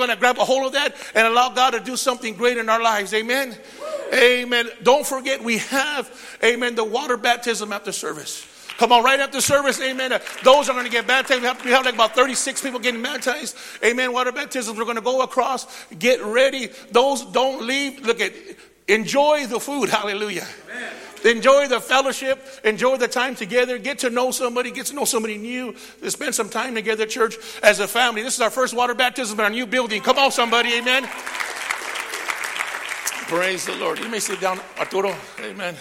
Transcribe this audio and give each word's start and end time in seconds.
going 0.00 0.10
to 0.10 0.16
grab 0.16 0.38
a 0.38 0.44
hold 0.44 0.66
of 0.66 0.72
that 0.72 0.96
and 1.14 1.26
allow 1.26 1.50
God 1.50 1.70
to 1.70 1.80
do 1.80 1.96
something 1.96 2.34
great 2.34 2.58
in 2.58 2.68
our 2.68 2.82
lives. 2.82 3.14
Amen. 3.14 3.56
Amen. 4.12 4.68
Don't 4.82 5.06
forget, 5.06 5.42
we 5.42 5.58
have, 5.58 6.10
amen, 6.42 6.74
the 6.74 6.84
water 6.84 7.16
baptism 7.16 7.72
after 7.72 7.92
service. 7.92 8.46
Come 8.78 8.92
on, 8.92 9.04
right 9.04 9.20
after 9.20 9.42
service, 9.42 9.78
amen. 9.80 10.12
Uh, 10.12 10.20
those 10.42 10.70
are 10.70 10.72
going 10.72 10.86
to 10.86 10.90
get 10.90 11.06
baptized. 11.06 11.42
We 11.42 11.46
have, 11.46 11.64
we 11.64 11.70
have 11.70 11.84
like 11.84 11.94
about 11.94 12.14
36 12.14 12.62
people 12.62 12.80
getting 12.80 13.02
baptized. 13.02 13.56
Amen. 13.84 14.10
Water 14.12 14.32
baptisms. 14.32 14.78
We're 14.78 14.84
going 14.84 14.96
to 14.96 15.02
go 15.02 15.20
across. 15.20 15.66
Get 15.98 16.22
ready. 16.24 16.70
Those 16.90 17.24
don't 17.26 17.66
leave. 17.66 18.00
Look 18.00 18.22
at, 18.22 18.32
enjoy 18.88 19.46
the 19.48 19.60
food. 19.60 19.90
Hallelujah. 19.90 20.46
Amen. 20.70 20.92
Enjoy 21.24 21.68
the 21.68 21.80
fellowship. 21.80 22.44
Enjoy 22.64 22.96
the 22.96 23.08
time 23.08 23.34
together. 23.34 23.78
Get 23.78 23.98
to 24.00 24.10
know 24.10 24.30
somebody. 24.30 24.70
Get 24.70 24.86
to 24.86 24.94
know 24.94 25.04
somebody 25.04 25.36
new. 25.36 25.74
Spend 26.08 26.34
some 26.34 26.48
time 26.48 26.74
together, 26.74 27.06
church, 27.06 27.36
as 27.62 27.80
a 27.80 27.88
family. 27.88 28.22
This 28.22 28.34
is 28.34 28.40
our 28.40 28.50
first 28.50 28.74
water 28.74 28.94
baptism 28.94 29.38
in 29.38 29.44
our 29.44 29.50
new 29.50 29.66
building. 29.66 30.00
Come 30.02 30.18
on, 30.18 30.30
somebody. 30.32 30.74
Amen. 30.74 31.08
Praise 33.28 33.66
the 33.66 33.76
Lord. 33.76 33.98
You 33.98 34.08
may 34.08 34.18
sit 34.18 34.40
down, 34.40 34.60
Arturo. 34.78 35.14
Amen. 35.40 35.76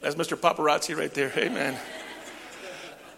That's 0.00 0.14
Mr. 0.14 0.36
Paparazzi 0.36 0.96
right 0.96 1.12
there. 1.12 1.32
Amen. 1.36 1.76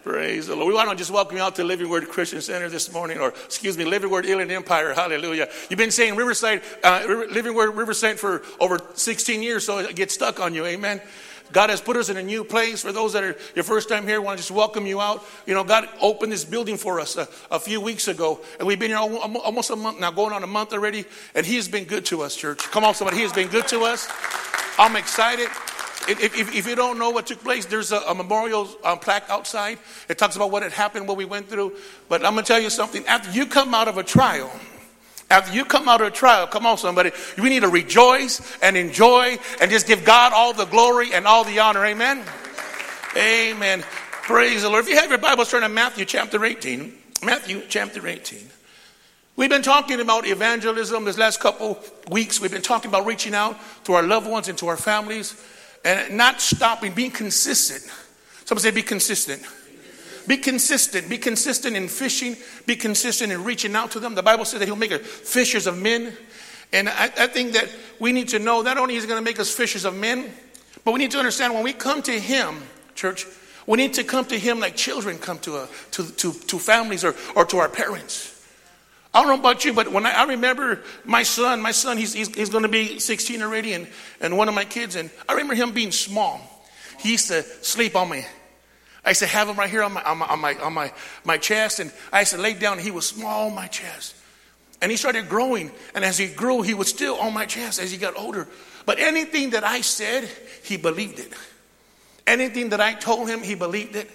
Praise 0.03 0.47
the 0.47 0.57
Lord. 0.57 0.69
We 0.69 0.75
want 0.75 0.89
to 0.89 0.97
just 0.97 1.11
welcome 1.11 1.37
you 1.37 1.43
out 1.43 1.57
to 1.57 1.65
Living 1.65 1.91
Word 1.91 2.09
Christian 2.09 2.41
Center 2.41 2.71
this 2.71 2.91
morning, 2.91 3.19
or 3.19 3.35
excuse 3.45 3.77
me, 3.77 3.85
Living 3.85 4.09
Word 4.09 4.25
Inland 4.25 4.51
Empire. 4.51 4.95
Hallelujah. 4.95 5.47
You've 5.69 5.77
been 5.77 5.91
saying 5.91 6.17
Riverside, 6.17 6.63
uh, 6.83 7.05
Living 7.07 7.55
Word 7.55 7.77
Riverside 7.77 8.19
for 8.19 8.41
over 8.59 8.81
16 8.95 9.43
years, 9.43 9.67
so 9.67 9.77
it 9.79 9.95
gets 9.95 10.15
stuck 10.15 10.41
on 10.41 10.55
you. 10.55 10.65
Amen. 10.65 11.03
God 11.53 11.69
has 11.69 11.83
put 11.83 11.99
us 11.99 12.09
in 12.09 12.17
a 12.17 12.23
new 12.23 12.45
place. 12.45 12.81
For 12.81 12.93
those 12.93 13.13
that 13.13 13.25
are 13.25 13.37
your 13.55 13.63
first 13.63 13.91
time 13.91 14.07
here, 14.07 14.17
I 14.17 14.19
want 14.21 14.39
to 14.39 14.43
just 14.43 14.51
welcome 14.51 14.87
you 14.87 15.03
out. 15.03 15.23
You 15.45 15.53
know, 15.53 15.65
God 15.65 15.87
opened 16.01 16.33
this 16.33 16.47
building 16.47 16.79
for 16.79 16.99
us 16.99 17.19
a, 17.19 17.29
a, 17.51 17.61
few 17.61 17.79
weeks 17.83 18.09
ago, 18.09 18.41
and 18.59 18.67
we've 18.67 18.79
been 18.79 18.93
here 18.93 18.99
almost 18.99 19.69
a 19.69 19.77
month 19.77 20.01
now, 20.01 20.11
going 20.11 20.33
on 20.33 20.43
a 20.43 20.47
month 20.47 20.73
already, 20.73 21.05
and 21.35 21.45
He 21.45 21.57
has 21.57 21.69
been 21.69 21.85
good 21.85 22.07
to 22.07 22.23
us, 22.23 22.35
church. 22.35 22.61
Come 22.71 22.85
on, 22.85 22.95
somebody. 22.95 23.19
He 23.19 23.23
has 23.25 23.35
been 23.35 23.49
good 23.49 23.69
to 23.69 23.83
us. 23.83 24.09
I'm 24.79 24.97
excited. 24.97 25.49
If, 26.09 26.35
if, 26.35 26.55
if, 26.55 26.67
you 26.67 26.75
don't 26.75 26.99
know 26.99 27.11
what 27.11 27.27
took 27.27 27.41
place, 27.41 27.67
there's 27.67 27.93
a, 27.93 27.99
a 27.99 28.15
memorial 28.15 28.69
um, 28.85 28.99
plaque 28.99 29.29
outside. 29.29 29.79
It 30.09 30.19
talks 30.19 30.35
about 30.35 30.51
what 30.51 30.63
had 30.63 30.73
happened, 30.73 31.07
what 31.07 31.17
we 31.17 31.25
went 31.25 31.49
through. 31.49 31.77
But 32.09 32.25
I'm 32.25 32.33
going 32.33 32.45
to 32.45 32.49
tell 32.49 32.61
you 32.61 32.71
something. 32.71 33.07
After 33.07 33.31
you 33.31 33.47
come 33.47 33.75
out 33.75 33.87
of 33.87 33.99
a 33.99 34.03
trial, 34.03 34.51
after 35.31 35.55
you 35.55 35.65
come 35.65 35.89
out 35.89 36.01
of 36.01 36.09
a 36.09 36.11
trial, 36.11 36.47
come 36.47 36.67
on, 36.67 36.79
somebody, 36.79 37.13
we 37.39 37.51
need 37.51 37.61
to 37.61 37.69
rejoice 37.69 38.41
and 38.63 38.77
enjoy 38.77 39.39
and 39.61 39.71
just 39.71 39.87
give 39.87 40.05
God 40.05 40.33
all 40.33 40.53
the 40.53 40.65
glory 40.65 41.13
and 41.13 41.27
all 41.27 41.45
the 41.45 41.61
honor. 41.61 41.85
Amen. 41.85 42.25
Amen. 43.17 43.83
Praise 44.23 44.63
the 44.63 44.71
Lord. 44.71 44.85
If 44.85 44.91
you 44.91 44.97
have 44.97 45.11
your 45.11 45.19
Bibles, 45.19 45.51
turn 45.51 45.63
to 45.63 45.69
Matthew 45.69 46.05
chapter 46.07 46.45
18. 46.45 46.93
Matthew 47.23 47.63
chapter 47.69 48.07
18. 48.07 48.39
We've 49.37 49.51
been 49.51 49.63
talking 49.63 50.01
about 50.01 50.27
evangelism 50.27 51.05
this 51.05 51.19
last 51.19 51.41
couple 51.41 51.79
weeks. 52.11 52.41
We've 52.41 52.51
been 52.51 52.63
talking 52.63 52.89
about 52.89 53.07
reaching 53.07 53.35
out 53.35 53.59
to 53.85 53.93
our 53.93 54.03
loved 54.03 54.29
ones 54.29 54.49
and 54.49 54.59
to 54.59 54.69
our 54.69 54.77
families 54.77 55.41
and 55.85 56.17
not 56.17 56.41
stopping, 56.41 56.93
being 56.93 57.11
consistent. 57.11 57.91
Somebody 58.45 58.69
say, 58.69 58.75
be 58.75 58.83
consistent. 58.83 59.43
Be 60.27 60.37
consistent. 60.37 61.09
Be 61.09 61.19
consistent 61.19 61.77
in 61.77 61.89
fishing. 61.89 62.37
Be 62.67 62.77
consistent 62.77 63.33
in 63.33 63.45
reaching 63.45 63.75
out 63.75 63.91
to 63.93 64.01
them. 64.01 64.15
The 64.15 64.23
Bible 64.23 64.45
says 64.45 64.61
that 64.61 64.67
He'll 64.67 64.77
make 64.77 64.93
us 64.93 65.01
fishers 65.01 65.67
of 65.67 65.79
men. 65.79 66.13
And 66.73 66.89
I, 66.89 67.05
I 67.05 67.27
think 67.27 67.53
that 67.53 67.69
we 67.99 68.13
need 68.13 68.29
to 68.29 68.39
know 68.39 68.63
not 68.63 68.79
only 68.79 68.97
is 68.97 69.05
He 69.05 69.09
going 69.09 69.23
to 69.23 69.29
make 69.29 69.41
us 69.41 69.51
fishers 69.53 69.85
of 69.85 69.97
men, 69.97 70.31
but 70.85 70.93
we 70.93 70.99
need 70.99 71.11
to 71.13 71.19
understand 71.19 71.55
when 71.55 71.65
we 71.65 71.73
come 71.73 72.03
to 72.03 72.13
Him, 72.13 72.63
church, 72.95 73.27
we 73.67 73.77
need 73.77 73.95
to 73.95 74.05
come 74.05 74.25
to 74.27 74.39
Him 74.39 74.61
like 74.61 74.77
children 74.77 75.19
come 75.19 75.39
to, 75.41 75.57
a, 75.57 75.69
to, 75.93 76.05
to, 76.13 76.33
to 76.33 76.59
families 76.59 77.05
or, 77.05 77.15
or 77.35 77.45
to 77.47 77.59
our 77.59 77.69
parents. 77.69 78.40
I 79.13 79.23
don't 79.23 79.29
know 79.29 79.41
about 79.41 79.65
you, 79.65 79.73
but 79.73 79.91
when 79.91 80.07
I, 80.07 80.11
I 80.11 80.25
remember 80.25 80.83
my 81.05 81.25
son, 81.25 81.61
my 81.61 81.73
son, 81.73 81.97
he's, 81.97 82.13
he's, 82.13 82.33
he's 82.35 82.51
going 82.51 82.63
to 82.63 82.69
be 82.69 83.01
16 83.01 83.43
already, 83.43 83.73
and, 83.73 83.89
and 84.21 84.37
one 84.37 84.49
of 84.49 84.55
my 84.55 84.65
kids, 84.65 84.95
and 84.95 85.11
I 85.29 85.33
remember 85.33 85.55
him 85.55 85.73
being 85.73 85.91
small. 85.91 86.41
He 87.01 87.13
used 87.13 87.29
to 87.29 87.43
sleep 87.43 87.97
on 87.97 88.09
me. 88.09 88.25
I 89.05 89.11
used 89.11 89.21
to 89.21 89.27
have 89.27 89.49
him 89.49 89.57
right 89.57 89.71
here 89.71 89.83
on 89.83 89.95
my, 89.95 90.03
on 90.03 90.19
my, 90.19 90.27
on 90.27 90.41
my, 90.41 90.55
on 90.57 90.73
my, 90.75 90.93
my 91.25 91.39
chest, 91.39 91.81
and 91.81 91.91
I 92.13 92.21
used 92.21 92.33
to 92.33 92.39
lay 92.39 92.55
down, 92.55 92.79
he 92.79 92.93
was 92.93 93.07
small 93.07 93.49
on 93.49 93.55
my 93.55 93.67
chest. 93.67 94.15
And 94.81 94.91
he 94.91 94.97
started 94.97 95.29
growing, 95.29 95.73
and 95.95 96.05
as 96.05 96.17
he 96.17 96.29
grew, 96.29 96.63
he 96.63 96.75
was 96.75 96.89
still 96.89 97.17
on 97.17 97.35
my 97.35 97.47
chest 97.47 97.81
as 97.81 97.91
he 97.91 97.99
got 97.99 98.17
older. 98.17 98.47
But 98.87 98.99
anything 98.99 99.51
that 99.51 99.65
I 99.65 99.81
said, 99.81 100.29
he 100.63 100.77
believed 100.77 101.19
it. 101.19 101.33
Anything 102.27 102.71
that 102.71 102.81
I 102.81 102.95
told 102.95 103.29
him, 103.29 103.43
he 103.43 103.57
believed 103.57 103.97
it. 103.97 104.09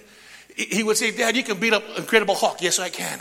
He 0.56 0.82
would 0.82 0.96
say, 0.96 1.14
Dad, 1.14 1.36
you 1.36 1.44
can 1.44 1.60
beat 1.60 1.74
up 1.74 1.84
Incredible 1.98 2.34
Hulk. 2.34 2.62
Yes, 2.62 2.78
I 2.78 2.88
can. 2.88 3.20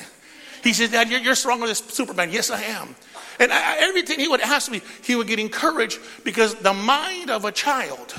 He 0.65 0.73
said, 0.73 0.91
Dad, 0.91 1.11
you're, 1.11 1.19
you're 1.19 1.35
stronger 1.35 1.67
than 1.67 1.75
Superman. 1.75 2.31
Yes, 2.31 2.49
I 2.49 2.59
am. 2.63 2.95
And 3.39 3.53
I, 3.53 3.77
everything 3.81 4.19
he 4.19 4.27
would 4.27 4.41
ask 4.41 4.71
me, 4.71 4.81
he 5.03 5.15
would 5.15 5.27
get 5.27 5.37
encouraged 5.37 5.99
because 6.23 6.55
the 6.55 6.73
mind 6.73 7.29
of 7.29 7.45
a 7.45 7.51
child 7.51 8.15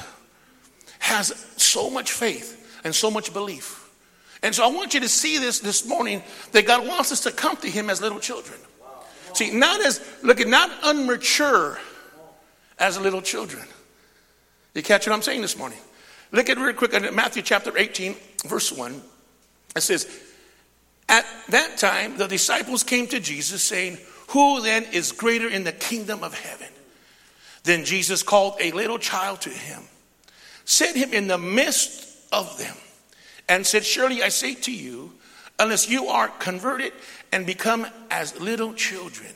has 1.01 1.45
so 1.56 1.91
much 1.91 2.12
faith 2.12 2.81
and 2.85 2.95
so 2.95 3.11
much 3.11 3.33
belief. 3.33 3.91
And 4.45 4.55
so 4.55 4.62
I 4.62 4.69
want 4.69 4.95
you 4.95 5.01
to 5.01 5.09
see 5.09 5.39
this 5.39 5.59
this 5.59 5.89
morning 5.89 6.23
that 6.53 6.69
God 6.69 6.87
wants 6.87 7.11
us 7.11 7.25
to 7.25 7.33
come 7.33 7.56
to 7.56 7.69
Him 7.69 7.91
as 7.91 8.01
little 8.01 8.21
children. 8.21 8.61
See, 9.33 9.51
not 9.51 9.85
as, 9.85 10.01
look 10.23 10.41
at, 10.41 10.47
not 10.47 10.71
unmature 10.83 11.79
as 12.79 12.97
little 12.97 13.23
children. 13.23 13.67
You 14.73 14.85
catch 14.85 15.05
what 15.05 15.15
I'm 15.15 15.23
saying 15.23 15.41
this 15.41 15.59
morning? 15.59 15.81
Look 16.31 16.49
at 16.49 16.59
real 16.59 16.75
quick 16.75 16.95
at 16.95 17.12
Matthew 17.12 17.43
chapter 17.43 17.77
18, 17.77 18.15
verse 18.47 18.71
1. 18.71 19.03
It 19.75 19.81
says, 19.81 20.06
at 21.09 21.27
that 21.49 21.78
time, 21.78 22.17
the 22.17 22.27
disciples 22.27 22.83
came 22.83 23.06
to 23.09 23.21
Jesus 23.21 23.62
saying, 23.62 23.99
Who 24.28 24.61
then 24.61 24.84
is 24.93 25.12
greater 25.12 25.49
in 25.49 25.65
the 25.65 25.72
kingdom 25.72 26.25
of 26.25 26.34
heaven? 26.34 26.69
Then 27.62 27.84
Jesus 27.84 28.22
called 28.22 28.55
a 28.61 28.72
little 28.72 28.99
child 28.99 29.41
to 29.43 29.50
him, 29.50 29.83
set 30.65 30.97
him 30.97 31.12
in 31.12 31.27
the 31.27 31.39
midst 31.39 32.17
of 32.33 32.59
them, 32.59 32.77
and 33.49 33.67
said, 33.67 33.84
Surely 33.84 34.22
I 34.22 34.28
say 34.28 34.55
to 34.55 34.72
you, 34.72 35.12
unless 35.59 35.89
you 35.89 36.06
are 36.06 36.28
converted 36.28 36.93
and 37.33 37.47
become 37.47 37.87
as 38.11 38.38
little 38.41 38.73
children, 38.75 39.33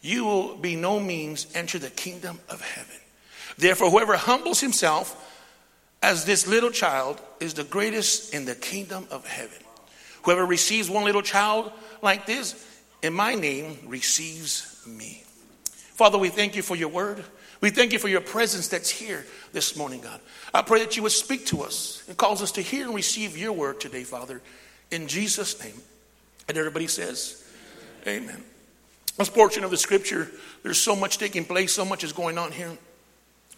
you 0.00 0.24
will 0.24 0.56
be 0.56 0.76
no 0.76 1.00
means 1.00 1.46
enter 1.54 1.78
the 1.78 1.90
kingdom 1.90 2.38
of 2.48 2.60
heaven. 2.60 2.96
Therefore, 3.56 3.90
whoever 3.90 4.16
humbles 4.16 4.60
himself 4.60 5.24
as 6.02 6.24
this 6.24 6.46
little 6.46 6.70
child 6.70 7.20
is 7.40 7.54
the 7.54 7.64
greatest 7.64 8.32
in 8.32 8.44
the 8.44 8.54
kingdom 8.54 9.06
of 9.10 9.26
heaven. 9.26 9.58
Whoever 10.22 10.44
receives 10.44 10.90
one 10.90 11.04
little 11.04 11.22
child 11.22 11.72
like 12.02 12.26
this 12.26 12.64
in 13.02 13.14
my 13.14 13.34
name 13.34 13.78
receives 13.86 14.82
me. 14.86 15.22
Father, 15.66 16.18
we 16.18 16.28
thank 16.28 16.56
you 16.56 16.62
for 16.62 16.76
your 16.76 16.88
word. 16.88 17.24
We 17.60 17.70
thank 17.70 17.92
you 17.92 17.98
for 17.98 18.08
your 18.08 18.20
presence 18.20 18.68
that's 18.68 18.90
here 18.90 19.26
this 19.52 19.76
morning, 19.76 20.00
God. 20.00 20.20
I 20.54 20.62
pray 20.62 20.80
that 20.80 20.96
you 20.96 21.02
would 21.02 21.12
speak 21.12 21.46
to 21.46 21.62
us 21.62 22.04
and 22.06 22.16
cause 22.16 22.40
us 22.40 22.52
to 22.52 22.62
hear 22.62 22.86
and 22.86 22.94
receive 22.94 23.36
your 23.36 23.52
word 23.52 23.80
today, 23.80 24.04
Father, 24.04 24.40
in 24.90 25.08
Jesus' 25.08 25.62
name. 25.62 25.74
And 26.48 26.56
everybody 26.56 26.86
says, 26.86 27.44
Amen. 28.06 28.42
This 29.16 29.28
portion 29.28 29.64
of 29.64 29.72
the 29.72 29.76
scripture, 29.76 30.30
there's 30.62 30.80
so 30.80 30.94
much 30.94 31.18
taking 31.18 31.44
place, 31.44 31.72
so 31.72 31.84
much 31.84 32.04
is 32.04 32.12
going 32.12 32.38
on 32.38 32.52
here. 32.52 32.78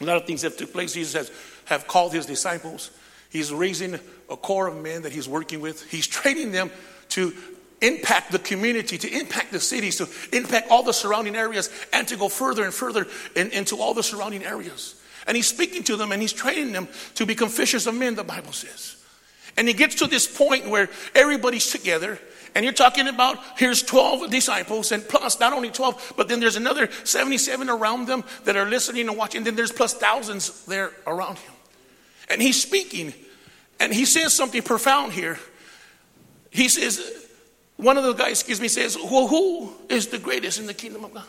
A 0.01 0.05
lot 0.05 0.17
of 0.17 0.25
things 0.25 0.43
have 0.43 0.57
took 0.57 0.73
place. 0.73 0.95
Jesus 0.95 1.13
has 1.13 1.31
have 1.67 1.87
called 1.87 2.15
his 2.15 2.25
disciples. 2.25 2.91
He's 3.31 3.53
raising 3.53 3.99
a 4.29 4.37
core 4.37 4.67
of 4.67 4.77
men 4.77 5.03
that 5.03 5.13
he's 5.13 5.29
working 5.29 5.61
with. 5.61 5.83
He's 5.91 6.07
training 6.07 6.53
them 6.53 6.71
to 7.11 7.33
impact 7.81 8.33
the 8.33 8.39
community, 8.39 8.99
to 8.99 9.09
impact 9.09 9.53
the 9.53 9.61
cities, 9.61 9.97
to 9.97 10.09
impact 10.37 10.71
all 10.71 10.83
the 10.83 10.93
surrounding 10.93 11.37
areas, 11.37 11.71
and 11.93 12.07
to 12.09 12.17
go 12.17 12.29
further 12.29 12.65
and 12.65 12.75
further 12.75 13.07
in, 13.35 13.51
into 13.51 13.77
all 13.77 13.95
the 13.95 14.03
surrounding 14.03 14.45
areas. 14.45 15.01
And 15.27 15.37
he's 15.37 15.47
speaking 15.47 15.83
to 15.85 15.97
them 15.97 16.13
and 16.13 16.21
he's 16.21 16.33
training 16.33 16.73
them 16.73 16.89
to 17.15 17.27
become 17.27 17.49
fishers 17.49 17.87
of 17.87 17.95
men, 17.95 18.15
the 18.15 18.25
Bible 18.25 18.53
says. 18.53 18.97
And 19.57 19.69
he 19.69 19.75
gets 19.75 19.97
to 19.97 20.07
this 20.07 20.27
point 20.27 20.69
where 20.69 20.89
everybody's 21.15 21.71
together. 21.71 22.19
And 22.55 22.65
you're 22.65 22.75
talking 22.75 23.07
about 23.07 23.39
here's 23.57 23.83
12 23.83 24.31
disciples, 24.31 24.91
and 24.91 25.07
plus 25.07 25.39
not 25.39 25.53
only 25.53 25.71
12, 25.71 26.15
but 26.17 26.27
then 26.29 26.41
there's 26.41 26.57
another 26.57 26.91
77 27.05 27.69
around 27.69 28.07
them 28.07 28.25
that 28.45 28.57
are 28.57 28.69
listening 28.69 29.09
and 29.09 29.17
watching. 29.17 29.39
And 29.39 29.47
then 29.47 29.55
there's 29.55 29.71
plus 29.71 29.95
thousands 29.95 30.65
there 30.65 30.91
around 31.07 31.39
him. 31.39 31.53
And 32.31 32.41
he's 32.41 32.61
speaking, 32.63 33.13
and 33.81 33.93
he 33.93 34.05
says 34.05 34.33
something 34.33 34.63
profound 34.63 35.13
here. 35.13 35.39
He 36.51 36.69
says, 36.69 37.29
one 37.81 37.97
of 37.97 38.05
the 38.05 38.13
guys, 38.13 38.33
excuse 38.33 38.61
me, 38.61 38.69
says, 38.69 38.97
Well, 38.97 39.27
who 39.27 39.73
is 39.89 40.09
the 40.09 40.19
greatest 40.19 40.61
in 40.61 40.67
the 40.67 40.75
kingdom 40.75 41.05
of 41.05 41.15
God? 41.15 41.25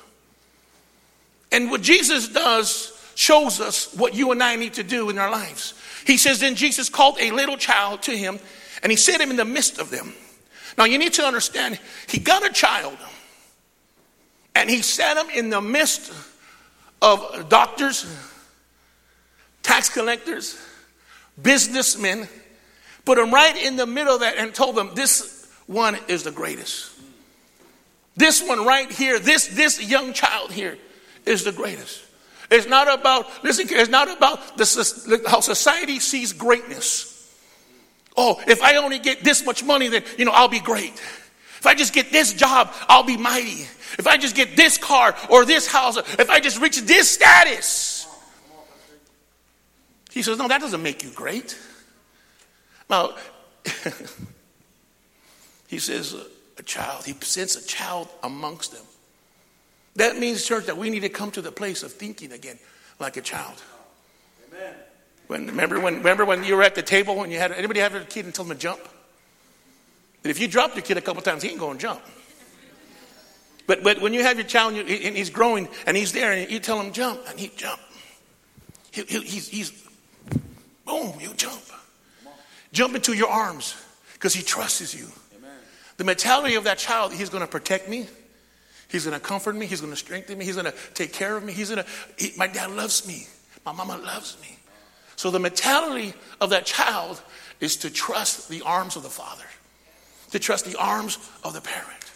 And 1.52 1.72
what 1.72 1.82
Jesus 1.82 2.28
does 2.28 2.98
shows 3.16 3.60
us 3.62 3.94
what 3.94 4.14
you 4.14 4.32
and 4.32 4.44
I 4.44 4.56
need 4.56 4.74
to 4.74 4.84
do 4.84 5.10
in 5.10 5.18
our 5.18 5.32
lives. 5.32 5.74
He 6.06 6.18
says, 6.18 6.40
Then 6.40 6.56
Jesus 6.56 6.90
called 6.90 7.18
a 7.20 7.32
little 7.32 7.58
child 7.58 8.04
to 8.04 8.18
him, 8.18 8.40
and 8.84 8.92
he 8.92 8.96
set 8.98 9.22
him 9.22 9.30
in 9.30 9.38
the 9.38 9.46
midst 9.46 9.80
of 9.80 9.90
them. 9.90 10.14
Now, 10.78 10.86
you 10.86 10.98
need 10.98 11.14
to 11.14 11.24
understand, 11.24 11.80
he 12.08 12.20
got 12.20 12.46
a 12.46 12.52
child, 12.52 12.98
and 14.56 14.70
he 14.70 14.82
set 14.82 15.18
him 15.18 15.30
in 15.30 15.50
the 15.50 15.62
midst 15.62 16.12
of 17.02 17.48
doctors, 17.50 18.06
tax 19.64 19.90
collectors, 19.90 20.58
businessmen, 21.42 22.28
put 23.06 23.18
them 23.18 23.32
right 23.32 23.56
in 23.56 23.76
the 23.76 23.86
middle 23.86 24.16
of 24.16 24.22
that 24.22 24.38
and 24.38 24.54
told 24.54 24.76
them, 24.76 24.92
This 24.96 25.48
one 25.68 25.98
is 26.08 26.24
the 26.24 26.32
greatest. 26.32 26.92
This 28.16 28.46
one 28.46 28.66
right 28.66 28.92
here, 28.92 29.20
this, 29.20 29.48
this 29.48 29.82
young 29.82 30.14
child 30.14 30.52
here 30.52 30.78
is 31.26 31.44
the 31.44 31.52
greatest. 31.52 32.04
It's 32.50 32.68
not 32.68 32.94
about, 32.94 33.44
listen, 33.44 33.68
it's 33.70 33.90
not 33.90 34.16
about 34.16 34.58
the, 34.58 35.24
how 35.28 35.40
society 35.40 36.00
sees 36.00 36.34
greatness. 36.34 37.08
Oh, 38.18 38.42
if 38.46 38.62
I 38.62 38.76
only 38.76 39.00
get 39.00 39.24
this 39.24 39.46
much 39.46 39.64
money, 39.64 39.88
then, 39.88 40.04
you 40.18 40.26
know, 40.26 40.32
I'll 40.32 40.50
be 40.50 40.60
great. 40.60 40.94
If 40.94 41.66
I 41.66 41.76
just 41.76 41.94
get 41.94 42.12
this 42.12 42.34
job, 42.34 42.74
I'll 42.90 43.04
be 43.04 43.16
mighty. 43.16 43.68
If 43.98 44.08
I 44.08 44.18
just 44.18 44.36
get 44.36 44.58
this 44.58 44.78
car 44.78 45.16
or 45.30 45.46
this 45.46 45.68
house, 45.68 45.98
if 45.98 46.30
I 46.30 46.40
just 46.42 46.60
reach 46.60 46.82
this 46.82 47.10
status. 47.10 48.06
He 50.12 50.22
says, 50.22 50.38
no, 50.38 50.48
that 50.48 50.62
doesn't 50.62 50.84
make 50.84 51.04
you 51.04 51.10
great. 51.12 51.58
Now, 52.90 53.16
he 55.68 55.80
says, 55.80 56.16
a 56.58 56.64
child. 56.64 57.06
He 57.06 57.14
sends 57.22 57.56
a 57.56 57.66
child 57.66 58.10
amongst 58.22 58.72
them. 58.72 58.84
That 59.96 60.18
means, 60.18 60.46
church, 60.46 60.68
that 60.68 60.78
we 60.78 60.90
need 60.90 61.02
to 61.02 61.10
come 61.10 61.32
to 61.32 61.42
the 61.42 61.52
place 61.52 61.84
of 61.84 61.92
thinking 61.92 62.32
again 62.32 62.60
like 63.00 63.18
a 63.18 63.22
child. 63.22 63.62
Amen. 64.48 64.74
When, 65.28 65.48
remember, 65.48 65.80
when, 65.80 65.98
remember 65.98 66.26
when 66.26 66.44
you 66.44 66.56
were 66.56 66.64
at 66.64 66.76
the 66.76 66.82
table 66.82 67.24
and 67.24 67.32
you 67.32 67.40
had 67.40 67.52
anybody 67.52 67.80
have 67.80 67.96
a 67.96 68.02
kid 68.02 68.26
and 68.26 68.34
tell 68.34 68.46
them 68.46 68.56
to 68.56 68.62
jump? 68.62 68.80
if 70.24 70.40
you 70.40 70.48
drop 70.48 70.76
your 70.76 70.84
kid 70.84 70.98
a 70.98 71.02
couple 71.02 71.22
times, 71.24 71.42
he 71.42 71.50
ain't 71.50 71.60
going 71.60 71.78
to 71.78 71.82
jump. 71.82 72.02
But, 73.66 73.84
but 73.84 74.02
when 74.02 74.14
you 74.14 74.22
have 74.22 74.38
your 74.38 74.48
child 74.48 74.74
and, 74.74 74.88
and, 74.88 75.18
he's 75.18 75.30
growing 75.30 75.68
and 75.88 75.98
he's 75.98 76.12
there 76.12 76.32
and 76.32 76.52
you 76.52 76.60
tell 76.60 76.80
him 76.80 76.92
jump 76.92 77.22
and 77.28 77.40
he 77.40 77.52
jump. 77.56 77.80
He, 78.92 79.04
he, 79.04 79.22
he's, 79.22 79.48
he's, 79.48 79.90
boom, 80.86 81.14
you 81.20 81.34
jump. 81.36 81.62
Jump 82.72 82.96
into 82.96 83.14
your 83.14 83.30
arms 83.30 83.76
because 84.14 84.34
he 84.34 84.42
trusts 84.42 84.94
you. 84.94 85.08
Amen. 85.38 85.52
The 85.98 86.04
mentality 86.04 86.56
of 86.56 86.64
that 86.64 86.78
child, 86.78 87.14
he's 87.14 87.30
going 87.30 87.42
to 87.42 87.48
protect 87.48 87.90
me. 87.90 88.08
He's 88.88 89.06
going 89.06 89.20
to 89.20 89.26
comfort 89.26 89.56
me. 89.56 89.66
He's 89.66 89.82
going 89.82 89.92
to 89.94 89.98
strengthen 89.98 90.38
me. 90.38 90.46
He's 90.46 90.56
going 90.56 90.72
to 90.72 90.78
take 90.94 91.14
care 91.14 91.36
of 91.36 91.44
me. 91.44 91.54
He's 91.54 91.70
going 91.70 91.84
to, 91.84 91.90
he, 92.18 92.32
my 92.38 92.48
dad 92.48 92.72
loves 92.72 93.08
me. 93.08 93.28
My 93.66 93.72
mama 93.72 93.98
loves 93.98 94.38
me. 94.42 94.58
So 95.16 95.32
the 95.32 95.40
mentality 95.40 96.14
of 96.40 96.50
that 96.50 96.66
child 96.66 97.22
is 97.60 97.78
to 97.78 97.90
trust 97.90 98.50
the 98.50 98.62
arms 98.64 98.96
of 98.96 99.04
the 99.04 99.10
father, 99.10 99.46
to 100.32 100.40
trust 100.40 100.66
the 100.66 100.78
arms 100.80 101.20
of 101.44 101.54
the 101.54 101.62
parent. 101.62 102.12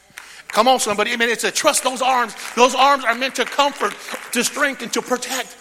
Come 0.48 0.68
on, 0.68 0.80
somebody. 0.80 1.12
I 1.12 1.18
mean, 1.18 1.30
it's 1.30 1.42
to 1.42 1.52
trust 1.52 1.84
those 1.84 2.02
arms. 2.02 2.36
Those 2.56 2.76
arms 2.76 3.04
are 3.04 3.14
meant 3.14 3.36
to 3.36 3.46
comfort, 3.46 3.94
to 4.32 4.44
strengthen, 4.44 4.90
to 4.90 5.02
protect. 5.02 5.56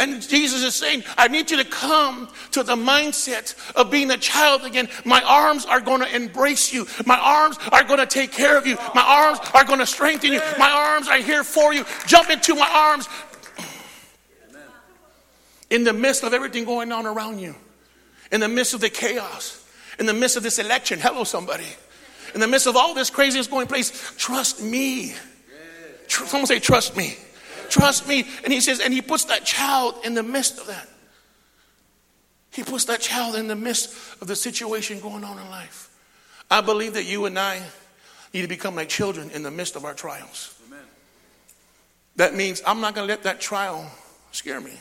And 0.00 0.26
Jesus 0.26 0.62
is 0.62 0.74
saying, 0.74 1.04
I 1.18 1.28
need 1.28 1.50
you 1.50 1.58
to 1.58 1.64
come 1.64 2.30
to 2.52 2.62
the 2.62 2.74
mindset 2.74 3.54
of 3.76 3.90
being 3.90 4.10
a 4.10 4.16
child 4.16 4.64
again. 4.64 4.88
My 5.04 5.20
arms 5.22 5.66
are 5.66 5.78
going 5.78 6.00
to 6.00 6.16
embrace 6.16 6.72
you. 6.72 6.86
My 7.04 7.18
arms 7.18 7.58
are 7.70 7.84
going 7.84 8.00
to 8.00 8.06
take 8.06 8.32
care 8.32 8.56
of 8.56 8.66
you. 8.66 8.76
My 8.94 9.02
arms 9.02 9.40
are 9.52 9.62
going 9.62 9.78
to 9.78 9.86
strengthen 9.86 10.32
you. 10.32 10.40
My 10.58 10.70
arms 10.70 11.06
are 11.06 11.18
here 11.18 11.44
for 11.44 11.74
you. 11.74 11.84
Jump 12.06 12.30
into 12.30 12.54
my 12.54 12.68
arms. 12.68 13.10
In 15.68 15.84
the 15.84 15.92
midst 15.92 16.24
of 16.24 16.32
everything 16.32 16.64
going 16.64 16.92
on 16.92 17.04
around 17.04 17.38
you, 17.38 17.54
in 18.32 18.40
the 18.40 18.48
midst 18.48 18.72
of 18.72 18.80
the 18.80 18.88
chaos, 18.88 19.68
in 19.98 20.06
the 20.06 20.14
midst 20.14 20.38
of 20.38 20.42
this 20.42 20.58
election, 20.58 20.98
hello, 20.98 21.24
somebody. 21.24 21.68
In 22.34 22.40
the 22.40 22.48
midst 22.48 22.66
of 22.66 22.74
all 22.74 22.94
this 22.94 23.10
craziness 23.10 23.48
going 23.48 23.66
place, 23.66 24.14
trust 24.16 24.62
me. 24.62 25.14
Someone 26.08 26.46
say, 26.46 26.58
trust 26.58 26.96
me. 26.96 27.16
Trust 27.70 28.06
me. 28.06 28.26
And 28.44 28.52
he 28.52 28.60
says, 28.60 28.80
and 28.80 28.92
he 28.92 29.00
puts 29.00 29.24
that 29.26 29.44
child 29.44 29.94
in 30.04 30.14
the 30.14 30.22
midst 30.22 30.58
of 30.58 30.66
that. 30.66 30.88
He 32.52 32.64
puts 32.64 32.84
that 32.86 33.00
child 33.00 33.36
in 33.36 33.46
the 33.46 33.56
midst 33.56 33.94
of 34.20 34.26
the 34.26 34.36
situation 34.36 35.00
going 35.00 35.24
on 35.24 35.38
in 35.38 35.48
life. 35.50 35.88
I 36.50 36.60
believe 36.60 36.94
that 36.94 37.04
you 37.04 37.26
and 37.26 37.38
I 37.38 37.62
need 38.34 38.42
to 38.42 38.48
become 38.48 38.74
like 38.74 38.88
children 38.88 39.30
in 39.30 39.42
the 39.44 39.50
midst 39.50 39.76
of 39.76 39.84
our 39.84 39.94
trials. 39.94 40.54
Amen. 40.66 40.84
That 42.16 42.34
means 42.34 42.60
I'm 42.66 42.80
not 42.80 42.94
going 42.94 43.06
to 43.06 43.12
let 43.12 43.22
that 43.22 43.40
trial 43.40 43.90
scare 44.32 44.60
me. 44.60 44.72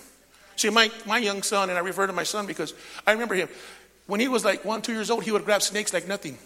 See, 0.55 0.69
my, 0.69 0.91
my 1.05 1.19
young 1.19 1.43
son, 1.43 1.69
and 1.69 1.77
I 1.77 1.81
refer 1.81 2.07
to 2.07 2.13
my 2.13 2.23
son 2.23 2.47
because 2.47 2.73
I 3.05 3.11
remember 3.11 3.35
him, 3.35 3.49
when 4.07 4.19
he 4.19 4.27
was 4.27 4.43
like 4.43 4.65
one, 4.65 4.81
two 4.81 4.93
years 4.93 5.11
old, 5.11 5.23
he 5.23 5.31
would 5.31 5.45
grab 5.45 5.61
snakes 5.61 5.93
like 5.93 6.07
nothing. 6.07 6.37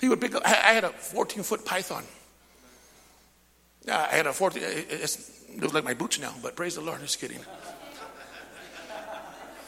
He 0.00 0.08
would 0.08 0.20
pick 0.20 0.34
up, 0.34 0.44
I 0.46 0.72
had 0.72 0.84
a 0.84 0.90
14 0.90 1.42
foot 1.42 1.64
python. 1.64 2.04
I 3.88 4.08
had 4.08 4.26
a 4.26 4.32
40, 4.32 4.60
it 4.60 5.18
looks 5.58 5.74
like 5.74 5.84
my 5.84 5.94
boots 5.94 6.20
now, 6.20 6.34
but 6.42 6.54
praise 6.54 6.74
the 6.74 6.80
Lord, 6.80 7.00
just 7.00 7.18
kidding. 7.18 7.40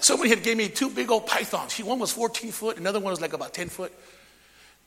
Somebody 0.01 0.31
had 0.31 0.43
gave 0.43 0.57
me 0.57 0.69
two 0.69 0.91
big 0.91 1.11
old 1.11 1.27
pythons. 1.27 1.79
One 1.79 1.99
was 1.99 2.13
14 2.13 2.51
foot, 2.51 2.77
another 2.77 3.01
one 3.01 3.11
was 3.11 3.21
like 3.21 3.33
about 3.33 3.55
10 3.55 3.69
foot. 3.69 3.93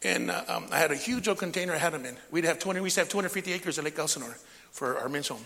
And 0.03 0.29
uh, 0.29 0.43
um, 0.47 0.67
I 0.71 0.77
had 0.77 0.91
a 0.91 0.95
huge 0.95 1.27
old 1.27 1.37
container 1.37 1.73
I 1.73 1.77
had 1.77 1.93
them 1.93 2.05
in. 2.05 2.17
We'd 2.31 2.43
have 2.43 2.59
20, 2.59 2.81
we 2.81 2.87
used 2.87 2.95
to 2.95 3.01
have 3.01 3.09
250 3.09 3.53
acres 3.53 3.79
at 3.79 3.85
Lake 3.85 3.97
Elsinore 3.97 4.37
for 4.71 4.99
our 4.99 5.09
men's 5.09 5.29
home. 5.29 5.45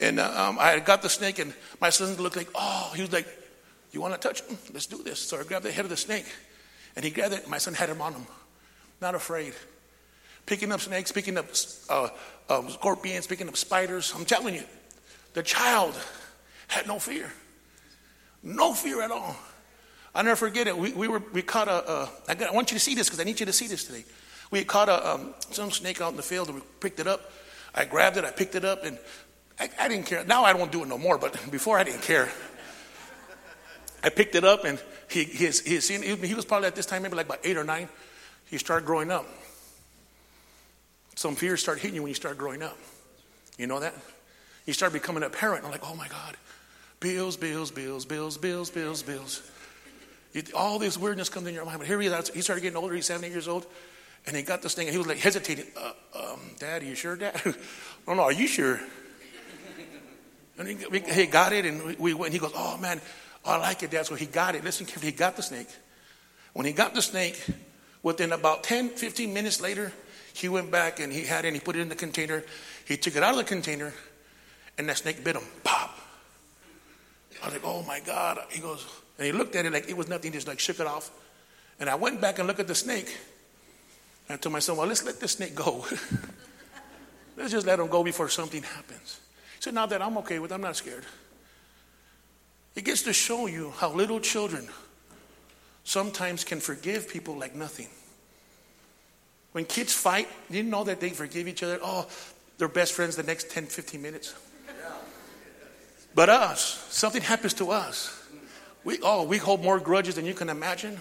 And 0.00 0.18
uh, 0.18 0.48
um, 0.48 0.58
I 0.58 0.70
had 0.70 0.84
got 0.84 1.02
the 1.02 1.08
snake, 1.08 1.38
and 1.38 1.54
my 1.80 1.90
son 1.90 2.14
looked 2.16 2.36
like, 2.36 2.48
oh, 2.54 2.92
he 2.94 3.02
was 3.02 3.12
like, 3.12 3.28
you 3.92 4.00
want 4.00 4.14
to 4.14 4.20
touch 4.20 4.42
him? 4.42 4.58
Let's 4.72 4.86
do 4.86 5.02
this. 5.02 5.20
So 5.20 5.38
I 5.38 5.44
grabbed 5.44 5.64
the 5.64 5.72
head 5.72 5.84
of 5.84 5.90
the 5.90 5.96
snake, 5.96 6.26
and 6.96 7.04
he 7.04 7.10
grabbed 7.10 7.34
it. 7.34 7.48
My 7.48 7.58
son 7.58 7.74
had 7.74 7.88
him 7.88 8.02
on 8.02 8.14
him, 8.14 8.26
not 9.00 9.14
afraid 9.14 9.54
picking 10.46 10.72
up 10.72 10.80
snakes, 10.80 11.12
picking 11.12 11.38
up 11.38 11.46
uh, 11.88 12.08
uh, 12.48 12.68
scorpions, 12.68 13.26
picking 13.26 13.48
up 13.48 13.56
spiders. 13.56 14.12
I'm 14.16 14.24
telling 14.24 14.54
you, 14.54 14.64
the 15.34 15.42
child 15.42 15.94
had 16.68 16.86
no 16.86 16.98
fear. 16.98 17.32
No 18.42 18.74
fear 18.74 19.02
at 19.02 19.10
all. 19.10 19.36
I'll 20.14 20.24
never 20.24 20.36
forget 20.36 20.66
it. 20.66 20.76
We, 20.76 20.92
we, 20.92 21.08
were, 21.08 21.22
we 21.32 21.42
caught 21.42 21.68
a, 21.68 21.90
a 21.90 22.10
I, 22.28 22.34
got, 22.34 22.50
I 22.50 22.52
want 22.52 22.70
you 22.70 22.76
to 22.76 22.82
see 22.82 22.94
this 22.94 23.08
because 23.08 23.20
I 23.20 23.24
need 23.24 23.38
you 23.38 23.46
to 23.46 23.52
see 23.52 23.66
this 23.66 23.84
today. 23.84 24.04
We 24.50 24.64
caught 24.64 24.88
a, 24.88 25.14
um, 25.14 25.34
some 25.50 25.70
snake 25.70 26.00
out 26.00 26.10
in 26.10 26.16
the 26.16 26.22
field 26.22 26.48
and 26.48 26.56
we 26.56 26.62
picked 26.80 26.98
it 26.98 27.06
up. 27.06 27.30
I 27.74 27.84
grabbed 27.84 28.16
it, 28.16 28.24
I 28.24 28.32
picked 28.32 28.56
it 28.56 28.64
up, 28.64 28.84
and 28.84 28.98
I, 29.60 29.70
I 29.78 29.88
didn't 29.88 30.06
care. 30.06 30.24
Now 30.24 30.42
I 30.42 30.52
don't 30.52 30.72
do 30.72 30.82
it 30.82 30.88
no 30.88 30.98
more, 30.98 31.18
but 31.18 31.38
before 31.50 31.78
I 31.78 31.84
didn't 31.84 32.02
care. 32.02 32.28
I 34.02 34.08
picked 34.08 34.34
it 34.34 34.44
up 34.44 34.64
and 34.64 34.82
he, 35.08 35.24
he, 35.24 35.48
he, 35.48 35.78
he 35.78 36.34
was 36.34 36.44
probably 36.44 36.66
at 36.66 36.74
this 36.74 36.86
time, 36.86 37.02
maybe 37.02 37.16
like 37.16 37.26
about 37.26 37.40
eight 37.44 37.56
or 37.56 37.64
nine. 37.64 37.88
He 38.46 38.58
started 38.58 38.86
growing 38.86 39.10
up. 39.10 39.26
Some 41.20 41.36
fears 41.36 41.60
start 41.60 41.80
hitting 41.80 41.96
you 41.96 42.02
when 42.02 42.08
you 42.08 42.14
start 42.14 42.38
growing 42.38 42.62
up. 42.62 42.78
You 43.58 43.66
know 43.66 43.78
that? 43.80 43.92
You 44.64 44.72
start 44.72 44.94
becoming 44.94 45.22
a 45.22 45.28
parent. 45.28 45.66
I'm 45.66 45.70
like, 45.70 45.86
oh 45.86 45.94
my 45.94 46.08
God, 46.08 46.34
bills, 46.98 47.36
bills, 47.36 47.70
bills, 47.70 48.06
bills, 48.06 48.38
bills, 48.38 48.70
bills, 48.70 49.02
bills. 49.02 49.42
all 50.54 50.78
this 50.78 50.96
weirdness 50.96 51.28
comes 51.28 51.46
in 51.46 51.52
your 51.52 51.66
mind. 51.66 51.80
But 51.80 51.88
here 51.88 52.00
he 52.00 52.06
is. 52.06 52.30
He 52.30 52.40
started 52.40 52.62
getting 52.62 52.78
older. 52.78 52.94
He's 52.94 53.04
70 53.04 53.28
years 53.28 53.48
old. 53.48 53.66
And 54.26 54.34
he 54.34 54.42
got 54.42 54.62
this 54.62 54.72
thing, 54.72 54.86
and 54.86 54.92
he 54.94 54.96
was 54.96 55.06
like 55.06 55.18
hesitating. 55.18 55.66
Uh, 55.76 55.92
um, 56.18 56.40
Dad, 56.58 56.80
are 56.80 56.86
you 56.86 56.94
sure, 56.94 57.16
Dad? 57.16 57.38
oh, 58.08 58.14
no, 58.14 58.22
are 58.22 58.32
you 58.32 58.46
sure? 58.46 58.80
And 60.56 60.68
he, 60.68 61.00
he 61.00 61.26
got 61.26 61.52
it, 61.52 61.66
and 61.66 61.98
we 61.98 62.14
went. 62.14 62.32
And 62.32 62.32
he 62.32 62.38
goes, 62.38 62.52
Oh, 62.54 62.78
man, 62.78 62.98
I 63.44 63.58
like 63.58 63.82
it, 63.82 63.90
Dad. 63.90 64.06
So 64.06 64.14
he 64.14 64.24
got 64.24 64.54
it. 64.54 64.64
Listen 64.64 64.86
carefully. 64.86 65.12
He 65.12 65.18
got 65.18 65.36
the 65.36 65.42
snake. 65.42 65.68
When 66.54 66.64
he 66.64 66.72
got 66.72 66.94
the 66.94 67.02
snake, 67.02 67.44
within 68.02 68.32
about 68.32 68.64
10, 68.64 68.88
15 68.88 69.34
minutes 69.34 69.60
later, 69.60 69.92
he 70.40 70.48
went 70.48 70.70
back 70.70 71.00
and 71.00 71.12
he 71.12 71.24
had 71.24 71.44
it 71.44 71.48
and 71.48 71.56
he 71.56 71.60
put 71.60 71.76
it 71.76 71.80
in 71.80 71.88
the 71.88 71.94
container. 71.94 72.42
He 72.86 72.96
took 72.96 73.14
it 73.14 73.22
out 73.22 73.32
of 73.32 73.36
the 73.36 73.44
container 73.44 73.92
and 74.78 74.88
that 74.88 74.98
snake 74.98 75.22
bit 75.22 75.36
him. 75.36 75.42
Pop. 75.62 75.98
I 77.42 77.46
was 77.46 77.54
like, 77.54 77.64
oh 77.64 77.82
my 77.82 78.00
God. 78.00 78.38
He 78.50 78.60
goes, 78.60 78.86
and 79.18 79.26
he 79.26 79.32
looked 79.32 79.54
at 79.54 79.66
it 79.66 79.72
like 79.72 79.88
it 79.88 79.96
was 79.96 80.08
nothing, 80.08 80.32
just 80.32 80.48
like 80.48 80.58
shook 80.58 80.80
it 80.80 80.86
off. 80.86 81.10
And 81.78 81.90
I 81.90 81.94
went 81.94 82.20
back 82.20 82.38
and 82.38 82.48
looked 82.48 82.60
at 82.60 82.68
the 82.68 82.74
snake. 82.74 83.16
And 84.28 84.36
I 84.36 84.36
told 84.38 84.54
myself, 84.54 84.78
well, 84.78 84.86
let's 84.86 85.04
let 85.04 85.20
this 85.20 85.32
snake 85.32 85.54
go. 85.54 85.84
let's 87.36 87.52
just 87.52 87.66
let 87.66 87.78
him 87.78 87.88
go 87.88 88.02
before 88.02 88.28
something 88.28 88.62
happens. 88.62 89.20
So 89.58 89.70
now 89.70 89.86
that 89.86 90.00
I'm 90.00 90.16
okay 90.18 90.38
with 90.38 90.50
it, 90.50 90.54
I'm 90.54 90.62
not 90.62 90.76
scared. 90.76 91.04
It 92.74 92.84
gets 92.84 93.02
to 93.02 93.12
show 93.12 93.46
you 93.46 93.72
how 93.76 93.92
little 93.92 94.20
children 94.20 94.68
sometimes 95.84 96.44
can 96.44 96.60
forgive 96.60 97.08
people 97.08 97.36
like 97.36 97.54
nothing. 97.54 97.88
When 99.52 99.64
kids 99.64 99.92
fight, 99.92 100.28
you 100.48 100.62
know 100.62 100.84
that 100.84 101.00
they 101.00 101.10
forgive 101.10 101.48
each 101.48 101.62
other. 101.62 101.78
Oh, 101.82 102.06
they're 102.58 102.68
best 102.68 102.92
friends 102.92 103.16
the 103.16 103.22
next 103.22 103.50
10, 103.50 103.66
15 103.66 104.00
minutes. 104.00 104.34
But 106.14 106.28
us, 106.28 106.86
something 106.90 107.22
happens 107.22 107.54
to 107.54 107.70
us. 107.70 108.16
We, 108.84 108.98
oh, 109.02 109.24
we 109.24 109.38
hold 109.38 109.62
more 109.62 109.78
grudges 109.78 110.14
than 110.14 110.26
you 110.26 110.34
can 110.34 110.48
imagine. 110.48 110.98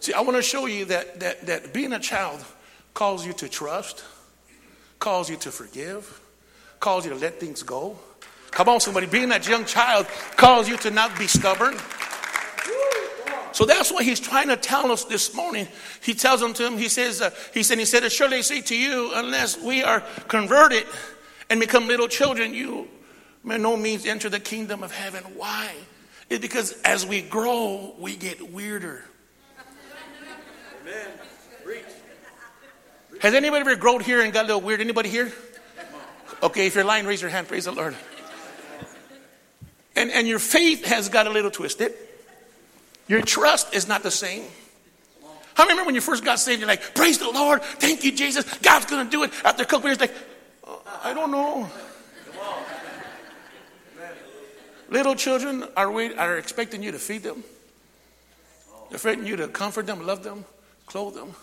See, 0.00 0.12
I 0.12 0.20
want 0.20 0.36
to 0.36 0.42
show 0.42 0.66
you 0.66 0.84
that, 0.86 1.20
that, 1.20 1.46
that 1.46 1.72
being 1.72 1.92
a 1.92 1.98
child 1.98 2.44
calls 2.94 3.26
you 3.26 3.32
to 3.34 3.48
trust, 3.48 4.04
calls 4.98 5.28
you 5.28 5.36
to 5.36 5.50
forgive, 5.50 6.20
calls 6.80 7.04
you 7.04 7.12
to 7.12 7.18
let 7.18 7.40
things 7.40 7.62
go. 7.62 7.98
Come 8.50 8.68
on, 8.68 8.80
somebody. 8.80 9.06
Being 9.06 9.28
that 9.28 9.46
young 9.46 9.64
child 9.64 10.06
calls 10.36 10.68
you 10.68 10.76
to 10.78 10.90
not 10.90 11.18
be 11.18 11.26
stubborn. 11.26 11.76
So 13.52 13.64
that's 13.64 13.90
what 13.90 14.04
he's 14.04 14.20
trying 14.20 14.48
to 14.48 14.56
tell 14.56 14.92
us 14.92 15.04
this 15.04 15.34
morning. 15.34 15.68
He 16.02 16.14
tells 16.14 16.40
them 16.40 16.54
to 16.54 16.66
him, 16.66 16.76
he 16.76 16.88
says, 16.88 17.20
uh, 17.20 17.30
he 17.52 17.62
said, 17.62 17.78
he 17.78 17.84
said, 17.84 18.10
surely 18.12 18.38
I 18.38 18.40
say 18.42 18.60
to 18.60 18.76
you, 18.76 19.12
unless 19.14 19.60
we 19.60 19.82
are 19.82 20.00
converted 20.28 20.84
and 21.50 21.58
become 21.58 21.88
little 21.88 22.08
children, 22.08 22.54
you 22.54 22.88
by 23.44 23.56
no 23.56 23.76
means 23.76 24.04
enter 24.04 24.28
the 24.28 24.40
kingdom 24.40 24.82
of 24.82 24.92
heaven. 24.92 25.24
Why? 25.36 25.72
It's 26.28 26.40
because 26.40 26.72
as 26.82 27.06
we 27.06 27.22
grow, 27.22 27.94
we 27.98 28.16
get 28.16 28.52
weirder. 28.52 29.04
Amen. 30.82 31.08
Has 33.20 33.34
anybody 33.34 33.60
ever 33.60 33.74
grown 33.74 34.00
here 34.00 34.20
and 34.20 34.32
got 34.32 34.44
a 34.44 34.48
little 34.48 34.60
weird? 34.60 34.80
Anybody 34.80 35.08
here? 35.08 35.32
Okay, 36.42 36.66
if 36.66 36.74
you're 36.74 36.84
lying, 36.84 37.04
raise 37.04 37.20
your 37.20 37.30
hand. 37.30 37.48
Praise 37.48 37.64
the 37.64 37.72
Lord. 37.72 37.96
And, 39.96 40.10
and 40.12 40.28
your 40.28 40.38
faith 40.38 40.84
has 40.84 41.08
got 41.08 41.26
a 41.26 41.30
little 41.30 41.50
twisted. 41.50 41.94
Your 43.08 43.22
trust 43.22 43.74
is 43.74 43.88
not 43.88 44.02
the 44.02 44.10
same. 44.10 44.44
I 45.56 45.62
remember 45.62 45.84
when 45.84 45.96
you 45.96 46.00
first 46.00 46.24
got 46.24 46.38
saved, 46.38 46.60
you're 46.60 46.68
like, 46.68 46.94
praise 46.94 47.18
the 47.18 47.30
Lord, 47.30 47.62
thank 47.62 48.04
you, 48.04 48.12
Jesus, 48.12 48.44
God's 48.58 48.86
going 48.86 49.04
to 49.04 49.10
do 49.10 49.24
it. 49.24 49.32
After 49.44 49.64
a 49.64 49.66
couple 49.66 49.88
years, 49.88 49.98
like, 49.98 50.14
oh, 50.64 50.80
I 51.02 51.12
don't 51.12 51.32
know. 51.32 51.68
Little 54.88 55.16
children 55.16 55.64
are, 55.76 55.90
wait, 55.90 56.16
are 56.16 56.38
expecting 56.38 56.82
you 56.82 56.92
to 56.92 56.98
feed 56.98 57.22
them. 57.22 57.42
They're 58.88 58.96
expecting 58.96 59.26
you 59.26 59.36
to 59.36 59.48
comfort 59.48 59.86
them, 59.86 60.06
love 60.06 60.22
them, 60.22 60.44
clothe 60.86 61.14
them. 61.14 61.34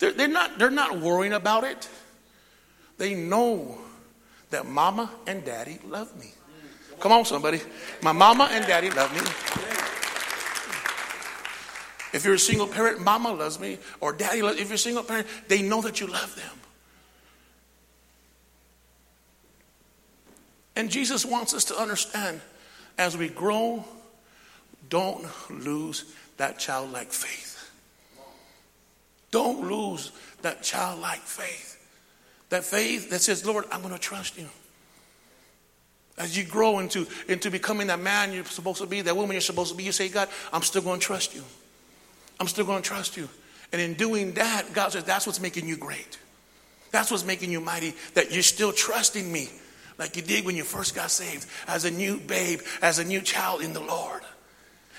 They're, 0.00 0.12
they're, 0.12 0.28
not, 0.28 0.58
they're 0.58 0.70
not 0.70 1.00
worrying 1.00 1.32
about 1.32 1.64
it. 1.64 1.88
They 2.98 3.14
know 3.14 3.78
that 4.50 4.66
mama 4.66 5.10
and 5.26 5.44
daddy 5.44 5.78
love 5.86 6.14
me. 6.18 6.32
Come 7.00 7.12
on, 7.12 7.24
somebody. 7.24 7.60
My 8.02 8.12
mama 8.12 8.48
and 8.50 8.66
daddy 8.66 8.90
love 8.90 9.14
me. 9.14 9.71
If 12.12 12.24
you're 12.24 12.34
a 12.34 12.38
single 12.38 12.66
parent, 12.66 13.00
mama 13.00 13.32
loves 13.32 13.58
me, 13.58 13.78
or 14.00 14.12
daddy 14.12 14.42
loves 14.42 14.60
If 14.60 14.68
you're 14.68 14.74
a 14.74 14.78
single 14.78 15.02
parent, 15.02 15.26
they 15.48 15.62
know 15.62 15.80
that 15.82 16.00
you 16.00 16.06
love 16.06 16.34
them. 16.36 16.58
And 20.76 20.90
Jesus 20.90 21.24
wants 21.24 21.54
us 21.54 21.64
to 21.64 21.76
understand 21.76 22.40
as 22.98 23.16
we 23.16 23.28
grow, 23.28 23.84
don't 24.88 25.24
lose 25.50 26.04
that 26.36 26.58
childlike 26.58 27.12
faith. 27.12 27.70
Don't 29.30 29.68
lose 29.68 30.12
that 30.42 30.62
childlike 30.62 31.20
faith. 31.20 31.78
That 32.50 32.64
faith 32.64 33.10
that 33.10 33.20
says, 33.20 33.46
Lord, 33.46 33.64
I'm 33.72 33.80
going 33.80 33.94
to 33.94 34.00
trust 34.00 34.38
you. 34.38 34.48
As 36.18 36.36
you 36.36 36.44
grow 36.44 36.78
into, 36.78 37.06
into 37.28 37.50
becoming 37.50 37.86
that 37.86 38.00
man 38.00 38.32
you're 38.32 38.44
supposed 38.44 38.82
to 38.82 38.86
be, 38.86 39.00
that 39.00 39.16
woman 39.16 39.32
you're 39.32 39.40
supposed 39.40 39.70
to 39.70 39.76
be, 39.76 39.84
you 39.84 39.92
say, 39.92 40.10
God, 40.10 40.28
I'm 40.52 40.62
still 40.62 40.82
going 40.82 41.00
to 41.00 41.06
trust 41.06 41.34
you. 41.34 41.42
I'm 42.40 42.48
still 42.48 42.64
going 42.64 42.82
to 42.82 42.88
trust 42.88 43.16
you. 43.16 43.28
And 43.72 43.80
in 43.80 43.94
doing 43.94 44.32
that, 44.32 44.72
God 44.72 44.92
says, 44.92 45.04
that's 45.04 45.26
what's 45.26 45.40
making 45.40 45.66
you 45.66 45.76
great. 45.76 46.18
That's 46.90 47.10
what's 47.10 47.24
making 47.24 47.50
you 47.50 47.60
mighty, 47.60 47.94
that 48.14 48.32
you're 48.32 48.42
still 48.42 48.72
trusting 48.72 49.30
me 49.30 49.48
like 49.98 50.16
you 50.16 50.22
did 50.22 50.44
when 50.44 50.56
you 50.56 50.64
first 50.64 50.94
got 50.94 51.10
saved, 51.10 51.46
as 51.66 51.84
a 51.84 51.90
new 51.90 52.18
babe, 52.18 52.60
as 52.82 52.98
a 52.98 53.04
new 53.04 53.20
child 53.20 53.62
in 53.62 53.72
the 53.72 53.80
Lord. 53.80 54.22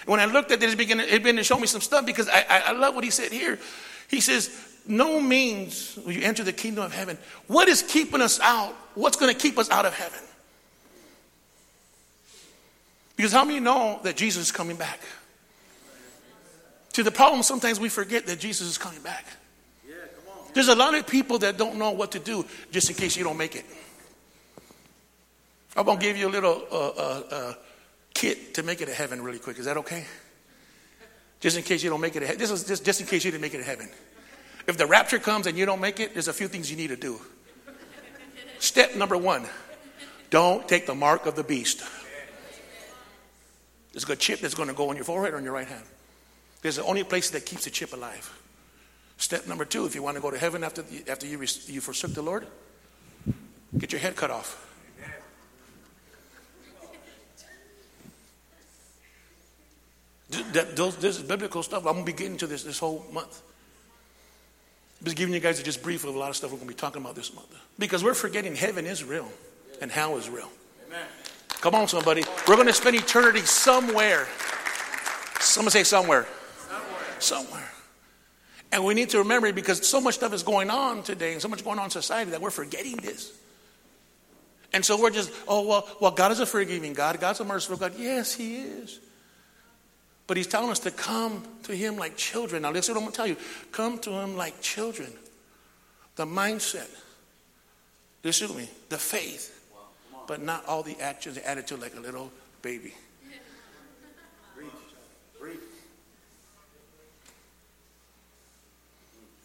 When 0.06 0.20
I 0.20 0.26
looked 0.26 0.52
at 0.52 0.60
this, 0.60 0.74
it 0.74 0.78
began, 0.78 1.00
it 1.00 1.24
began 1.24 1.36
to 1.38 1.44
show 1.44 1.58
me 1.58 1.68
some 1.68 1.82
stuff 1.82 2.06
because 2.06 2.28
I, 2.28 2.46
I, 2.50 2.60
I 2.68 2.72
love 2.72 2.96
what 2.96 3.04
he 3.04 3.10
said 3.10 3.32
here. 3.32 3.60
He 4.08 4.20
says, 4.20 4.50
No 4.88 5.22
means 5.22 5.98
will 6.04 6.12
you 6.12 6.22
enter 6.24 6.44
the 6.44 6.54
kingdom 6.54 6.84
of 6.84 6.94
heaven. 6.94 7.18
What 7.48 7.70
is 7.70 7.84
keeping 7.84 8.22
us 8.22 8.40
out? 8.40 8.74
What's 8.96 9.18
going 9.18 9.34
to 9.34 9.40
keep 9.40 9.58
us 9.58 9.70
out 9.70 9.86
of 9.86 9.94
heaven? 9.94 10.20
Because 13.16 13.32
how 13.32 13.46
many 13.46 13.60
know 13.60 14.00
that 14.04 14.18
Jesus 14.18 14.48
is 14.48 14.52
coming 14.52 14.76
back? 14.76 15.00
To 16.94 17.04
the 17.04 17.12
problem, 17.12 17.44
sometimes 17.44 17.80
we 17.80 17.90
forget 17.90 18.28
that 18.28 18.40
Jesus 18.40 18.68
is 18.68 18.78
coming 18.78 19.02
back. 19.02 19.26
There's 20.54 20.68
a 20.68 20.76
lot 20.76 20.94
of 20.94 21.08
people 21.08 21.40
that 21.40 21.58
don't 21.58 21.78
know 21.78 21.92
what 21.92 22.12
to 22.12 22.20
do 22.20 22.46
just 22.72 22.90
in 22.90 22.96
case 22.96 23.18
you 23.18 23.24
don't 23.24 23.38
make 23.38 23.56
it. 23.56 23.66
I'm 25.76 25.86
going 25.86 25.98
to 25.98 26.06
give 26.06 26.16
you 26.16 26.28
a 26.28 26.30
little 26.30 26.64
uh, 26.72 26.76
uh, 26.76 27.24
uh, 27.32 27.54
kit 28.14 28.54
to 28.56 28.64
make 28.64 28.82
it 28.82 28.86
to 28.86 28.94
heaven 28.94 29.24
really 29.24 29.40
quick. 29.40 29.58
Is 29.58 29.66
that 29.66 29.78
okay? 29.78 30.06
Just 31.40 31.58
in 31.58 31.64
case 31.64 31.84
you 31.84 31.90
don't 31.90 32.00
make 32.00 32.16
it 32.16 32.20
to 32.20 32.28
heaven. 32.28 32.40
This 32.40 32.52
is 32.52 32.64
just, 32.64 32.86
just 32.86 33.02
in 33.02 33.08
case 33.08 33.26
you 33.26 33.32
didn't 33.32 33.42
make 33.42 33.56
it 33.56 33.58
to 33.58 33.64
heaven. 33.64 33.90
If 34.68 34.78
the 34.78 34.86
rapture 34.86 35.18
comes 35.18 35.48
and 35.48 35.58
you 35.58 35.66
don't 35.66 35.82
make 35.82 36.00
it, 36.00 36.14
there's 36.14 36.28
a 36.28 36.34
few 36.34 36.48
things 36.48 36.70
you 36.70 36.78
need 36.78 36.90
to 36.90 36.96
do. 36.96 37.20
Step 38.60 38.96
number 38.96 39.18
one 39.18 39.48
don't 40.30 40.68
take 40.68 40.86
the 40.86 40.96
mark 40.96 41.26
of 41.26 41.36
the 41.36 41.44
beast. 41.44 41.84
There's 43.92 44.08
a 44.10 44.16
chip 44.16 44.40
that's 44.40 44.56
going 44.56 44.70
to 44.70 44.76
go 44.76 44.90
on 44.90 44.96
your 44.96 45.06
forehead 45.06 45.34
or 45.34 45.38
on 45.38 45.44
your 45.44 45.54
right 45.54 45.68
hand. 45.68 45.84
There's 46.64 46.78
the 46.78 46.86
only 46.86 47.04
place 47.04 47.30
that 47.32 47.46
keeps 47.46 47.66
the 47.66 47.70
chip 47.70 47.94
alive. 47.94 48.40
Step 49.18 49.48
number 49.48 49.66
two, 49.66 49.86
if 49.86 49.94
you 49.94 50.02
want 50.02 50.16
to 50.16 50.22
go 50.22 50.32
to 50.32 50.38
heaven 50.38 50.64
after, 50.64 50.82
the, 50.82 51.04
after 51.12 51.28
you, 51.28 51.38
you 51.40 51.82
forsook 51.82 52.14
the 52.14 52.22
Lord, 52.22 52.48
get 53.78 53.92
your 53.92 54.00
head 54.00 54.16
cut 54.16 54.32
off. 54.32 54.70
That, 60.54 60.76
those, 60.76 60.96
this 60.96 61.18
is 61.18 61.24
biblical 61.24 61.62
stuff. 61.62 61.86
I'm 61.86 61.94
going 61.94 62.06
to 62.06 62.12
be 62.12 62.18
getting 62.18 62.38
to 62.38 62.48
this 62.48 62.64
this 62.64 62.80
whole 62.80 63.06
month. 63.12 63.44
I'm 65.00 65.06
just 65.06 65.18
giving 65.18 65.34
you 65.34 65.40
guys 65.40 65.60
a 65.60 65.64
just 65.64 65.84
brief 65.84 66.06
of 66.06 66.16
a 66.16 66.18
lot 66.18 66.30
of 66.30 66.36
stuff 66.36 66.50
we're 66.50 66.58
going 66.58 66.70
to 66.70 66.74
be 66.74 66.80
talking 66.80 67.02
about 67.02 67.14
this 67.14 67.36
month. 67.36 67.54
Because 67.78 68.04
we're 68.04 68.16
forgetting 68.16 68.56
heaven 68.56 68.88
is 68.88 69.04
real 69.04 69.30
and 69.80 69.92
hell 69.92 70.18
is 70.18 70.30
real. 70.30 70.50
Amen. 70.88 71.06
Come 71.62 71.76
on, 71.76 71.88
somebody. 71.88 72.24
We're 72.48 72.56
going 72.56 72.68
to 72.68 72.74
spend 72.74 72.96
eternity 72.96 73.42
somewhere. 73.42 74.28
Someone 75.40 75.72
say 75.72 75.84
somewhere. 75.84 76.26
Somewhere. 77.24 77.72
And 78.72 78.84
we 78.84 78.94
need 78.94 79.10
to 79.10 79.20
remember 79.20 79.52
because 79.54 79.88
so 79.88 80.02
much 80.02 80.16
stuff 80.16 80.34
is 80.34 80.44
going 80.44 80.70
on 80.70 81.04
today 81.04 81.34
and 81.34 81.42
so 81.42 81.48
much 81.48 81.64
going 81.64 81.78
on 81.80 81.86
in 81.86 81.92
society 81.92 82.32
that 82.32 82.42
we're 82.42 82.50
forgetting 82.50 82.98
this. 82.98 83.32
And 84.74 84.84
so 84.84 85.00
we're 85.00 85.12
just, 85.12 85.32
oh, 85.48 85.68
well, 85.68 85.88
well, 86.02 86.12
God 86.12 86.32
is 86.32 86.40
a 86.40 86.46
forgiving 86.46 86.94
God. 86.94 87.20
God's 87.20 87.40
a 87.40 87.44
merciful 87.46 87.78
God. 87.78 87.94
Yes, 87.98 88.34
He 88.34 88.58
is. 88.58 89.00
But 90.26 90.38
he's 90.38 90.48
telling 90.48 90.70
us 90.70 90.80
to 90.80 90.92
come 90.92 91.44
to 91.64 91.76
him 91.76 91.98
like 91.98 92.16
children. 92.16 92.62
Now, 92.62 92.72
listen 92.72 92.96
what 92.96 93.02
I'm 93.02 93.06
going 93.06 93.12
to 93.12 93.18
tell 93.18 93.28
you. 93.28 93.38
Come 93.72 94.00
to 94.00 94.12
him 94.12 94.38
like 94.38 94.62
children. 94.62 95.12
The 96.16 96.26
mindset. 96.26 96.90
Listen 98.24 98.48
to 98.50 98.54
me. 98.54 98.70
The 98.90 98.98
faith. 98.98 99.50
But 100.26 100.42
not 100.42 100.66
all 100.66 100.84
the 100.84 101.00
actions, 101.02 101.36
the 101.36 101.48
attitude 101.48 101.82
like 101.82 101.96
a 101.98 102.00
little 102.00 102.32
baby. 102.62 102.94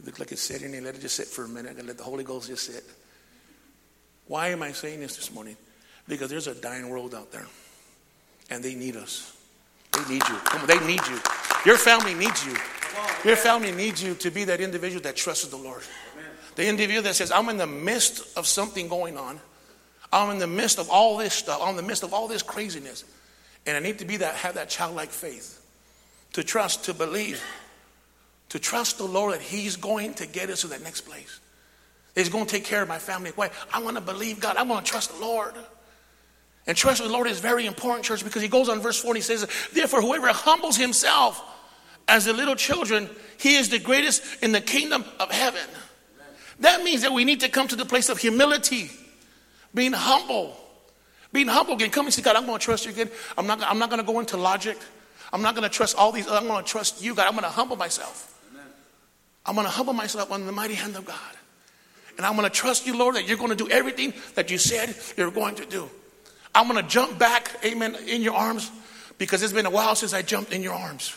It 0.09 0.13
looks 0.13 0.21
like 0.21 0.33
it's 0.33 0.41
sitting 0.41 0.73
there. 0.73 0.81
Let 0.81 0.95
it 0.95 1.03
just 1.03 1.17
sit 1.17 1.27
for 1.27 1.45
a 1.45 1.49
minute 1.49 1.77
and 1.77 1.87
let 1.87 1.99
the 1.99 2.03
Holy 2.03 2.25
Ghost 2.25 2.49
just 2.49 2.65
sit. 2.65 2.83
Why 4.27 4.49
am 4.49 4.63
I 4.63 4.73
saying 4.73 5.01
this 5.01 5.17
this 5.17 5.31
morning? 5.31 5.55
Because 6.09 6.31
there's 6.31 6.47
a 6.47 6.55
dying 6.55 6.89
world 6.89 7.15
out 7.15 7.31
there, 7.31 7.45
and 8.49 8.65
they 8.65 8.75
need 8.75 8.97
us. 8.97 9.37
They 9.93 10.15
need 10.15 10.27
you. 10.27 10.37
Come 10.37 10.63
on, 10.63 10.67
they 10.67 10.81
need 10.87 11.07
you. 11.09 11.21
Your 11.67 11.77
family 11.77 12.15
needs 12.15 12.47
you. 12.47 12.57
Your 13.23 13.37
family 13.37 13.71
needs 13.71 14.03
you 14.03 14.15
to 14.15 14.31
be 14.31 14.45
that 14.45 14.63
individual 14.63 15.03
that 15.03 15.15
trusts 15.15 15.47
the 15.47 15.59
Lord. 15.59 15.83
The 16.55 16.67
individual 16.67 17.03
that 17.03 17.15
says, 17.15 17.31
I'm 17.31 17.51
in 17.51 17.59
the 17.59 17.67
midst 17.67 18.35
of 18.39 18.47
something 18.47 18.89
going 18.89 19.19
on. 19.19 19.39
I'm 20.11 20.31
in 20.31 20.39
the 20.39 20.47
midst 20.47 20.79
of 20.79 20.89
all 20.89 21.19
this 21.19 21.35
stuff. 21.35 21.61
I'm 21.63 21.71
in 21.71 21.77
the 21.77 21.83
midst 21.83 22.03
of 22.03 22.15
all 22.15 22.29
this 22.29 22.41
craziness. 22.41 23.05
And 23.67 23.77
I 23.77 23.81
need 23.81 23.99
to 23.99 24.07
be 24.07 24.17
that, 24.17 24.37
have 24.37 24.55
that 24.55 24.71
childlike 24.71 25.11
faith. 25.11 25.63
To 26.33 26.43
trust, 26.43 26.85
to 26.87 26.95
believe. 26.95 27.45
To 28.51 28.59
trust 28.59 28.99
the 28.99 29.05
Lord 29.05 29.35
that 29.35 29.43
He's 29.43 29.77
going 29.77 30.15
to 30.15 30.27
get 30.27 30.51
us 30.51 30.63
to 30.63 30.69
that 30.69 30.83
next 30.83 31.03
place. 31.03 31.41
He's 32.15 32.29
going 32.29 32.47
to 32.47 32.51
take 32.51 32.65
care 32.65 32.83
of 32.83 32.89
my 32.89 32.99
family. 32.99 33.31
Why? 33.35 33.51
I 33.73 33.81
want 33.81 33.97
to 33.97 34.01
believe 34.01 34.41
God. 34.41 34.57
I 34.57 34.63
want 34.63 34.85
to 34.85 34.91
trust 34.91 35.13
the 35.15 35.21
Lord. 35.21 35.55
And 36.67 36.77
trust 36.77 37.03
the 37.03 37.09
Lord 37.09 37.27
is 37.27 37.41
very 37.41 37.65
important, 37.65 38.05
church, 38.05 38.25
because 38.25 38.43
he 38.43 38.49
goes 38.49 38.69
on 38.69 38.81
verse 38.81 39.01
4 39.01 39.13
and 39.13 39.17
he 39.17 39.23
says, 39.23 39.47
Therefore, 39.73 40.03
whoever 40.03 40.29
humbles 40.29 40.77
himself 40.77 41.43
as 42.07 42.25
the 42.25 42.33
little 42.33 42.57
children, 42.57 43.09
he 43.39 43.57
is 43.57 43.69
the 43.69 43.79
greatest 43.79 44.43
in 44.43 44.53
the 44.53 44.61
kingdom 44.61 45.05
of 45.21 45.31
heaven. 45.31 45.67
That 46.61 46.83
means 46.83 47.03
that 47.03 47.13
we 47.13 47.25
need 47.25 47.41
to 47.41 47.49
come 47.49 47.69
to 47.69 47.77
the 47.77 47.85
place 47.85 48.09
of 48.09 48.19
humility, 48.19 48.91
being 49.75 49.93
humble. 49.93 50.57
Being 51.33 51.47
humble 51.47 51.75
again. 51.75 51.91
Come 51.91 52.07
and 52.07 52.15
say, 52.15 52.23
God, 52.23 52.37
I'm 52.37 52.47
going 52.47 52.59
to 52.59 52.65
trust 52.65 52.87
you 52.87 52.93
again. 52.93 53.11
I'm 53.37 53.47
not, 53.47 53.63
I'm 53.63 53.79
not 53.79 53.91
going 53.91 54.01
to 54.01 54.07
go 54.07 54.19
into 54.19 54.37
logic. 54.37 54.79
I'm 55.33 55.43
not 55.43 55.55
going 55.55 55.69
to 55.69 55.75
trust 55.75 55.97
all 55.97 56.11
these. 56.11 56.27
I'm 56.27 56.47
going 56.47 56.65
to 56.65 56.71
trust 56.71 57.03
you, 57.03 57.15
God. 57.15 57.27
I'm 57.27 57.33
going 57.33 57.45
to 57.45 57.51
humble 57.51 57.77
myself. 57.77 58.38
I'm 59.49 59.55
going 59.55 59.67
to 59.67 59.73
humble 59.73 59.95
myself 59.95 60.31
under 60.31 60.45
the 60.45 60.53
mighty 60.53 60.75
hand 60.75 60.95
of 60.95 61.07
God. 61.07 61.17
And 62.19 62.27
I'm 62.27 62.37
going 62.37 62.45
to 62.45 62.55
trust 62.55 62.87
you, 62.87 62.97
Lord, 62.97 63.15
that 63.15 63.27
you're 63.27 63.39
going 63.39 63.49
to 63.49 63.57
do 63.57 63.71
everything 63.71 64.13
that 64.35 64.51
you 64.51 64.59
said 64.59 64.95
you're 65.17 65.31
going 65.31 65.55
to 65.55 65.65
do. 65.65 65.89
I'm 66.55 66.69
going 66.69 66.83
to 66.83 66.89
jump 66.89 67.19
back, 67.19 67.51
amen, 67.65 67.97
in 68.07 68.21
your 68.21 68.35
arms 68.35 68.71
because 69.17 69.43
it's 69.43 69.53
been 69.53 69.65
a 69.65 69.71
while 69.71 69.95
since 69.95 70.13
I 70.13 70.21
jumped 70.21 70.53
in 70.53 70.63
your 70.63 70.75
arms. 70.75 71.15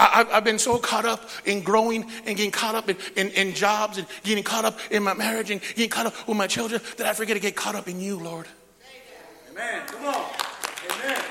I, 0.00 0.24
have 0.32 0.42
been 0.42 0.58
so 0.58 0.78
caught 0.78 1.04
up 1.04 1.30
in 1.44 1.62
growing 1.62 2.10
and 2.26 2.36
getting 2.36 2.50
caught 2.50 2.74
up 2.74 2.88
in, 2.88 2.96
in, 3.14 3.28
in, 3.30 3.54
jobs 3.54 3.98
and 3.98 4.06
getting 4.24 4.42
caught 4.42 4.64
up 4.64 4.78
in 4.90 5.04
my 5.04 5.14
marriage 5.14 5.52
and 5.52 5.60
getting 5.60 5.90
caught 5.90 6.06
up 6.06 6.26
with 6.26 6.36
my 6.36 6.48
children 6.48 6.80
that 6.96 7.06
I 7.06 7.12
forget 7.12 7.36
to 7.36 7.40
get 7.40 7.54
caught 7.54 7.76
up 7.76 7.86
in 7.86 8.00
you, 8.00 8.18
Lord. 8.18 8.48
Amen. 9.52 9.82
Come 9.86 10.06
on. 10.06 10.30
Amen. 10.90 11.22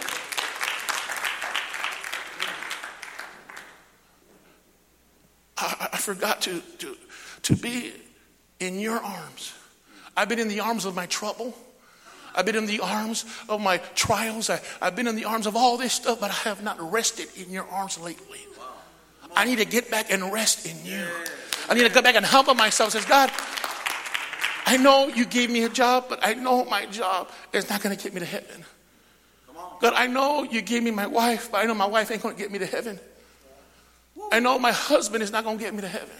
I, 5.61 5.89
I 5.93 5.97
forgot 5.97 6.41
to, 6.41 6.61
to, 6.79 6.97
to 7.43 7.55
be 7.55 7.93
in 8.59 8.79
your 8.79 8.99
arms. 8.99 9.53
I've 10.15 10.29
been 10.29 10.39
in 10.39 10.47
the 10.47 10.59
arms 10.59 10.85
of 10.85 10.95
my 10.95 11.05
trouble. 11.05 11.53
I've 12.35 12.45
been 12.45 12.55
in 12.55 12.65
the 12.65 12.79
arms 12.79 13.25
of 13.49 13.61
my 13.61 13.77
trials. 13.95 14.49
I, 14.49 14.59
have 14.81 14.95
been 14.95 15.07
in 15.07 15.15
the 15.15 15.25
arms 15.25 15.47
of 15.47 15.55
all 15.55 15.77
this 15.77 15.93
stuff, 15.93 16.19
but 16.19 16.31
I 16.31 16.49
have 16.49 16.63
not 16.63 16.79
rested 16.91 17.27
in 17.37 17.51
your 17.51 17.67
arms 17.67 17.99
lately. 17.99 18.39
I 19.35 19.45
need 19.45 19.59
to 19.59 19.65
get 19.65 19.89
back 19.89 20.11
and 20.11 20.31
rest 20.31 20.65
in 20.65 20.75
you. 20.85 21.05
I 21.69 21.73
need 21.73 21.83
to 21.83 21.89
go 21.89 22.01
back 22.01 22.15
and 22.15 22.25
humble 22.25 22.53
myself. 22.53 22.91
Says, 22.91 23.05
God, 23.05 23.31
I 24.65 24.77
know 24.77 25.07
you 25.07 25.25
gave 25.25 25.49
me 25.49 25.63
a 25.63 25.69
job, 25.69 26.05
but 26.09 26.19
I 26.25 26.33
know 26.33 26.65
my 26.65 26.85
job 26.85 27.29
is 27.53 27.69
not 27.69 27.81
going 27.81 27.95
to 27.95 28.01
get 28.01 28.13
me 28.13 28.19
to 28.19 28.25
heaven. 28.25 28.65
God, 29.79 29.93
I 29.95 30.07
know 30.07 30.43
you 30.43 30.61
gave 30.61 30.83
me 30.83 30.91
my 30.91 31.07
wife, 31.07 31.51
but 31.51 31.59
I 31.59 31.65
know 31.65 31.73
my 31.73 31.87
wife 31.87 32.11
ain't 32.11 32.21
going 32.21 32.35
to 32.35 32.41
get 32.41 32.51
me 32.51 32.59
to 32.59 32.65
heaven. 32.65 32.99
I 34.31 34.39
know 34.39 34.57
my 34.59 34.71
husband 34.71 35.23
is 35.23 35.31
not 35.31 35.43
going 35.43 35.57
to 35.57 35.63
get 35.63 35.73
me 35.73 35.81
to 35.81 35.87
heaven. 35.87 36.15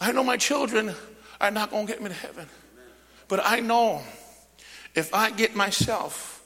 I 0.00 0.12
know 0.12 0.24
my 0.24 0.36
children 0.36 0.94
are 1.40 1.50
not 1.50 1.70
going 1.70 1.86
to 1.86 1.92
get 1.92 2.02
me 2.02 2.08
to 2.08 2.14
heaven. 2.14 2.48
But 3.28 3.40
I 3.44 3.60
know 3.60 4.02
if 4.94 5.14
I 5.14 5.30
get 5.30 5.54
myself 5.54 6.44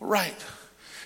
right, 0.00 0.34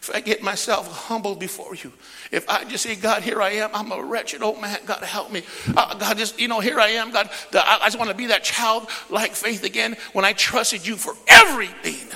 if 0.00 0.11
I 0.14 0.21
get 0.21 0.42
myself 0.42 0.90
humble 1.07 1.35
before 1.35 1.75
you, 1.75 1.92
if 2.30 2.49
I 2.49 2.64
just 2.64 2.85
say, 2.85 2.95
God, 2.95 3.23
here 3.23 3.42
I 3.42 3.50
am, 3.50 3.71
I'm 3.75 3.92
a 3.92 4.02
wretched 4.02 4.42
old 4.42 4.61
man, 4.61 4.78
God, 4.87 5.02
help 5.02 5.33
me. 5.33 5.42
Uh, 5.76 5.95
God, 5.95 6.16
just, 6.16 6.40
you 6.40 6.49
know, 6.49 6.61
here 6.61 6.80
I 6.80 6.90
am, 6.90 7.11
God, 7.11 7.28
the, 7.50 7.59
I, 7.59 7.78
I 7.83 7.87
just 7.87 7.99
want 7.99 8.11
to 8.11 8.16
be 8.16 8.26
that 8.26 8.45
childlike 8.45 9.33
faith 9.33 9.64
again 9.64 9.97
when 10.12 10.25
I 10.25 10.33
trusted 10.33 10.87
you 10.87 10.97
for 10.97 11.14
everything. 11.26 12.09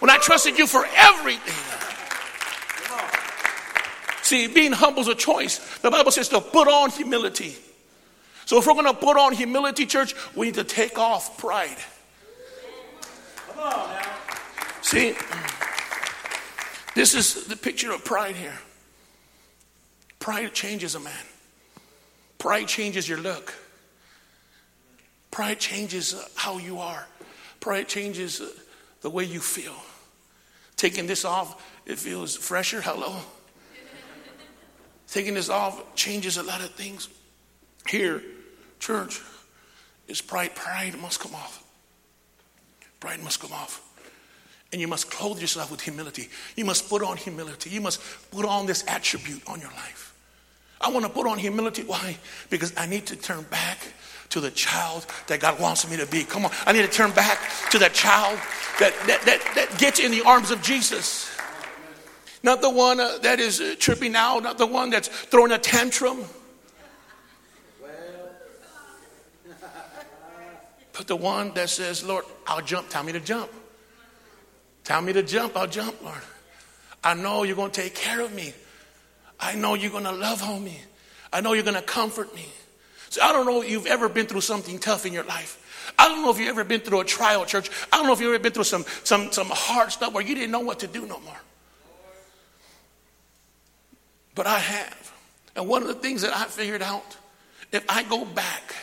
When 0.00 0.10
I 0.10 0.18
trusted 0.18 0.58
you 0.58 0.66
for 0.66 0.86
everything. 0.96 1.85
See, 4.26 4.48
being 4.48 4.72
humble 4.72 5.02
is 5.02 5.06
a 5.06 5.14
choice. 5.14 5.78
The 5.78 5.88
Bible 5.88 6.10
says 6.10 6.28
to 6.30 6.40
put 6.40 6.66
on 6.66 6.90
humility. 6.90 7.54
So 8.44 8.58
if 8.58 8.66
we're 8.66 8.72
going 8.72 8.86
to 8.86 8.92
put 8.92 9.16
on 9.16 9.32
humility, 9.32 9.86
church, 9.86 10.16
we 10.34 10.46
need 10.46 10.56
to 10.56 10.64
take 10.64 10.98
off 10.98 11.38
pride. 11.38 11.76
Come 13.46 13.58
on 13.60 13.88
now. 13.88 14.16
See, 14.82 15.14
this 16.96 17.14
is 17.14 17.44
the 17.44 17.54
picture 17.54 17.92
of 17.92 18.04
pride 18.04 18.34
here. 18.34 18.58
Pride 20.18 20.52
changes 20.52 20.96
a 20.96 21.00
man. 21.00 21.24
Pride 22.38 22.66
changes 22.66 23.08
your 23.08 23.18
look. 23.18 23.54
Pride 25.30 25.60
changes 25.60 26.20
how 26.34 26.58
you 26.58 26.80
are. 26.80 27.06
Pride 27.60 27.86
changes 27.86 28.42
the 29.02 29.10
way 29.10 29.22
you 29.22 29.38
feel. 29.38 29.76
Taking 30.74 31.06
this 31.06 31.24
off, 31.24 31.64
it 31.86 32.00
feels 32.00 32.36
fresher. 32.36 32.80
Hello. 32.80 33.20
Taking 35.16 35.32
this 35.32 35.48
off 35.48 35.94
changes 35.94 36.36
a 36.36 36.42
lot 36.42 36.60
of 36.60 36.72
things. 36.72 37.08
Here, 37.88 38.22
church, 38.78 39.22
is 40.08 40.20
pride. 40.20 40.54
Pride 40.54 41.00
must 41.00 41.20
come 41.20 41.34
off. 41.34 41.64
Pride 43.00 43.24
must 43.24 43.40
come 43.40 43.54
off. 43.54 43.80
And 44.72 44.78
you 44.78 44.86
must 44.86 45.10
clothe 45.10 45.40
yourself 45.40 45.70
with 45.70 45.80
humility. 45.80 46.28
You 46.54 46.66
must 46.66 46.90
put 46.90 47.02
on 47.02 47.16
humility. 47.16 47.70
You 47.70 47.80
must 47.80 47.98
put 48.30 48.44
on 48.44 48.66
this 48.66 48.84
attribute 48.88 49.40
on 49.46 49.58
your 49.58 49.70
life. 49.70 50.14
I 50.82 50.90
want 50.90 51.06
to 51.06 51.10
put 51.10 51.26
on 51.26 51.38
humility. 51.38 51.82
Why? 51.84 52.18
Because 52.50 52.74
I 52.76 52.84
need 52.84 53.06
to 53.06 53.16
turn 53.16 53.44
back 53.44 53.78
to 54.28 54.40
the 54.42 54.50
child 54.50 55.06
that 55.28 55.40
God 55.40 55.58
wants 55.58 55.88
me 55.88 55.96
to 55.96 56.04
be. 56.04 56.24
Come 56.24 56.44
on. 56.44 56.50
I 56.66 56.74
need 56.74 56.82
to 56.82 56.88
turn 56.88 57.10
back 57.12 57.40
to 57.70 57.78
that 57.78 57.94
child 57.94 58.38
that, 58.80 58.92
that, 59.06 59.22
that, 59.22 59.52
that 59.54 59.78
gets 59.78 59.98
in 59.98 60.10
the 60.10 60.20
arms 60.26 60.50
of 60.50 60.60
Jesus. 60.60 61.34
Not 62.46 62.60
the 62.60 62.70
one 62.70 63.00
uh, 63.00 63.18
that 63.22 63.40
is 63.40 63.60
uh, 63.60 63.74
tripping 63.76 64.14
out, 64.14 64.44
not 64.44 64.56
the 64.56 64.66
one 64.66 64.90
that's 64.90 65.08
throwing 65.08 65.50
a 65.50 65.58
tantrum. 65.58 66.24
But 70.92 71.08
the 71.08 71.16
one 71.16 71.52
that 71.54 71.68
says, 71.70 72.04
Lord, 72.04 72.24
I'll 72.46 72.62
jump. 72.62 72.88
Tell 72.88 73.02
me 73.02 73.10
to 73.10 73.18
jump. 73.18 73.50
Tell 74.84 75.02
me 75.02 75.12
to 75.12 75.24
jump. 75.24 75.56
I'll 75.56 75.66
jump, 75.66 76.00
Lord. 76.04 76.22
I 77.02 77.14
know 77.14 77.42
you're 77.42 77.56
going 77.56 77.72
to 77.72 77.80
take 77.82 77.96
care 77.96 78.20
of 78.20 78.32
me. 78.32 78.54
I 79.40 79.56
know 79.56 79.74
you're 79.74 79.90
going 79.90 80.04
to 80.04 80.12
love 80.12 80.40
on 80.44 80.62
me. 80.62 80.80
I 81.32 81.40
know 81.40 81.52
you're 81.52 81.64
going 81.64 81.74
to 81.74 81.82
comfort 81.82 82.32
me. 82.32 82.46
So 83.10 83.22
I 83.22 83.32
don't 83.32 83.44
know 83.44 83.60
if 83.60 83.68
you've 83.68 83.86
ever 83.86 84.08
been 84.08 84.26
through 84.26 84.42
something 84.42 84.78
tough 84.78 85.04
in 85.04 85.12
your 85.12 85.24
life. 85.24 85.92
I 85.98 86.06
don't 86.06 86.22
know 86.22 86.30
if 86.30 86.38
you've 86.38 86.50
ever 86.50 86.62
been 86.62 86.80
through 86.80 87.00
a 87.00 87.04
trial, 87.04 87.44
church. 87.44 87.70
I 87.92 87.96
don't 87.96 88.06
know 88.06 88.12
if 88.12 88.20
you've 88.20 88.32
ever 88.32 88.40
been 88.40 88.52
through 88.52 88.64
some, 88.64 88.84
some, 89.02 89.32
some 89.32 89.48
hard 89.50 89.90
stuff 89.90 90.12
where 90.12 90.24
you 90.24 90.36
didn't 90.36 90.52
know 90.52 90.60
what 90.60 90.78
to 90.78 90.86
do 90.86 91.06
no 91.06 91.18
more. 91.18 91.40
But 94.36 94.46
I 94.46 94.60
have. 94.60 95.12
And 95.56 95.66
one 95.66 95.82
of 95.82 95.88
the 95.88 95.94
things 95.94 96.22
that 96.22 96.36
I 96.36 96.44
figured 96.44 96.82
out, 96.82 97.16
if 97.72 97.84
I 97.88 98.04
go 98.04 98.24
back 98.24 98.76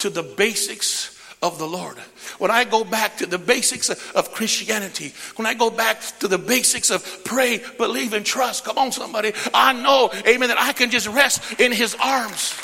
to 0.00 0.10
the 0.10 0.22
basics 0.22 1.18
of 1.42 1.58
the 1.58 1.66
Lord. 1.66 1.96
When 2.38 2.50
I 2.50 2.64
go 2.64 2.84
back 2.84 3.18
to 3.18 3.26
the 3.26 3.38
basics 3.38 3.90
of 3.90 4.32
Christianity, 4.32 5.14
when 5.36 5.46
I 5.46 5.54
go 5.54 5.70
back 5.70 6.00
to 6.18 6.28
the 6.28 6.38
basics 6.38 6.90
of 6.90 7.24
pray, 7.24 7.62
believe, 7.76 8.12
and 8.12 8.26
trust, 8.26 8.64
come 8.64 8.78
on, 8.78 8.92
somebody, 8.92 9.32
I 9.54 9.72
know, 9.72 10.10
amen, 10.26 10.48
that 10.48 10.58
I 10.58 10.72
can 10.72 10.90
just 10.90 11.06
rest 11.08 11.60
in 11.60 11.72
His 11.72 11.96
arms. 12.02 12.60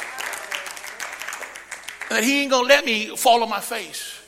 That 2.10 2.24
He 2.24 2.42
ain't 2.42 2.50
gonna 2.50 2.66
let 2.66 2.84
me 2.84 3.16
fall 3.16 3.42
on 3.42 3.48
my 3.48 3.60
face. 3.60 4.20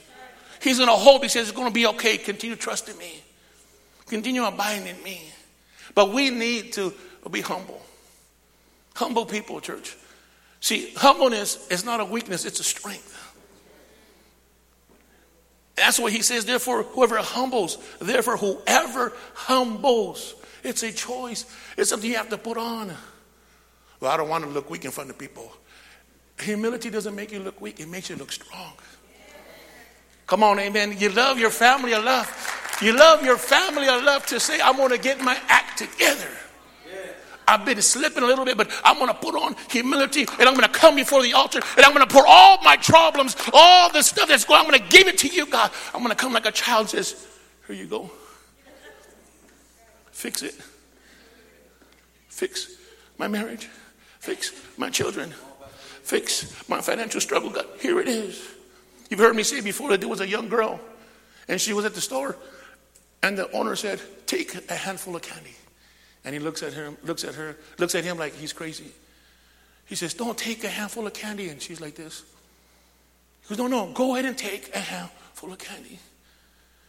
He's 0.62 0.78
gonna 0.78 0.92
hold 0.92 1.22
me, 1.22 1.26
He 1.26 1.30
says, 1.30 1.48
It's 1.48 1.56
gonna 1.56 1.70
be 1.70 1.86
okay. 1.86 2.16
Continue 2.16 2.56
trusting 2.56 2.96
me, 2.98 3.20
continue 4.06 4.44
abiding 4.44 4.86
in 4.86 5.02
me. 5.02 5.22
But 5.94 6.12
we 6.12 6.30
need 6.30 6.72
to 6.74 6.92
be 7.30 7.40
humble. 7.40 7.80
Humble 8.96 9.26
people, 9.26 9.60
church. 9.60 9.94
See, 10.60 10.90
humbleness 10.96 11.68
is 11.68 11.84
not 11.84 12.00
a 12.00 12.04
weakness, 12.04 12.46
it's 12.46 12.60
a 12.60 12.64
strength. 12.64 13.12
That's 15.74 15.98
what 15.98 16.12
he 16.12 16.22
says. 16.22 16.46
Therefore, 16.46 16.82
whoever 16.82 17.18
humbles, 17.18 17.76
therefore, 18.00 18.38
whoever 18.38 19.12
humbles, 19.34 20.34
it's 20.64 20.82
a 20.82 20.90
choice. 20.90 21.44
It's 21.76 21.90
something 21.90 22.10
you 22.10 22.16
have 22.16 22.30
to 22.30 22.38
put 22.38 22.56
on. 22.56 22.90
Well, 24.00 24.10
I 24.10 24.16
don't 24.16 24.30
want 24.30 24.44
to 24.44 24.50
look 24.50 24.70
weak 24.70 24.86
in 24.86 24.90
front 24.90 25.10
of 25.10 25.18
people. 25.18 25.52
Humility 26.40 26.88
doesn't 26.88 27.14
make 27.14 27.32
you 27.32 27.40
look 27.40 27.60
weak, 27.60 27.80
it 27.80 27.88
makes 27.88 28.08
you 28.08 28.16
look 28.16 28.32
strong. 28.32 28.72
Come 30.26 30.42
on, 30.42 30.58
amen. 30.58 30.96
You 30.98 31.10
love 31.10 31.38
your 31.38 31.50
family 31.50 31.92
enough. 31.92 32.80
You 32.80 32.96
love 32.96 33.22
your 33.22 33.36
family 33.36 33.84
enough 33.88 34.26
to 34.28 34.40
say, 34.40 34.58
I'm 34.58 34.76
going 34.78 34.90
to 34.90 34.98
get 34.98 35.20
my 35.20 35.38
act 35.48 35.76
together. 35.76 36.30
I've 37.48 37.64
been 37.64 37.80
slipping 37.80 38.22
a 38.22 38.26
little 38.26 38.44
bit, 38.44 38.56
but 38.56 38.70
I'm 38.84 38.96
going 38.96 39.08
to 39.08 39.14
put 39.14 39.34
on 39.34 39.54
humility 39.70 40.22
and 40.22 40.48
I'm 40.48 40.54
going 40.54 40.66
to 40.66 40.68
come 40.68 40.96
before 40.96 41.22
the 41.22 41.32
altar 41.34 41.60
and 41.76 41.86
I'm 41.86 41.94
going 41.94 42.06
to 42.06 42.12
pour 42.12 42.26
all 42.26 42.60
my 42.62 42.76
problems, 42.76 43.36
all 43.52 43.90
the 43.92 44.02
stuff 44.02 44.28
that's 44.28 44.44
going, 44.44 44.60
I'm 44.60 44.66
going 44.66 44.80
to 44.80 44.88
give 44.88 45.06
it 45.06 45.18
to 45.18 45.28
you, 45.28 45.46
God. 45.46 45.70
I'm 45.94 46.00
going 46.00 46.10
to 46.10 46.16
come 46.16 46.32
like 46.32 46.46
a 46.46 46.52
child 46.52 46.90
says, 46.90 47.26
Here 47.66 47.76
you 47.76 47.86
go. 47.86 48.10
Fix 50.10 50.42
it. 50.42 50.54
Fix 52.28 52.74
my 53.18 53.28
marriage. 53.28 53.68
Fix 54.18 54.52
my 54.76 54.90
children. 54.90 55.32
Fix 56.02 56.68
my 56.68 56.80
financial 56.80 57.20
struggle. 57.20 57.50
God, 57.50 57.66
here 57.80 58.00
it 58.00 58.08
is. 58.08 58.42
You've 59.08 59.20
heard 59.20 59.36
me 59.36 59.42
say 59.42 59.60
before 59.60 59.90
that 59.90 60.00
there 60.00 60.08
was 60.08 60.20
a 60.20 60.28
young 60.28 60.48
girl 60.48 60.80
and 61.48 61.60
she 61.60 61.72
was 61.72 61.84
at 61.84 61.94
the 61.94 62.00
store 62.00 62.36
and 63.22 63.38
the 63.38 63.50
owner 63.52 63.76
said, 63.76 64.00
Take 64.26 64.68
a 64.70 64.74
handful 64.74 65.14
of 65.14 65.22
candy. 65.22 65.54
And 66.26 66.34
he 66.34 66.40
looks 66.40 66.64
at 66.64 66.72
her, 66.72 66.92
looks 67.04 67.22
at 67.22 67.36
her, 67.36 67.56
looks 67.78 67.94
at 67.94 68.02
him 68.02 68.18
like 68.18 68.34
he's 68.34 68.52
crazy. 68.52 68.90
He 69.86 69.94
says, 69.94 70.12
Don't 70.12 70.36
take 70.36 70.64
a 70.64 70.68
handful 70.68 71.06
of 71.06 71.12
candy. 71.12 71.48
And 71.48 71.62
she's 71.62 71.80
like 71.80 71.94
this. 71.94 72.24
He 73.42 73.50
goes, 73.50 73.58
No, 73.58 73.68
no, 73.68 73.92
go 73.92 74.14
ahead 74.14 74.24
and 74.24 74.36
take 74.36 74.74
a 74.74 74.80
handful 74.80 75.52
of 75.52 75.58
candy. 75.58 76.00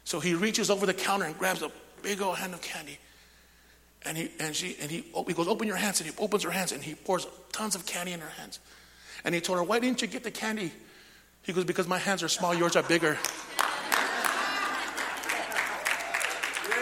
So 0.06 0.20
he 0.20 0.34
reaches 0.34 0.72
over 0.72 0.88
the 0.88 0.94
counter 0.94 1.26
and 1.26 1.38
grabs 1.38 1.62
a 1.62 1.72
big 2.02 2.20
old 2.20 2.38
hand 2.38 2.56
of 2.56 2.62
candy. 2.64 2.98
And 4.06 4.18
he 4.18 4.32
and 4.40 4.56
she 4.56 4.76
and 4.82 4.90
he, 4.90 5.06
oh, 5.14 5.24
he 5.24 5.34
goes, 5.34 5.48
Open 5.48 5.68
your 5.68 5.78
hands. 5.78 6.02
And 6.02 6.10
he 6.10 6.16
opens 6.18 6.42
her 6.42 6.52
hands 6.52 6.72
and 6.72 6.84
he 6.84 6.96
pours 6.96 7.28
tons 7.52 7.76
of 7.76 7.86
candy 7.86 8.14
in 8.14 8.20
her 8.20 8.30
hands. 8.30 8.60
And 9.24 9.36
he 9.36 9.42
told 9.42 9.60
her, 9.60 9.64
Why 9.64 9.78
didn't 9.80 10.02
you 10.02 10.08
get 10.08 10.24
the 10.24 10.32
candy? 10.32 10.72
He 11.44 11.54
goes, 11.54 11.64
Because 11.64 11.88
my 11.88 12.00
hands 12.00 12.24
are 12.24 12.28
small, 12.28 12.56
yours 12.56 12.76
are 12.76 12.82
bigger. 12.82 13.20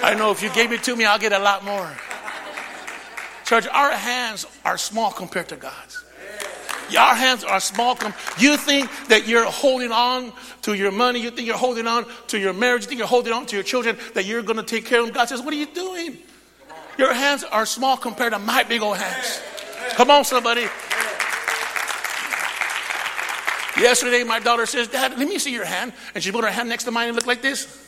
I 0.01 0.15
know 0.17 0.31
if 0.31 0.41
you 0.41 0.49
gave 0.51 0.71
it 0.71 0.83
to 0.83 0.95
me, 0.95 1.03
I'll 1.03 1.19
get 1.19 1.33
a 1.33 1.39
lot 1.39 1.65
more. 1.65 1.91
Church, 3.45 3.67
our 3.67 3.91
hands 3.91 4.45
are 4.65 4.77
small 4.77 5.11
compared 5.11 5.49
to 5.49 5.55
God's. 5.55 6.03
Our 6.97 7.15
hands 7.15 7.43
are 7.43 7.59
small. 7.59 7.97
You 8.37 8.57
think 8.57 8.89
that 9.07 9.27
you're 9.27 9.45
holding 9.45 9.91
on 9.91 10.33
to 10.63 10.73
your 10.73 10.91
money. 10.91 11.19
You 11.19 11.31
think 11.31 11.47
you're 11.47 11.57
holding 11.57 11.87
on 11.87 12.05
to 12.27 12.39
your 12.39 12.53
marriage. 12.53 12.83
You 12.83 12.89
think 12.89 12.99
you're 12.99 13.07
holding 13.07 13.33
on 13.33 13.45
to 13.47 13.55
your 13.55 13.63
children, 13.63 13.97
that 14.13 14.25
you're 14.25 14.41
going 14.41 14.57
to 14.57 14.63
take 14.63 14.85
care 14.85 14.99
of 14.99 15.07
them. 15.07 15.15
God 15.15 15.29
says, 15.29 15.41
What 15.41 15.53
are 15.53 15.57
you 15.57 15.65
doing? 15.67 16.17
Your 16.97 17.13
hands 17.13 17.43
are 17.43 17.65
small 17.65 17.97
compared 17.97 18.33
to 18.33 18.39
my 18.39 18.63
big 18.63 18.81
old 18.81 18.97
hands. 18.97 19.41
Come 19.91 20.09
on, 20.09 20.23
somebody. 20.23 20.67
Yesterday, 23.77 24.23
my 24.23 24.39
daughter 24.39 24.65
says, 24.65 24.87
Dad, 24.87 25.17
let 25.17 25.27
me 25.27 25.37
see 25.37 25.51
your 25.51 25.65
hand. 25.65 25.93
And 26.13 26.23
she 26.23 26.31
put 26.31 26.43
her 26.45 26.51
hand 26.51 26.69
next 26.69 26.85
to 26.85 26.91
mine 26.91 27.09
and 27.09 27.15
looked 27.15 27.27
like 27.27 27.41
this. 27.41 27.84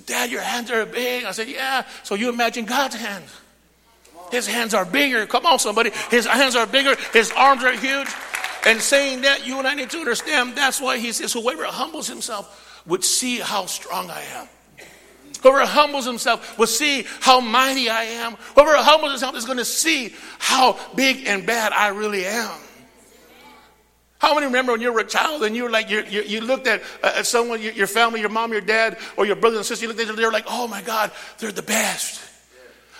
Said, 0.00 0.06
Dad, 0.06 0.30
your 0.30 0.40
hands 0.40 0.70
are 0.70 0.86
big. 0.86 1.24
I 1.24 1.32
said, 1.32 1.48
Yeah. 1.48 1.84
So 2.02 2.14
you 2.14 2.28
imagine 2.28 2.64
God's 2.64 2.94
hands. 2.94 3.30
His 4.30 4.46
hands 4.46 4.74
are 4.74 4.84
bigger. 4.84 5.26
Come 5.26 5.44
on, 5.44 5.58
somebody. 5.58 5.90
His 6.10 6.26
hands 6.26 6.54
are 6.54 6.66
bigger. 6.66 6.96
His 7.12 7.32
arms 7.32 7.64
are 7.64 7.72
huge. 7.72 8.08
And 8.64 8.80
saying 8.80 9.22
that, 9.22 9.46
you 9.46 9.58
and 9.58 9.66
I 9.66 9.74
need 9.74 9.90
to 9.90 9.98
understand 9.98 10.54
that's 10.54 10.80
why 10.80 10.98
he 10.98 11.12
says, 11.12 11.32
Whoever 11.32 11.64
humbles 11.64 12.06
himself 12.08 12.82
would 12.86 13.04
see 13.04 13.38
how 13.38 13.66
strong 13.66 14.10
I 14.10 14.22
am. 14.34 14.48
Whoever 15.42 15.64
humbles 15.64 16.04
himself 16.04 16.58
will 16.58 16.66
see 16.66 17.06
how 17.20 17.40
mighty 17.40 17.88
I 17.88 18.04
am. 18.04 18.34
Whoever 18.54 18.76
humbles 18.76 19.12
himself 19.12 19.36
is 19.36 19.46
going 19.46 19.58
to 19.58 19.64
see 19.64 20.14
how 20.38 20.78
big 20.94 21.26
and 21.26 21.46
bad 21.46 21.72
I 21.72 21.88
really 21.88 22.26
am. 22.26 22.58
How 24.20 24.34
many 24.34 24.46
remember 24.46 24.72
when 24.72 24.82
you 24.82 24.92
were 24.92 25.00
a 25.00 25.06
child 25.06 25.42
and 25.44 25.56
you 25.56 25.64
were 25.64 25.70
like, 25.70 25.88
you, 25.88 26.02
you, 26.02 26.20
you 26.20 26.40
looked 26.42 26.66
at, 26.66 26.82
uh, 27.02 27.22
someone, 27.22 27.62
your, 27.62 27.72
your, 27.72 27.86
family, 27.86 28.20
your 28.20 28.28
mom, 28.28 28.52
your 28.52 28.60
dad, 28.60 28.98
or 29.16 29.24
your 29.24 29.34
brother 29.34 29.56
and 29.56 29.64
sister, 29.64 29.84
you 29.84 29.88
looked 29.88 30.00
at 30.00 30.08
them, 30.08 30.16
they're 30.16 30.30
like, 30.30 30.44
oh 30.46 30.68
my 30.68 30.82
God, 30.82 31.10
they're 31.38 31.50
the 31.50 31.62
best. 31.62 32.20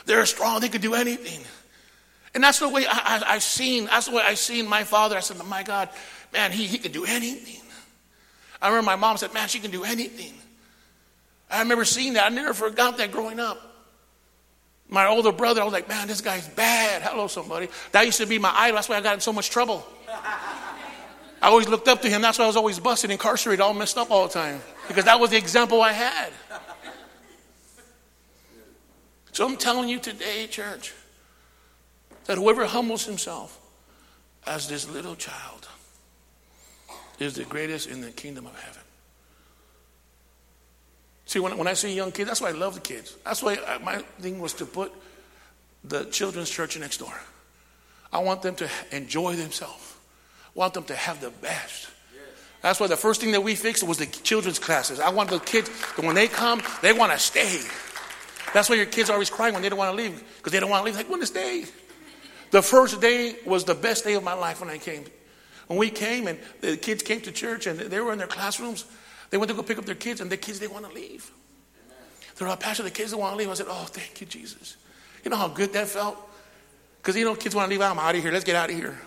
They're 0.06 0.24
strong, 0.24 0.60
they 0.60 0.70
could 0.70 0.80
do 0.80 0.94
anything. 0.94 1.44
And 2.34 2.42
that's 2.42 2.58
the 2.58 2.70
way 2.70 2.86
I, 2.86 3.22
I, 3.22 3.34
I 3.34 3.38
seen, 3.38 3.84
that's 3.84 4.06
the 4.06 4.16
way 4.16 4.22
I've 4.24 4.38
seen 4.38 4.66
my 4.66 4.84
father. 4.84 5.14
I 5.14 5.20
said, 5.20 5.36
my 5.44 5.62
God, 5.62 5.90
man, 6.32 6.52
he, 6.52 6.66
he 6.66 6.78
could 6.78 6.92
do 6.92 7.04
anything. 7.04 7.60
I 8.62 8.68
remember 8.68 8.86
my 8.86 8.96
mom 8.96 9.18
said, 9.18 9.34
man, 9.34 9.48
she 9.48 9.58
can 9.58 9.70
do 9.70 9.84
anything. 9.84 10.32
I 11.50 11.60
remember 11.60 11.84
seeing 11.84 12.14
that. 12.14 12.32
I 12.32 12.34
never 12.34 12.54
forgot 12.54 12.96
that 12.96 13.12
growing 13.12 13.40
up. 13.40 13.60
My 14.88 15.06
older 15.06 15.32
brother, 15.32 15.60
I 15.60 15.64
was 15.64 15.72
like, 15.74 15.88
man, 15.88 16.08
this 16.08 16.22
guy's 16.22 16.48
bad. 16.48 17.02
Hello, 17.02 17.26
somebody. 17.26 17.68
That 17.92 18.06
used 18.06 18.18
to 18.20 18.26
be 18.26 18.38
my 18.38 18.52
idol. 18.54 18.76
That's 18.76 18.88
why 18.88 18.96
I 18.96 19.00
got 19.02 19.14
in 19.14 19.20
so 19.20 19.34
much 19.34 19.50
trouble. 19.50 19.86
I 21.42 21.48
always 21.48 21.68
looked 21.68 21.88
up 21.88 22.02
to 22.02 22.10
him. 22.10 22.20
That's 22.22 22.38
why 22.38 22.44
I 22.44 22.46
was 22.48 22.56
always 22.56 22.78
busted, 22.78 23.10
incarcerated, 23.10 23.60
all 23.60 23.72
messed 23.72 23.96
up 23.96 24.10
all 24.10 24.26
the 24.26 24.32
time. 24.32 24.60
Because 24.88 25.04
that 25.04 25.18
was 25.18 25.30
the 25.30 25.38
example 25.38 25.80
I 25.80 25.92
had. 25.92 26.32
So 29.32 29.46
I'm 29.46 29.56
telling 29.56 29.88
you 29.88 29.98
today, 29.98 30.46
church, 30.48 30.92
that 32.26 32.36
whoever 32.36 32.66
humbles 32.66 33.06
himself 33.06 33.58
as 34.46 34.68
this 34.68 34.88
little 34.90 35.16
child 35.16 35.68
is 37.18 37.34
the 37.34 37.44
greatest 37.44 37.88
in 37.88 38.00
the 38.00 38.10
kingdom 38.10 38.46
of 38.46 38.58
heaven. 38.60 38.82
See, 41.26 41.38
when, 41.38 41.56
when 41.56 41.68
I 41.68 41.74
see 41.74 41.94
young 41.94 42.10
kids, 42.10 42.28
that's 42.28 42.40
why 42.40 42.48
I 42.48 42.52
love 42.52 42.74
the 42.74 42.80
kids. 42.80 43.16
That's 43.24 43.42
why 43.42 43.56
I, 43.66 43.78
my 43.78 43.98
thing 44.20 44.40
was 44.40 44.52
to 44.54 44.66
put 44.66 44.92
the 45.84 46.04
children's 46.06 46.50
church 46.50 46.78
next 46.78 46.98
door. 46.98 47.14
I 48.12 48.18
want 48.18 48.42
them 48.42 48.56
to 48.56 48.68
enjoy 48.90 49.36
themselves. 49.36 49.89
Want 50.54 50.74
them 50.74 50.84
to 50.84 50.94
have 50.94 51.20
the 51.20 51.30
best. 51.30 51.88
That's 52.62 52.78
why 52.78 52.88
the 52.88 52.96
first 52.96 53.20
thing 53.20 53.32
that 53.32 53.42
we 53.42 53.54
fixed 53.54 53.82
was 53.82 53.98
the 53.98 54.06
children's 54.06 54.58
classes. 54.58 55.00
I 55.00 55.10
want 55.10 55.30
the 55.30 55.38
kids, 55.38 55.70
that 55.96 56.04
when 56.04 56.14
they 56.14 56.28
come, 56.28 56.62
they 56.82 56.92
want 56.92 57.12
to 57.12 57.18
stay. 57.18 57.60
That's 58.52 58.68
why 58.68 58.76
your 58.76 58.86
kids 58.86 59.08
are 59.08 59.14
always 59.14 59.30
crying 59.30 59.54
when 59.54 59.62
they 59.62 59.68
don't 59.68 59.78
want 59.78 59.96
to 59.96 60.02
leave, 60.02 60.22
because 60.36 60.52
they 60.52 60.60
don't 60.60 60.68
want 60.68 60.84
to 60.84 60.92
leave. 60.92 60.96
They 60.96 61.08
want 61.08 61.22
to 61.22 61.26
stay. 61.26 61.64
The 62.50 62.62
first 62.62 63.00
day 63.00 63.36
was 63.46 63.64
the 63.64 63.74
best 63.74 64.04
day 64.04 64.14
of 64.14 64.24
my 64.24 64.34
life 64.34 64.60
when 64.60 64.68
I 64.68 64.78
came. 64.78 65.04
When 65.68 65.78
we 65.78 65.88
came 65.88 66.26
and 66.26 66.38
the 66.60 66.76
kids 66.76 67.02
came 67.02 67.20
to 67.22 67.32
church 67.32 67.66
and 67.66 67.78
they 67.78 68.00
were 68.00 68.12
in 68.12 68.18
their 68.18 68.26
classrooms, 68.26 68.84
they 69.30 69.38
went 69.38 69.48
to 69.50 69.54
go 69.54 69.62
pick 69.62 69.78
up 69.78 69.86
their 69.86 69.94
kids, 69.94 70.20
and 70.20 70.30
the 70.30 70.36
kids 70.36 70.58
didn't 70.58 70.72
want 70.72 70.86
to 70.86 70.92
leave. 70.92 71.30
They're 72.36 72.48
like, 72.48 72.60
Pastor, 72.60 72.82
the 72.82 72.90
kids 72.90 73.12
don't 73.12 73.20
want 73.20 73.34
to 73.34 73.38
leave. 73.38 73.50
I 73.50 73.54
said, 73.54 73.66
Oh, 73.68 73.84
thank 73.84 74.20
you, 74.20 74.26
Jesus. 74.26 74.76
You 75.24 75.30
know 75.30 75.36
how 75.36 75.48
good 75.48 75.72
that 75.74 75.88
felt? 75.88 76.16
Because 76.96 77.14
you 77.16 77.24
know, 77.24 77.34
kids 77.34 77.54
want 77.54 77.68
to 77.68 77.70
leave. 77.70 77.82
I'm 77.82 77.98
out 77.98 78.14
of 78.14 78.22
here. 78.22 78.32
Let's 78.32 78.44
get 78.44 78.56
out 78.56 78.70
of 78.70 78.76
here. 78.76 78.98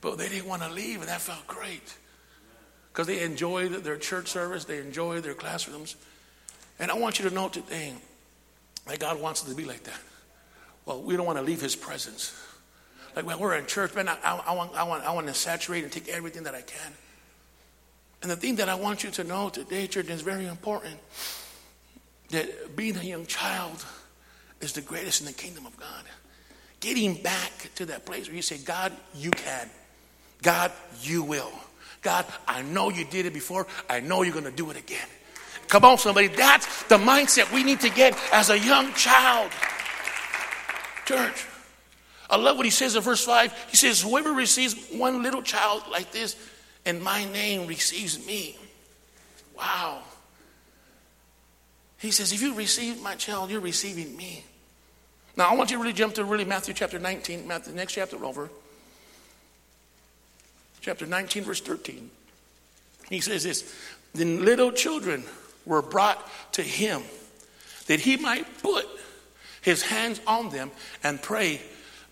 But 0.00 0.18
they 0.18 0.28
didn't 0.28 0.46
want 0.46 0.62
to 0.62 0.70
leave, 0.70 1.00
and 1.00 1.08
that 1.08 1.20
felt 1.20 1.46
great. 1.46 1.96
Because 2.92 3.06
they 3.06 3.22
enjoyed 3.22 3.72
their 3.84 3.96
church 3.96 4.28
service, 4.28 4.64
they 4.64 4.78
enjoyed 4.78 5.22
their 5.22 5.34
classrooms. 5.34 5.96
And 6.78 6.90
I 6.90 6.94
want 6.94 7.18
you 7.18 7.28
to 7.28 7.34
know 7.34 7.48
today 7.48 7.94
that 8.86 8.98
God 8.98 9.20
wants 9.20 9.44
it 9.44 9.50
to 9.50 9.56
be 9.56 9.64
like 9.64 9.84
that. 9.84 10.00
Well, 10.84 11.02
we 11.02 11.16
don't 11.16 11.26
want 11.26 11.38
to 11.38 11.44
leave 11.44 11.60
His 11.60 11.76
presence. 11.76 12.34
Like 13.14 13.26
when 13.26 13.38
we're 13.38 13.56
in 13.56 13.66
church, 13.66 13.94
man, 13.94 14.08
I, 14.08 14.16
I, 14.22 14.42
I, 14.46 14.52
want, 14.54 14.74
I, 14.74 14.82
want, 14.84 15.04
I 15.04 15.12
want 15.12 15.26
to 15.26 15.34
saturate 15.34 15.82
and 15.82 15.92
take 15.92 16.08
everything 16.08 16.44
that 16.44 16.54
I 16.54 16.62
can. 16.62 16.92
And 18.22 18.30
the 18.30 18.36
thing 18.36 18.56
that 18.56 18.68
I 18.68 18.74
want 18.74 19.04
you 19.04 19.10
to 19.10 19.24
know 19.24 19.48
today, 19.48 19.86
church, 19.86 20.08
is 20.08 20.22
very 20.22 20.46
important 20.46 20.96
that 22.30 22.76
being 22.76 22.96
a 22.96 23.02
young 23.02 23.26
child 23.26 23.84
is 24.60 24.72
the 24.72 24.80
greatest 24.80 25.20
in 25.20 25.26
the 25.26 25.32
kingdom 25.32 25.66
of 25.66 25.76
God. 25.76 26.04
Getting 26.80 27.14
back 27.14 27.70
to 27.76 27.86
that 27.86 28.04
place 28.04 28.26
where 28.26 28.36
you 28.36 28.42
say, 28.42 28.58
God, 28.58 28.92
you 29.14 29.30
can. 29.30 29.70
God, 30.42 30.72
you 31.02 31.22
will. 31.22 31.50
God, 32.02 32.26
I 32.46 32.62
know 32.62 32.90
you 32.90 33.04
did 33.04 33.26
it 33.26 33.34
before. 33.34 33.66
I 33.88 34.00
know 34.00 34.22
you're 34.22 34.32
going 34.32 34.44
to 34.44 34.50
do 34.50 34.70
it 34.70 34.76
again. 34.76 35.06
Come 35.66 35.84
on, 35.84 35.98
somebody. 35.98 36.28
That's 36.28 36.84
the 36.84 36.96
mindset 36.96 37.52
we 37.52 37.62
need 37.62 37.80
to 37.80 37.90
get 37.90 38.18
as 38.32 38.50
a 38.50 38.58
young 38.58 38.92
child. 38.94 39.50
Church, 41.04 41.46
I 42.30 42.36
love 42.36 42.56
what 42.56 42.66
he 42.66 42.70
says 42.70 42.96
in 42.96 43.02
verse 43.02 43.24
5. 43.24 43.66
He 43.70 43.76
says, 43.76 44.00
Whoever 44.00 44.32
receives 44.32 44.74
one 44.92 45.22
little 45.22 45.42
child 45.42 45.82
like 45.90 46.12
this, 46.12 46.36
and 46.84 47.02
my 47.02 47.24
name 47.26 47.66
receives 47.66 48.24
me. 48.26 48.56
Wow. 49.56 50.02
He 51.98 52.12
says, 52.12 52.32
if 52.32 52.40
you 52.40 52.54
receive 52.54 53.02
my 53.02 53.16
child, 53.16 53.50
you're 53.50 53.60
receiving 53.60 54.16
me. 54.16 54.44
Now, 55.36 55.48
I 55.48 55.54
want 55.54 55.70
you 55.70 55.76
to 55.76 55.82
really 55.82 55.92
jump 55.92 56.14
to 56.14 56.24
really 56.24 56.44
Matthew 56.44 56.74
chapter 56.74 56.98
19, 56.98 57.46
Matthew, 57.46 57.72
the 57.72 57.76
next 57.76 57.92
chapter 57.92 58.24
over. 58.24 58.50
Chapter 60.88 61.04
19, 61.04 61.44
verse 61.44 61.60
13. 61.60 62.10
He 63.10 63.20
says 63.20 63.44
this 63.44 63.74
Then 64.14 64.46
little 64.46 64.72
children 64.72 65.22
were 65.66 65.82
brought 65.82 66.26
to 66.54 66.62
him 66.62 67.02
that 67.88 68.00
he 68.00 68.16
might 68.16 68.62
put 68.62 68.86
his 69.60 69.82
hands 69.82 70.18
on 70.26 70.48
them 70.48 70.70
and 71.04 71.20
pray, 71.20 71.60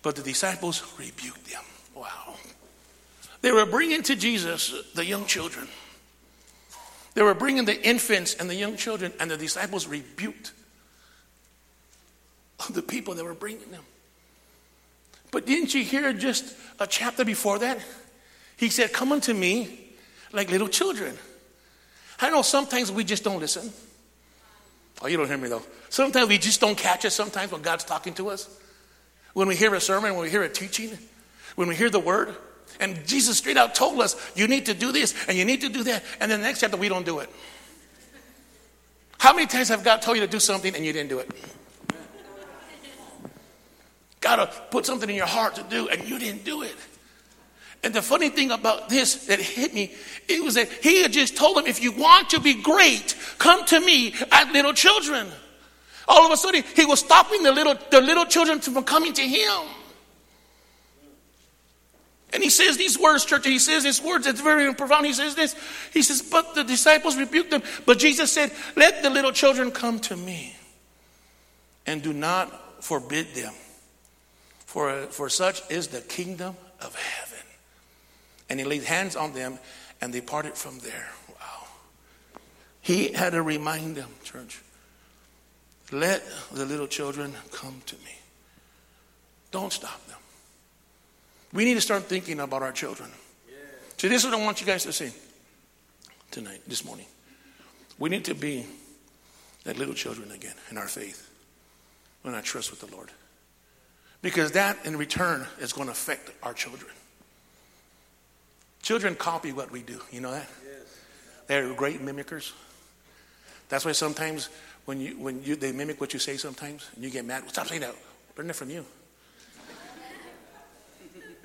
but 0.03 0.15
the 0.15 0.21
disciples 0.21 0.83
rebuked 0.99 1.49
them. 1.49 1.63
Wow. 1.95 2.35
They 3.41 3.51
were 3.51 3.65
bringing 3.65 4.03
to 4.03 4.15
Jesus 4.15 4.71
the 4.93 5.03
young 5.03 5.25
children. 5.25 5.67
They 7.15 7.23
were 7.23 7.33
bringing 7.33 7.65
the 7.65 7.83
infants 7.83 8.35
and 8.35 8.47
the 8.47 8.53
young 8.53 8.77
children, 8.77 9.11
and 9.19 9.31
the 9.31 9.37
disciples 9.37 9.87
rebuked 9.87 10.51
the 12.69 12.83
people 12.83 13.15
that 13.15 13.25
were 13.25 13.33
bringing 13.33 13.71
them. 13.71 13.85
But 15.31 15.47
didn't 15.47 15.73
you 15.73 15.83
hear 15.83 16.13
just 16.13 16.55
a 16.79 16.85
chapter 16.85 17.25
before 17.25 17.57
that? 17.57 17.79
He 18.57 18.69
said, 18.69 18.91
Come 18.91 19.11
unto 19.11 19.33
me 19.33 19.87
like 20.33 20.51
little 20.51 20.67
children. 20.67 21.15
I 22.19 22.29
know 22.29 22.41
sometimes 22.41 22.91
we 22.91 23.03
just 23.03 23.23
don't 23.23 23.39
listen. 23.39 23.71
Oh, 25.01 25.07
you 25.07 25.17
don't 25.17 25.27
hear 25.27 25.37
me 25.37 25.47
though. 25.47 25.61
Sometimes 25.89 26.27
we 26.27 26.37
just 26.37 26.59
don't 26.59 26.77
catch 26.77 27.05
it 27.05 27.11
sometimes 27.11 27.51
when 27.51 27.61
God's 27.61 27.83
talking 27.83 28.13
to 28.15 28.29
us. 28.29 28.49
When 29.33 29.47
we 29.47 29.55
hear 29.55 29.73
a 29.75 29.79
sermon, 29.79 30.13
when 30.13 30.23
we 30.23 30.29
hear 30.31 30.41
a 30.41 30.49
teaching, 30.49 30.97
when 31.55 31.67
we 31.67 31.75
hear 31.75 31.89
the 31.89 31.99
word. 31.99 32.35
And 32.79 33.05
Jesus 33.07 33.37
straight 33.37 33.57
out 33.57 33.75
told 33.75 33.99
us, 34.01 34.15
you 34.35 34.47
need 34.47 34.65
to 34.65 34.73
do 34.73 34.91
this 34.91 35.15
and 35.27 35.37
you 35.37 35.45
need 35.45 35.61
to 35.61 35.69
do 35.69 35.83
that. 35.83 36.03
And 36.19 36.31
then 36.31 36.41
the 36.41 36.47
next 36.47 36.61
chapter, 36.61 36.77
we 36.77 36.89
don't 36.89 37.05
do 37.05 37.19
it. 37.19 37.29
How 39.19 39.33
many 39.33 39.47
times 39.47 39.69
have 39.69 39.83
God 39.83 40.01
told 40.01 40.17
you 40.17 40.21
to 40.21 40.29
do 40.29 40.39
something 40.39 40.75
and 40.75 40.83
you 40.83 40.93
didn't 40.93 41.09
do 41.09 41.19
it? 41.19 41.31
God 44.19 44.37
to 44.37 44.47
put 44.71 44.85
something 44.85 45.09
in 45.09 45.15
your 45.15 45.27
heart 45.27 45.55
to 45.55 45.63
do 45.63 45.87
and 45.89 46.07
you 46.07 46.19
didn't 46.19 46.43
do 46.43 46.63
it. 46.63 46.75
And 47.83 47.93
the 47.93 48.01
funny 48.01 48.29
thing 48.29 48.51
about 48.51 48.89
this 48.89 49.27
that 49.27 49.39
hit 49.39 49.73
me, 49.73 49.93
it 50.27 50.43
was 50.43 50.55
that 50.55 50.71
he 50.71 51.01
had 51.01 51.13
just 51.13 51.37
told 51.37 51.57
them, 51.57 51.67
if 51.67 51.81
you 51.81 51.91
want 51.91 52.31
to 52.31 52.39
be 52.39 52.61
great, 52.61 53.15
come 53.37 53.65
to 53.65 53.79
me 53.79 54.13
as 54.31 54.51
little 54.51 54.73
children. 54.73 55.27
All 56.07 56.25
of 56.25 56.31
a 56.31 56.37
sudden, 56.37 56.63
he 56.75 56.85
was 56.85 56.99
stopping 56.99 57.43
the 57.43 57.51
little, 57.51 57.75
the 57.91 58.01
little 58.01 58.25
children 58.25 58.59
from 58.59 58.83
coming 58.83 59.13
to 59.13 59.21
him. 59.21 59.63
And 62.33 62.43
he 62.43 62.49
says 62.49 62.77
these 62.77 62.99
words, 62.99 63.25
church, 63.25 63.45
he 63.45 63.59
says 63.59 63.83
these 63.83 64.01
words, 64.01 64.27
it's 64.27 64.41
very 64.41 64.73
profound. 64.73 65.05
He 65.05 65.13
says 65.13 65.35
this. 65.35 65.55
He 65.93 66.01
says, 66.01 66.21
But 66.21 66.55
the 66.55 66.63
disciples 66.63 67.15
rebuked 67.17 67.51
them. 67.51 67.63
But 67.85 67.99
Jesus 67.99 68.31
said, 68.31 68.51
Let 68.75 69.01
the 69.01 69.09
little 69.09 69.31
children 69.31 69.71
come 69.71 69.99
to 70.01 70.17
me 70.17 70.55
and 71.85 72.01
do 72.01 72.11
not 72.11 72.83
forbid 72.83 73.33
them. 73.33 73.53
For, 74.65 75.03
for 75.07 75.29
such 75.29 75.61
is 75.71 75.87
the 75.87 76.01
kingdom 76.01 76.57
of 76.81 76.93
heaven. 76.95 77.26
And 78.49 78.59
he 78.59 78.65
laid 78.65 78.83
hands 78.83 79.15
on 79.15 79.33
them 79.33 79.59
and 80.01 80.13
they 80.13 80.21
parted 80.21 80.53
from 80.53 80.79
there. 80.79 81.09
Wow. 81.29 81.67
He 82.81 83.11
had 83.11 83.31
to 83.31 83.41
remind 83.41 83.95
them, 83.95 84.09
church, 84.23 84.61
let 85.91 86.23
the 86.51 86.65
little 86.65 86.87
children 86.87 87.33
come 87.51 87.81
to 87.85 87.95
me. 87.97 88.17
Don't 89.51 89.71
stop 89.71 90.05
them. 90.07 90.17
We 91.53 91.65
need 91.65 91.75
to 91.75 91.81
start 91.81 92.03
thinking 92.03 92.39
about 92.39 92.61
our 92.61 92.71
children. 92.71 93.09
See, 93.97 94.09
this 94.09 94.23
is 94.23 94.29
what 94.29 94.39
I 94.39 94.43
want 94.43 94.61
you 94.61 94.67
guys 94.67 94.83
to 94.83 94.93
see 94.93 95.11
tonight, 96.29 96.61
this 96.67 96.85
morning. 96.85 97.07
We 97.97 98.09
need 98.09 98.25
to 98.25 98.35
be 98.35 98.65
like 99.65 99.77
little 99.77 99.95
children 99.95 100.31
again 100.31 100.53
in 100.69 100.77
our 100.77 100.87
faith, 100.87 101.27
in 102.23 102.35
our 102.35 102.41
trust 102.41 102.69
with 102.69 102.79
the 102.81 102.95
Lord. 102.95 103.09
Because 104.21 104.51
that, 104.51 104.85
in 104.85 104.97
return, 104.97 105.47
is 105.59 105.73
going 105.73 105.87
to 105.87 105.93
affect 105.93 106.31
our 106.43 106.53
children. 106.53 106.91
Children 108.87 109.15
copy 109.15 109.51
what 109.51 109.69
we 109.69 109.81
do. 109.81 109.99
You 110.13 110.21
know 110.21 110.31
that? 110.31 110.47
They're 111.47 111.73
great 111.73 111.99
mimickers. 111.99 112.53
That's 113.67 113.83
why 113.83 113.91
sometimes 113.91 114.47
when 114.85 115.01
you 115.01 115.19
when 115.19 115.43
you 115.43 115.57
they 115.57 115.73
mimic 115.73 115.99
what 115.99 116.13
you 116.13 116.19
say 116.19 116.37
sometimes 116.37 116.89
and 116.95 117.03
you 117.03 117.09
get 117.09 117.25
mad, 117.25 117.43
stop 117.49 117.67
saying 117.67 117.81
that. 117.81 117.93
Learn 118.37 118.49
it 118.49 118.55
from 118.55 118.69
you. 118.69 118.85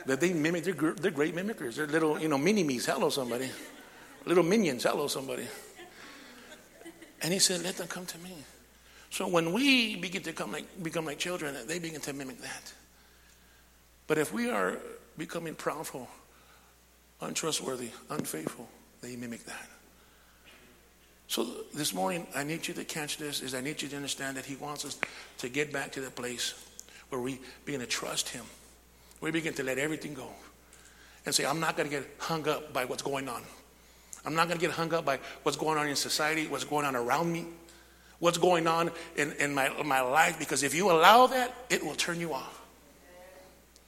But 0.07 0.21
they 0.21 0.33
mimic, 0.33 0.63
they're, 0.63 0.93
they're 0.93 1.11
great 1.11 1.35
mimickers. 1.35 1.75
They're 1.75 1.89
little, 1.89 2.17
you 2.17 2.29
know, 2.29 2.39
mini 2.39 2.63
me's. 2.63 2.87
Hello, 2.87 3.11
somebody. 3.11 3.51
Little 4.25 4.45
minions. 4.45 4.85
Hello, 4.85 5.09
somebody. 5.09 5.49
And 7.23 7.33
he 7.33 7.41
said, 7.41 7.65
Let 7.65 7.77
them 7.77 7.89
come 7.89 8.07
to 8.07 8.19
me. 8.19 8.37
So 9.11 9.27
when 9.27 9.53
we 9.53 9.97
begin 9.97 10.23
to 10.23 10.33
come 10.33 10.53
like, 10.53 10.81
become 10.81 11.07
like 11.07 11.19
children, 11.19 11.57
they 11.67 11.81
begin 11.81 12.01
to 12.03 12.13
mimic 12.13 12.41
that. 12.41 12.73
But 14.07 14.19
if 14.19 14.33
we 14.33 14.49
are 14.49 14.79
becoming 15.19 15.57
proudful, 15.57 16.07
untrustworthy, 17.23 17.91
unfaithful, 18.11 18.69
they 19.01 19.17
mimic 19.17 19.45
that. 19.45 19.69
So 21.29 21.47
this 21.73 21.95
morning, 21.95 22.27
I 22.35 22.45
need 22.45 22.69
you 22.69 22.75
to 22.75 22.85
catch 22.85 23.17
this. 23.17 23.41
Is 23.41 23.55
I 23.55 23.63
need 23.63 23.81
you 23.81 23.89
to 23.89 23.97
understand 23.97 24.37
that 24.37 24.45
He 24.45 24.57
wants 24.57 24.85
us 24.85 24.99
to 25.39 25.49
get 25.49 25.73
back 25.73 25.93
to 25.93 26.01
the 26.01 26.11
place 26.11 26.55
where 27.09 27.21
we 27.21 27.41
begin 27.65 27.81
to 27.81 27.87
trust 27.87 28.29
Him. 28.29 28.45
We 29.21 29.31
begin 29.31 29.55
to 29.55 29.63
let 29.63 29.79
everything 29.79 30.15
go, 30.15 30.29
and 31.25 31.35
say, 31.35 31.47
"I'm 31.47 31.61
not 31.61 31.77
going 31.77 31.89
to 31.89 31.97
get 31.97 32.09
hung 32.19 32.47
up 32.49 32.73
by 32.73 32.85
what's 32.85 33.03
going 33.03 33.29
on. 33.29 33.43
I'm 34.25 34.35
not 34.35 34.49
going 34.49 34.59
to 34.59 34.67
get 34.67 34.75
hung 34.75 34.93
up 34.95 35.05
by 35.05 35.19
what's 35.43 35.57
going 35.57 35.79
on 35.79 35.89
in 35.89 35.97
society, 35.97 36.47
what's 36.47 36.65
going 36.65 36.87
on 36.87 36.95
around 36.95 37.33
me, 37.33 37.47
what's 38.19 38.39
going 38.39 38.67
on 38.67 38.91
in, 39.17 39.33
in 39.33 39.55
my, 39.55 39.71
my 39.83 40.01
life. 40.01 40.39
Because 40.39 40.63
if 40.63 40.75
you 40.75 40.91
allow 40.91 41.27
that, 41.27 41.53
it 41.71 41.85
will 41.85 41.95
turn 41.95 42.21
you 42.21 42.33
off. 42.33 42.61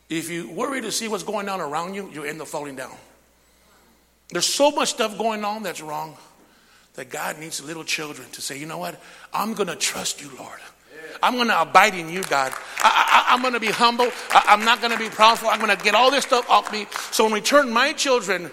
If 0.08 0.30
you 0.30 0.50
worry 0.50 0.80
to 0.80 0.90
see 0.90 1.08
what's 1.08 1.22
going 1.22 1.48
on 1.48 1.60
around 1.60 1.94
you, 1.94 2.10
you 2.12 2.24
end 2.24 2.40
up 2.40 2.48
falling 2.48 2.76
down. 2.76 2.96
There's 4.30 4.46
so 4.46 4.70
much 4.70 4.90
stuff 4.90 5.18
going 5.18 5.44
on 5.44 5.62
that's 5.62 5.80
wrong 5.80 6.16
that 6.94 7.10
God 7.10 7.38
needs 7.38 7.62
little 7.62 7.84
children 7.84 8.28
to 8.32 8.40
say, 8.40 8.58
you 8.58 8.66
know 8.66 8.78
what? 8.78 9.00
I'm 9.32 9.54
going 9.54 9.68
to 9.68 9.76
trust 9.76 10.22
you, 10.22 10.30
Lord. 10.38 10.60
I'm 11.22 11.34
going 11.34 11.48
to 11.48 11.60
abide 11.60 11.94
in 11.94 12.08
you, 12.08 12.22
God. 12.24 12.52
I, 12.78 13.26
am 13.30 13.40
going 13.40 13.54
to 13.54 13.60
be 13.60 13.68
humble. 13.68 14.10
I, 14.30 14.52
am 14.52 14.64
not 14.64 14.80
going 14.80 14.92
to 14.92 14.98
be 14.98 15.08
proudful. 15.08 15.48
I'm 15.50 15.60
going 15.60 15.76
to 15.76 15.82
get 15.82 15.94
all 15.94 16.10
this 16.10 16.24
stuff 16.24 16.48
off 16.50 16.72
me. 16.72 16.86
So 17.10 17.24
when 17.24 17.32
we 17.32 17.40
turn 17.40 17.72
my 17.72 17.92
children 17.92 18.50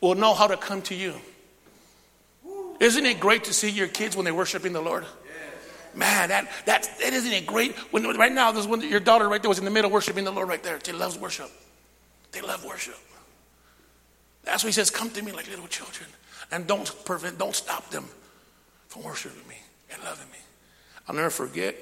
will 0.00 0.14
know 0.14 0.34
how 0.34 0.46
to 0.46 0.56
come 0.56 0.82
to 0.82 0.94
you. 0.94 1.14
Isn't 2.80 3.06
it 3.06 3.18
great 3.18 3.44
to 3.44 3.52
see 3.52 3.70
your 3.70 3.88
kids 3.88 4.16
when 4.16 4.24
they're 4.24 4.34
worshiping 4.34 4.72
the 4.72 4.80
Lord? 4.80 5.04
Man, 5.94 6.28
that, 6.28 6.48
that, 6.66 6.88
that 7.00 7.12
isn't 7.12 7.32
it 7.32 7.46
great? 7.46 7.74
When, 7.92 8.04
right 8.16 8.32
now, 8.32 8.52
this 8.52 8.66
one, 8.66 8.80
your 8.82 9.00
daughter 9.00 9.28
right 9.28 9.42
there 9.42 9.48
was 9.48 9.58
in 9.58 9.64
the 9.64 9.70
middle 9.70 9.90
worshiping 9.90 10.24
the 10.24 10.30
Lord 10.30 10.48
right 10.48 10.62
there. 10.62 10.78
She 10.84 10.92
loves 10.92 11.18
worship. 11.18 11.50
They 12.30 12.40
love 12.40 12.64
worship. 12.64 12.94
That's 14.48 14.64
why 14.64 14.68
he 14.68 14.72
says, 14.72 14.88
Come 14.90 15.10
to 15.10 15.22
me 15.22 15.30
like 15.30 15.46
little 15.48 15.66
children. 15.66 16.08
And 16.50 16.66
don't 16.66 16.90
prevent, 17.04 17.38
don't 17.38 17.54
stop 17.54 17.90
them 17.90 18.06
from 18.88 19.02
worshiping 19.02 19.46
me 19.46 19.56
and 19.92 20.02
loving 20.02 20.30
me. 20.32 20.38
I'll 21.06 21.14
never 21.14 21.28
forget 21.28 21.76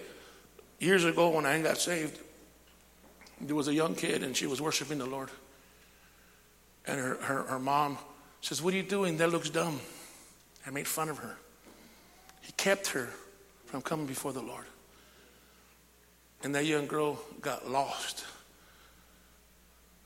years 0.80 1.04
ago 1.04 1.30
when 1.30 1.46
I 1.46 1.60
got 1.62 1.78
saved, 1.78 2.18
there 3.40 3.54
was 3.54 3.68
a 3.68 3.74
young 3.74 3.94
kid 3.94 4.24
and 4.24 4.36
she 4.36 4.48
was 4.48 4.60
worshiping 4.60 4.98
the 4.98 5.06
Lord. 5.06 5.28
And 6.88 6.98
her, 6.98 7.14
her, 7.22 7.42
her 7.44 7.58
mom 7.60 7.98
says, 8.40 8.60
What 8.60 8.74
are 8.74 8.76
you 8.76 8.82
doing? 8.82 9.16
That 9.18 9.30
looks 9.30 9.48
dumb. 9.48 9.78
I 10.66 10.70
made 10.70 10.88
fun 10.88 11.08
of 11.08 11.18
her. 11.18 11.36
He 12.40 12.50
kept 12.52 12.88
her 12.88 13.08
from 13.66 13.80
coming 13.80 14.06
before 14.06 14.32
the 14.32 14.42
Lord. 14.42 14.64
And 16.42 16.52
that 16.56 16.66
young 16.66 16.86
girl 16.86 17.20
got 17.40 17.70
lost. 17.70 18.24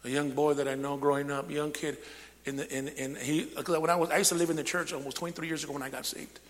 A 0.05 0.11
young 0.11 0.31
boy 0.33 0.55
that 0.55 0.69
I 0.69 0.75
know 0.75 0.99
growing 0.99 1.31
up, 1.31 1.51
young 1.51 1.73
kid, 1.73 1.97
in 2.45 2.57
the, 2.57 2.77
in, 2.77 2.89
in 2.89 3.17
he, 3.17 3.43
when 3.43 3.91
I 3.91 3.97
was, 3.97 4.11
I 4.11 4.19
used 4.19 4.31
to 4.31 4.37
live 4.37 4.51
in 4.51 4.57
the 4.57 4.65
church 4.65 4.93
almost 4.93 5.17
23 5.19 5.47
years 5.47 5.65
ago 5.65 5.73
when 5.73 5.83
I 5.83 5.91
got 5.91 6.07
saved. 6.07 6.41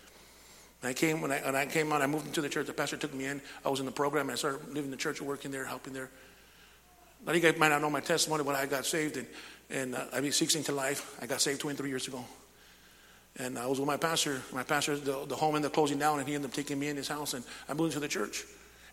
And 0.81 0.89
I 0.89 0.93
came, 0.93 1.21
when 1.21 1.31
I, 1.31 1.39
when 1.39 1.55
I 1.55 1.65
came 1.65 1.91
out, 1.91 2.01
I 2.01 2.07
moved 2.07 2.27
into 2.27 2.41
the 2.41 2.49
church. 2.49 2.67
The 2.67 2.73
pastor 2.73 2.97
took 2.97 3.13
me 3.13 3.25
in. 3.25 3.41
I 3.63 3.69
was 3.69 3.79
in 3.79 3.85
the 3.85 3.91
program. 3.91 4.27
And 4.29 4.31
I 4.31 4.35
started 4.35 4.67
living 4.67 4.85
in 4.85 4.91
the 4.91 4.97
church, 4.97 5.21
working 5.21 5.51
there, 5.51 5.65
helping 5.65 5.93
there. 5.93 6.09
Now, 7.25 7.33
you 7.33 7.39
guys 7.39 7.57
might 7.57 7.69
not 7.69 7.81
know 7.81 7.89
my 7.89 7.99
testimony 7.99 8.43
but 8.43 8.55
I 8.55 8.65
got 8.65 8.85
saved. 8.85 9.17
And, 9.17 9.27
and 9.69 9.95
uh, 9.95 10.05
I 10.13 10.21
mean, 10.21 10.31
16 10.31 10.63
to 10.63 10.71
life. 10.71 11.17
I 11.21 11.27
got 11.27 11.41
saved 11.41 11.59
23 11.61 11.89
years 11.89 12.07
ago. 12.07 12.23
And 13.37 13.59
I 13.59 13.67
was 13.67 13.79
with 13.79 13.87
my 13.87 13.97
pastor. 13.97 14.41
My 14.51 14.63
pastor, 14.63 14.97
the, 14.97 15.25
the 15.25 15.35
home 15.35 15.55
ended 15.55 15.69
up 15.69 15.73
closing 15.73 15.99
down, 15.99 16.19
and 16.19 16.27
he 16.27 16.35
ended 16.35 16.49
up 16.49 16.55
taking 16.55 16.79
me 16.79 16.87
in 16.87 16.97
his 16.97 17.07
house. 17.07 17.33
And 17.33 17.43
I 17.69 17.73
moved 17.73 17.93
into 17.93 17.99
the 17.99 18.07
church. 18.07 18.43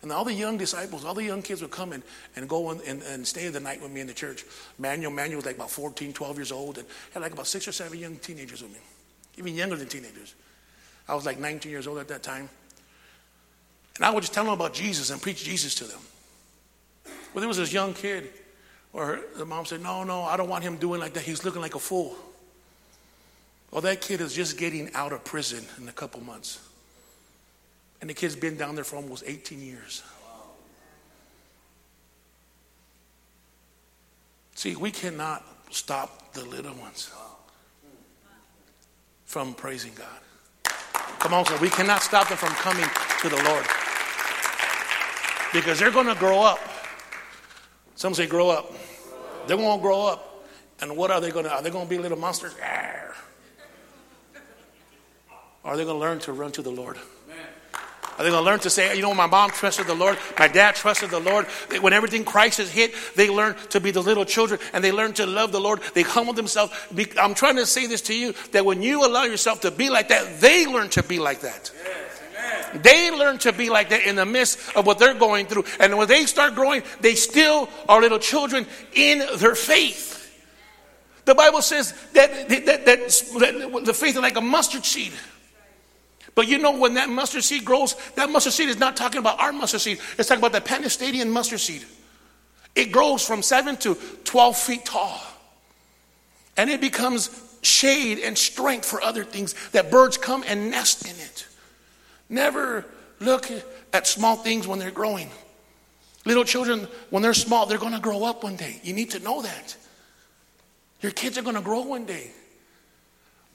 And 0.01 0.11
all 0.11 0.23
the 0.23 0.33
young 0.33 0.57
disciples, 0.57 1.03
all 1.03 1.13
the 1.13 1.23
young 1.23 1.41
kids 1.41 1.61
would 1.61 1.71
come 1.71 1.91
in 1.91 2.01
and 2.35 2.47
go 2.47 2.69
and, 2.69 2.79
and, 2.81 3.01
and 3.03 3.27
stay 3.27 3.49
the 3.49 3.59
night 3.59 3.81
with 3.81 3.91
me 3.91 3.99
in 3.99 4.07
the 4.07 4.13
church. 4.13 4.45
Manuel, 4.77 5.11
Manuel 5.11 5.37
was 5.37 5.45
like 5.45 5.57
about 5.57 5.69
14, 5.69 6.13
12 6.13 6.37
years 6.37 6.51
old, 6.51 6.77
and 6.77 6.87
had 7.13 7.21
like 7.21 7.33
about 7.33 7.47
six 7.47 7.67
or 7.67 7.73
seven 7.73 7.99
young 7.99 8.15
teenagers 8.17 8.61
with 8.61 8.71
me, 8.71 8.79
even 9.37 9.55
younger 9.55 9.75
than 9.75 9.87
teenagers. 9.87 10.35
I 11.07 11.15
was 11.15 11.25
like 11.25 11.39
19 11.39 11.69
years 11.69 11.85
old 11.85 11.97
at 11.97 12.07
that 12.07 12.23
time. 12.23 12.47
And 13.97 14.05
I 14.05 14.11
would 14.11 14.21
just 14.21 14.33
tell 14.33 14.45
them 14.45 14.53
about 14.53 14.73
Jesus 14.73 15.09
and 15.09 15.21
preach 15.21 15.43
Jesus 15.43 15.75
to 15.75 15.83
them. 15.83 15.99
Well, 17.33 17.41
there 17.41 17.49
was 17.49 17.57
this 17.57 17.73
young 17.73 17.93
kid, 17.93 18.29
or 18.93 19.19
the 19.35 19.45
mom 19.45 19.65
said, 19.65 19.81
No, 19.81 20.03
no, 20.05 20.21
I 20.21 20.37
don't 20.37 20.47
want 20.47 20.63
him 20.63 20.77
doing 20.77 21.01
like 21.01 21.13
that. 21.13 21.23
He's 21.23 21.43
looking 21.43 21.61
like 21.61 21.75
a 21.75 21.79
fool. 21.79 22.15
Well, 23.71 23.81
that 23.81 23.99
kid 23.99 24.21
is 24.21 24.33
just 24.33 24.57
getting 24.57 24.93
out 24.93 25.11
of 25.11 25.23
prison 25.25 25.65
in 25.79 25.89
a 25.89 25.91
couple 25.91 26.21
months. 26.21 26.68
And 28.01 28.09
the 28.09 28.13
kid's 28.13 28.35
been 28.35 28.55
down 28.55 28.75
there 28.75 28.83
for 28.83 28.95
almost 28.95 29.23
18 29.25 29.61
years. 29.61 30.03
See, 34.55 34.75
we 34.75 34.91
cannot 34.91 35.43
stop 35.69 36.33
the 36.33 36.43
little 36.43 36.73
ones 36.75 37.11
from 39.25 39.53
praising 39.53 39.93
God. 39.95 40.73
Come 41.19 41.33
on, 41.33 41.45
sir. 41.45 41.57
We 41.61 41.69
cannot 41.69 42.01
stop 42.01 42.29
them 42.29 42.37
from 42.37 42.49
coming 42.55 42.85
to 43.21 43.29
the 43.29 43.41
Lord. 43.43 43.65
Because 45.53 45.79
they're 45.79 45.91
going 45.91 46.07
to 46.07 46.15
grow 46.15 46.41
up. 46.41 46.59
Some 47.95 48.13
say 48.13 48.27
grow 48.27 48.49
up. 48.49 48.73
They're 49.47 49.57
going 49.57 49.77
to 49.77 49.81
grow 49.81 50.05
up. 50.05 50.45
And 50.81 50.95
what 50.95 51.11
are 51.11 51.19
they 51.19 51.31
going 51.31 51.45
to? 51.45 51.51
Are 51.51 51.61
they 51.61 51.69
going 51.69 51.85
to 51.85 51.89
be 51.89 51.97
little 51.97 52.17
monsters? 52.17 52.55
Or 55.63 55.71
are 55.71 55.77
they 55.77 55.83
going 55.83 55.95
to 55.95 55.99
learn 55.99 56.19
to 56.19 56.31
run 56.33 56.51
to 56.53 56.61
the 56.61 56.69
Lord? 56.69 56.97
Are 58.19 58.23
they 58.23 58.31
going 58.31 58.43
to 58.43 58.45
learn 58.45 58.59
to 58.59 58.69
say, 58.69 58.93
you 58.97 59.01
know, 59.01 59.13
my 59.13 59.27
mom 59.27 59.49
trusted 59.49 59.87
the 59.87 59.95
Lord, 59.95 60.17
my 60.37 60.49
dad 60.49 60.75
trusted 60.75 61.09
the 61.09 61.21
Lord. 61.21 61.45
When 61.79 61.93
everything 61.93 62.25
crisis 62.25 62.69
hit, 62.69 62.93
they 63.15 63.29
learn 63.29 63.55
to 63.69 63.79
be 63.79 63.91
the 63.91 64.01
little 64.01 64.25
children 64.25 64.59
and 64.73 64.83
they 64.83 64.91
learn 64.91 65.13
to 65.13 65.25
love 65.25 65.53
the 65.53 65.61
Lord. 65.61 65.79
They 65.93 66.01
humble 66.01 66.33
themselves. 66.33 66.73
I'm 67.17 67.33
trying 67.33 67.55
to 67.55 67.65
say 67.65 67.87
this 67.87 68.01
to 68.01 68.13
you 68.13 68.33
that 68.51 68.65
when 68.65 68.81
you 68.81 69.05
allow 69.05 69.23
yourself 69.23 69.61
to 69.61 69.71
be 69.71 69.89
like 69.89 70.09
that, 70.09 70.41
they 70.41 70.67
learn 70.67 70.89
to 70.89 71.03
be 71.03 71.17
like 71.17 71.39
that. 71.39 71.71
Yes, 71.81 72.83
they 72.83 73.09
learn 73.09 73.37
to 73.37 73.53
be 73.53 73.69
like 73.69 73.87
that 73.87 74.03
in 74.03 74.17
the 74.17 74.25
midst 74.25 74.75
of 74.75 74.85
what 74.85 74.99
they're 74.99 75.13
going 75.13 75.45
through. 75.45 75.63
And 75.79 75.97
when 75.97 76.09
they 76.09 76.25
start 76.25 76.55
growing, 76.55 76.83
they 76.99 77.15
still 77.15 77.69
are 77.87 78.01
little 78.01 78.19
children 78.19 78.67
in 78.95 79.23
their 79.37 79.55
faith. 79.55 80.17
The 81.23 81.35
Bible 81.35 81.61
says 81.61 81.93
that, 82.11 82.49
that, 82.49 82.65
that, 82.65 82.85
that 82.85 83.85
the 83.85 83.93
faith 83.93 84.15
is 84.15 84.21
like 84.21 84.35
a 84.35 84.41
mustard 84.41 84.83
seed. 84.83 85.13
But 86.35 86.47
you 86.47 86.57
know, 86.57 86.77
when 86.77 86.93
that 86.95 87.09
mustard 87.09 87.43
seed 87.43 87.65
grows, 87.65 87.95
that 88.15 88.29
mustard 88.29 88.53
seed 88.53 88.69
is 88.69 88.79
not 88.79 88.95
talking 88.95 89.19
about 89.19 89.39
our 89.39 89.51
mustard 89.51 89.81
seed. 89.81 89.99
It's 90.17 90.29
talking 90.29 90.41
about 90.41 90.53
the 90.53 90.61
Pennsylvania 90.61 91.25
mustard 91.25 91.59
seed. 91.59 91.85
It 92.75 92.91
grows 92.91 93.25
from 93.25 93.41
7 93.41 93.77
to 93.77 93.97
12 94.23 94.57
feet 94.57 94.85
tall. 94.85 95.21
And 96.55 96.69
it 96.69 96.81
becomes 96.81 97.29
shade 97.61 98.19
and 98.19 98.37
strength 98.37 98.85
for 98.85 99.01
other 99.01 99.23
things 99.23 99.55
that 99.71 99.91
birds 99.91 100.17
come 100.17 100.43
and 100.47 100.71
nest 100.71 101.05
in 101.05 101.15
it. 101.15 101.47
Never 102.29 102.85
look 103.19 103.49
at 103.91 104.07
small 104.07 104.35
things 104.35 104.67
when 104.67 104.79
they're 104.79 104.91
growing. 104.91 105.29
Little 106.25 106.43
children, 106.43 106.87
when 107.09 107.23
they're 107.23 107.33
small, 107.33 107.65
they're 107.65 107.77
going 107.77 107.93
to 107.93 107.99
grow 107.99 108.23
up 108.23 108.43
one 108.43 108.55
day. 108.55 108.79
You 108.83 108.93
need 108.93 109.11
to 109.11 109.19
know 109.19 109.41
that. 109.41 109.75
Your 111.01 111.11
kids 111.11 111.37
are 111.37 111.41
going 111.41 111.55
to 111.55 111.61
grow 111.61 111.81
one 111.81 112.05
day. 112.05 112.31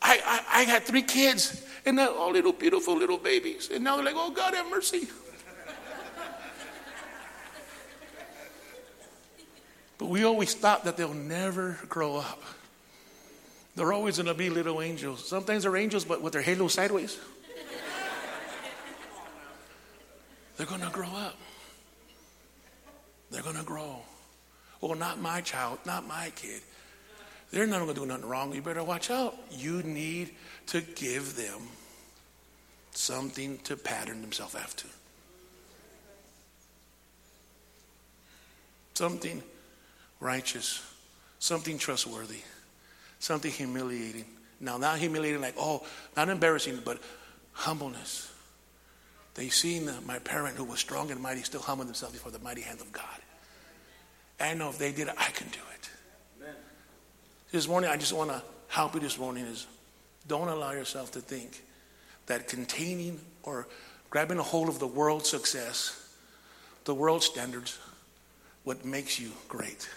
I, 0.04 0.20
I, 0.24 0.60
I 0.60 0.62
had 0.64 0.82
three 0.82 1.02
kids, 1.02 1.64
and 1.86 1.98
they're 1.98 2.10
all 2.10 2.30
little, 2.30 2.52
beautiful 2.52 2.94
little 2.94 3.16
babies. 3.16 3.70
And 3.72 3.82
now 3.82 3.96
they're 3.96 4.04
like, 4.04 4.14
oh, 4.16 4.30
God, 4.30 4.52
have 4.52 4.70
mercy. 4.70 5.08
but 9.96 10.06
we 10.10 10.24
always 10.24 10.54
thought 10.54 10.84
that 10.84 10.98
they'll 10.98 11.14
never 11.14 11.78
grow 11.88 12.16
up. 12.16 12.42
They're 13.76 13.94
always 13.94 14.18
going 14.18 14.26
to 14.26 14.34
be 14.34 14.50
little 14.50 14.82
angels. 14.82 15.26
Sometimes 15.26 15.62
they're 15.62 15.76
angels, 15.76 16.04
but 16.04 16.20
with 16.20 16.34
their 16.34 16.42
halo 16.42 16.68
sideways. 16.68 17.18
They're 20.56 20.66
going 20.66 20.82
to 20.82 20.90
grow 20.90 21.08
up. 21.08 21.36
They're 23.30 23.42
going 23.42 23.56
to 23.56 23.64
grow. 23.64 24.02
Well, 24.82 24.94
not 24.94 25.18
my 25.18 25.40
child, 25.40 25.78
not 25.86 26.06
my 26.06 26.30
kid. 26.36 26.60
They're 27.54 27.68
not 27.68 27.82
going 27.82 27.94
to 27.94 28.00
do 28.00 28.04
nothing 28.04 28.26
wrong. 28.28 28.52
You 28.52 28.62
better 28.62 28.82
watch 28.82 29.12
out. 29.12 29.36
You 29.48 29.84
need 29.84 30.30
to 30.66 30.80
give 30.80 31.36
them 31.36 31.60
something 32.90 33.58
to 33.58 33.76
pattern 33.76 34.22
themselves 34.22 34.56
after. 34.56 34.88
Something 38.94 39.40
righteous, 40.18 40.82
something 41.38 41.78
trustworthy, 41.78 42.40
something 43.20 43.52
humiliating. 43.52 44.24
Now, 44.58 44.76
not 44.76 44.98
humiliating 44.98 45.40
like, 45.40 45.54
oh, 45.56 45.86
not 46.16 46.28
embarrassing, 46.28 46.80
but 46.84 46.98
humbleness. 47.52 48.32
They 49.34 49.48
seen 49.48 49.88
my 50.04 50.18
parent 50.18 50.56
who 50.56 50.64
was 50.64 50.80
strong 50.80 51.12
and 51.12 51.20
mighty 51.20 51.42
still 51.42 51.62
humble 51.62 51.84
themselves 51.84 52.16
before 52.16 52.32
the 52.32 52.40
mighty 52.40 52.62
hand 52.62 52.80
of 52.80 52.90
God. 52.90 53.04
I 54.40 54.54
know 54.54 54.70
if 54.70 54.78
they 54.78 54.90
did 54.90 55.06
it, 55.06 55.14
I 55.16 55.30
can 55.30 55.46
do 55.50 55.60
it. 55.72 55.73
This 57.54 57.68
morning, 57.68 57.88
I 57.88 57.96
just 57.96 58.12
want 58.12 58.30
to 58.30 58.42
help 58.66 58.94
you 58.94 59.00
this 59.00 59.16
morning 59.16 59.44
is 59.44 59.68
don't 60.26 60.48
allow 60.48 60.72
yourself 60.72 61.12
to 61.12 61.20
think 61.20 61.62
that 62.26 62.48
containing 62.48 63.20
or 63.44 63.68
grabbing 64.10 64.40
a 64.40 64.42
hold 64.42 64.68
of 64.68 64.80
the 64.80 64.88
world's 64.88 65.30
success, 65.30 66.04
the 66.84 66.92
world 66.92 67.22
standards, 67.22 67.78
what 68.64 68.84
makes 68.84 69.20
you 69.20 69.30
great. 69.46 69.88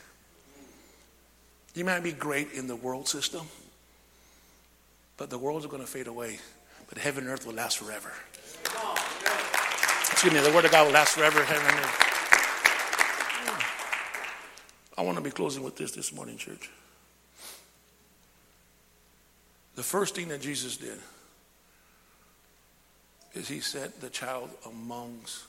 You 1.74 1.84
might 1.84 2.02
be 2.02 2.12
great 2.12 2.52
in 2.52 2.67
the 2.67 2.76
world 2.76 3.08
system, 3.08 3.48
but 5.17 5.32
the 5.32 5.39
world's 5.39 5.65
going 5.65 5.82
to 5.82 5.88
fade 5.88 6.06
away. 6.06 6.38
But 6.88 7.00
heaven 7.00 7.24
and 7.24 7.34
earth 7.34 7.48
will 7.48 7.56
last 7.56 7.80
forever. 7.80 8.12
Excuse 10.12 10.32
me, 10.32 10.41
the 10.41 10.52
word 10.54 10.65
of 10.65 10.72
God 10.72 10.86
will 10.86 10.93
last 10.93 11.15
forever, 11.15 11.43
heaven 11.43 11.65
and 11.65 11.80
earth. 11.80 12.04
I 14.96 15.02
want 15.02 15.17
to 15.17 15.24
be 15.24 15.32
closing 15.32 15.63
with 15.63 15.76
this 15.76 15.93
this 15.93 16.13
morning, 16.13 16.38
church. 16.38 16.70
The 19.78 19.84
first 19.84 20.16
thing 20.16 20.30
that 20.30 20.42
Jesus 20.42 20.76
did 20.76 20.98
is 23.36 23.48
he 23.48 23.60
set 23.60 24.02
the 24.02 24.10
child 24.10 24.50
amongst 24.66 25.44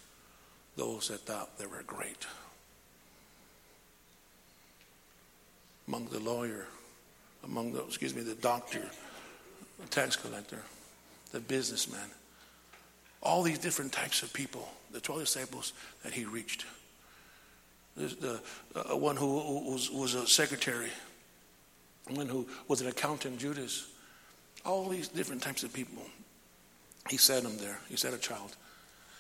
those 0.77 1.09
that 1.09 1.21
thought 1.21 1.59
they 1.59 1.65
were 1.65 1.83
great. 1.87 2.27
Among 5.89 6.09
the 6.09 6.21
lawyer, 6.21 6.67
among 7.43 7.73
the, 7.73 7.83
excuse 7.83 8.15
me, 8.15 8.21
the 8.21 8.35
doctor, 8.35 8.83
the 9.81 9.87
tax 9.87 10.15
collector, 10.15 10.61
the 11.33 11.41
businessman, 11.41 12.11
all 13.23 13.43
these 13.43 13.59
different 13.59 13.93
types 13.93 14.23
of 14.23 14.31
people, 14.35 14.69
the 14.93 15.01
12 15.01 15.23
disciples 15.23 15.73
that 16.05 16.13
he 16.13 16.27
reached. 16.27 16.67
There's 17.97 18.17
the 18.17 18.43
uh, 18.77 18.95
one 18.95 19.17
who, 19.17 19.37
was, 19.73 19.91
was 19.91 20.13
a 20.13 20.27
secretary, 20.27 20.91
one 22.11 22.29
who 22.29 22.47
was 22.69 22.83
an 22.83 22.89
accountant, 22.89 23.39
Judas, 23.39 23.89
all 24.65 24.89
these 24.89 25.09
different 25.09 25.43
types 25.43 25.63
of 25.63 25.73
people. 25.73 26.03
He 27.09 27.17
set 27.17 27.43
them 27.43 27.57
there. 27.59 27.79
He 27.89 27.97
set 27.97 28.13
a 28.13 28.19
child. 28.19 28.57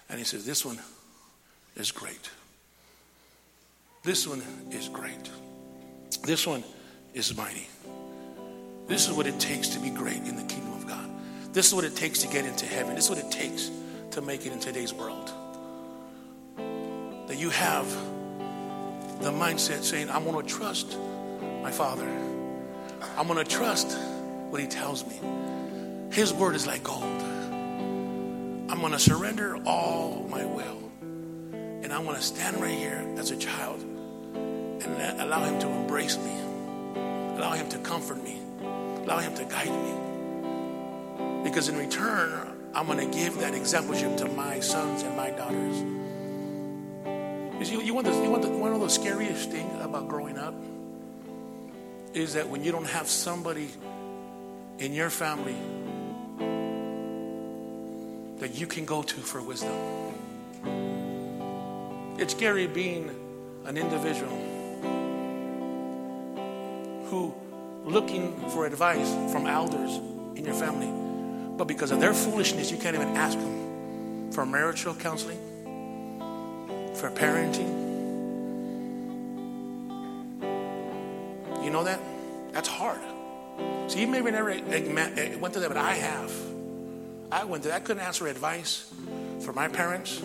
And 0.08 0.18
he 0.18 0.24
says, 0.24 0.44
This 0.44 0.64
one 0.64 0.78
is 1.76 1.90
great. 1.90 2.30
This 4.02 4.26
one 4.26 4.42
is 4.70 4.88
great. 4.88 5.30
This 6.22 6.46
one 6.46 6.64
is 7.14 7.36
mighty. 7.36 7.66
This 8.86 9.06
is 9.06 9.12
what 9.12 9.26
it 9.26 9.38
takes 9.38 9.68
to 9.68 9.80
be 9.80 9.90
great 9.90 10.16
in 10.16 10.36
the 10.36 10.44
kingdom 10.44 10.72
of 10.72 10.86
God. 10.86 11.08
This 11.52 11.66
is 11.66 11.74
what 11.74 11.84
it 11.84 11.94
takes 11.94 12.20
to 12.20 12.28
get 12.28 12.44
into 12.44 12.64
heaven. 12.66 12.94
This 12.94 13.04
is 13.04 13.10
what 13.10 13.18
it 13.18 13.30
takes 13.30 13.70
to 14.12 14.22
make 14.22 14.46
it 14.46 14.52
in 14.52 14.60
today's 14.60 14.94
world. 14.94 15.30
That 17.26 17.36
you 17.36 17.50
have 17.50 17.86
the 19.20 19.30
mindset 19.30 19.82
saying, 19.82 20.08
I'm 20.10 20.24
going 20.24 20.46
to 20.46 20.54
trust 20.54 20.96
my 21.62 21.70
Father. 21.70 22.08
I'm 23.16 23.26
going 23.26 23.44
to 23.44 23.50
trust 23.50 23.96
what 24.50 24.60
He 24.60 24.66
tells 24.66 25.06
me. 25.06 25.20
His 26.10 26.32
word 26.32 26.54
is 26.54 26.66
like 26.66 26.82
gold. 26.82 27.22
I'm 28.70 28.80
going 28.80 28.92
to 28.92 28.98
surrender 28.98 29.56
all 29.64 30.26
my 30.28 30.44
will. 30.44 30.90
And 31.82 31.92
I'm 31.92 32.04
going 32.04 32.16
to 32.16 32.22
stand 32.22 32.60
right 32.60 32.76
here 32.76 33.04
as 33.16 33.30
a 33.30 33.36
child 33.36 33.82
and 33.82 35.20
allow 35.20 35.44
Him 35.44 35.58
to 35.60 35.68
embrace 35.68 36.16
me, 36.18 36.38
allow 37.36 37.52
Him 37.52 37.68
to 37.70 37.78
comfort 37.78 38.22
me, 38.22 38.40
allow 39.04 39.18
Him 39.18 39.34
to 39.34 39.44
guide 39.44 39.68
me. 39.68 41.44
Because 41.44 41.68
in 41.68 41.76
return, 41.76 42.70
I'm 42.74 42.86
going 42.86 42.98
to 42.98 43.16
give 43.16 43.38
that 43.38 43.54
exampleship 43.54 44.16
to 44.18 44.28
my 44.28 44.60
sons 44.60 45.02
and 45.02 45.16
my 45.16 45.30
daughters. 45.30 45.82
You, 47.70 47.82
you 47.82 47.92
want, 47.92 48.06
the, 48.06 48.12
you 48.12 48.30
want 48.30 48.42
the, 48.42 48.50
one 48.50 48.72
of 48.72 48.80
the 48.80 48.88
scariest 48.88 49.50
things 49.50 49.82
about 49.82 50.08
growing 50.08 50.38
up 50.38 50.54
is 52.14 52.34
that 52.34 52.48
when 52.48 52.62
you 52.64 52.72
don't 52.72 52.86
have 52.86 53.08
somebody 53.08 53.68
in 54.78 54.94
your 54.94 55.10
family 55.10 55.56
that 58.38 58.54
you 58.54 58.66
can 58.66 58.84
go 58.84 59.02
to 59.02 59.16
for 59.16 59.42
wisdom. 59.42 59.74
It's 62.18 62.32
scary 62.32 62.66
being 62.66 63.10
an 63.64 63.76
individual 63.76 64.36
who 67.06 67.34
looking 67.84 68.38
for 68.50 68.66
advice 68.66 69.10
from 69.32 69.46
elders 69.46 69.96
in 70.36 70.44
your 70.44 70.54
family, 70.54 70.92
but 71.56 71.64
because 71.66 71.90
of 71.90 72.00
their 72.00 72.14
foolishness, 72.14 72.70
you 72.70 72.76
can't 72.76 72.94
even 72.94 73.16
ask 73.16 73.36
them 73.38 74.30
for 74.32 74.46
marital 74.46 74.94
counseling, 74.94 75.38
for 76.94 77.10
parenting. 77.10 77.86
You 81.64 81.70
know 81.70 81.82
that? 81.84 82.00
That's 82.52 82.68
hard. 82.68 82.97
So 83.88 83.98
you 83.98 84.06
maybe 84.06 84.30
never 84.30 84.50
eh, 84.50 85.36
went 85.36 85.54
to 85.54 85.60
that, 85.60 85.68
but 85.68 85.78
I 85.78 85.94
have. 85.94 86.30
I 87.32 87.44
went 87.44 87.62
through. 87.62 87.72
I 87.72 87.80
couldn't 87.80 88.02
ask 88.02 88.18
for 88.18 88.26
advice 88.26 88.92
for 89.40 89.54
my 89.54 89.68
parents. 89.68 90.22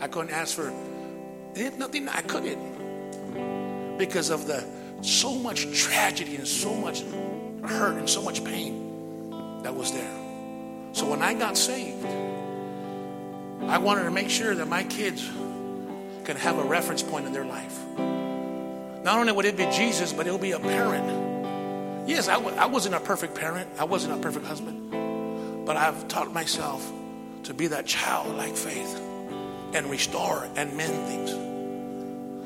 I 0.00 0.08
couldn't 0.08 0.30
ask 0.30 0.56
for 0.56 0.72
nothing. 1.76 2.08
I 2.08 2.22
couldn't 2.22 3.98
because 3.98 4.30
of 4.30 4.46
the 4.46 4.64
so 5.02 5.34
much 5.34 5.70
tragedy 5.78 6.36
and 6.36 6.48
so 6.48 6.74
much 6.74 7.02
hurt 7.62 7.98
and 7.98 8.08
so 8.08 8.22
much 8.22 8.42
pain 8.42 9.60
that 9.62 9.74
was 9.74 9.92
there. 9.92 10.18
So 10.92 11.10
when 11.10 11.20
I 11.20 11.34
got 11.34 11.58
saved, 11.58 12.06
I 13.64 13.76
wanted 13.78 14.04
to 14.04 14.10
make 14.10 14.30
sure 14.30 14.54
that 14.54 14.66
my 14.66 14.82
kids 14.84 15.30
could 16.24 16.36
have 16.36 16.58
a 16.58 16.64
reference 16.64 17.02
point 17.02 17.26
in 17.26 17.32
their 17.32 17.44
life. 17.44 17.78
Not 19.04 19.18
only 19.18 19.32
would 19.32 19.44
it 19.44 19.58
be 19.58 19.66
Jesus, 19.66 20.12
but 20.12 20.26
it'll 20.26 20.38
be 20.38 20.52
a 20.52 20.58
parent. 20.58 21.31
Yes, 22.06 22.28
I 22.28 22.34
w- 22.34 22.56
I 22.56 22.66
wasn't 22.66 22.94
a 22.94 23.00
perfect 23.00 23.34
parent. 23.34 23.68
I 23.78 23.84
wasn't 23.84 24.14
a 24.14 24.16
perfect 24.18 24.46
husband. 24.46 25.66
But 25.66 25.76
I've 25.76 26.08
taught 26.08 26.32
myself 26.32 26.90
to 27.44 27.54
be 27.54 27.68
that 27.68 27.86
childlike 27.86 28.56
faith 28.56 29.00
and 29.74 29.86
restore 29.90 30.48
and 30.56 30.76
mend 30.76 31.06
things 31.06 31.30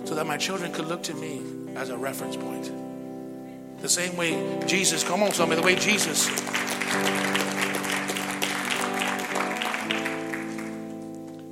so 0.09 0.15
that 0.15 0.27
my 0.27 0.37
children 0.37 0.73
could 0.73 0.87
look 0.87 1.03
to 1.05 1.15
me 1.15 1.43
as 1.75 1.89
a 1.89 1.97
reference 1.97 2.37
point. 2.37 2.71
The 3.81 3.89
same 3.89 4.17
way 4.17 4.61
Jesus, 4.67 5.03
come 5.03 5.23
on, 5.23 5.33
somebody, 5.33 5.61
the 5.61 5.67
way 5.67 5.75
Jesus. 5.77 6.29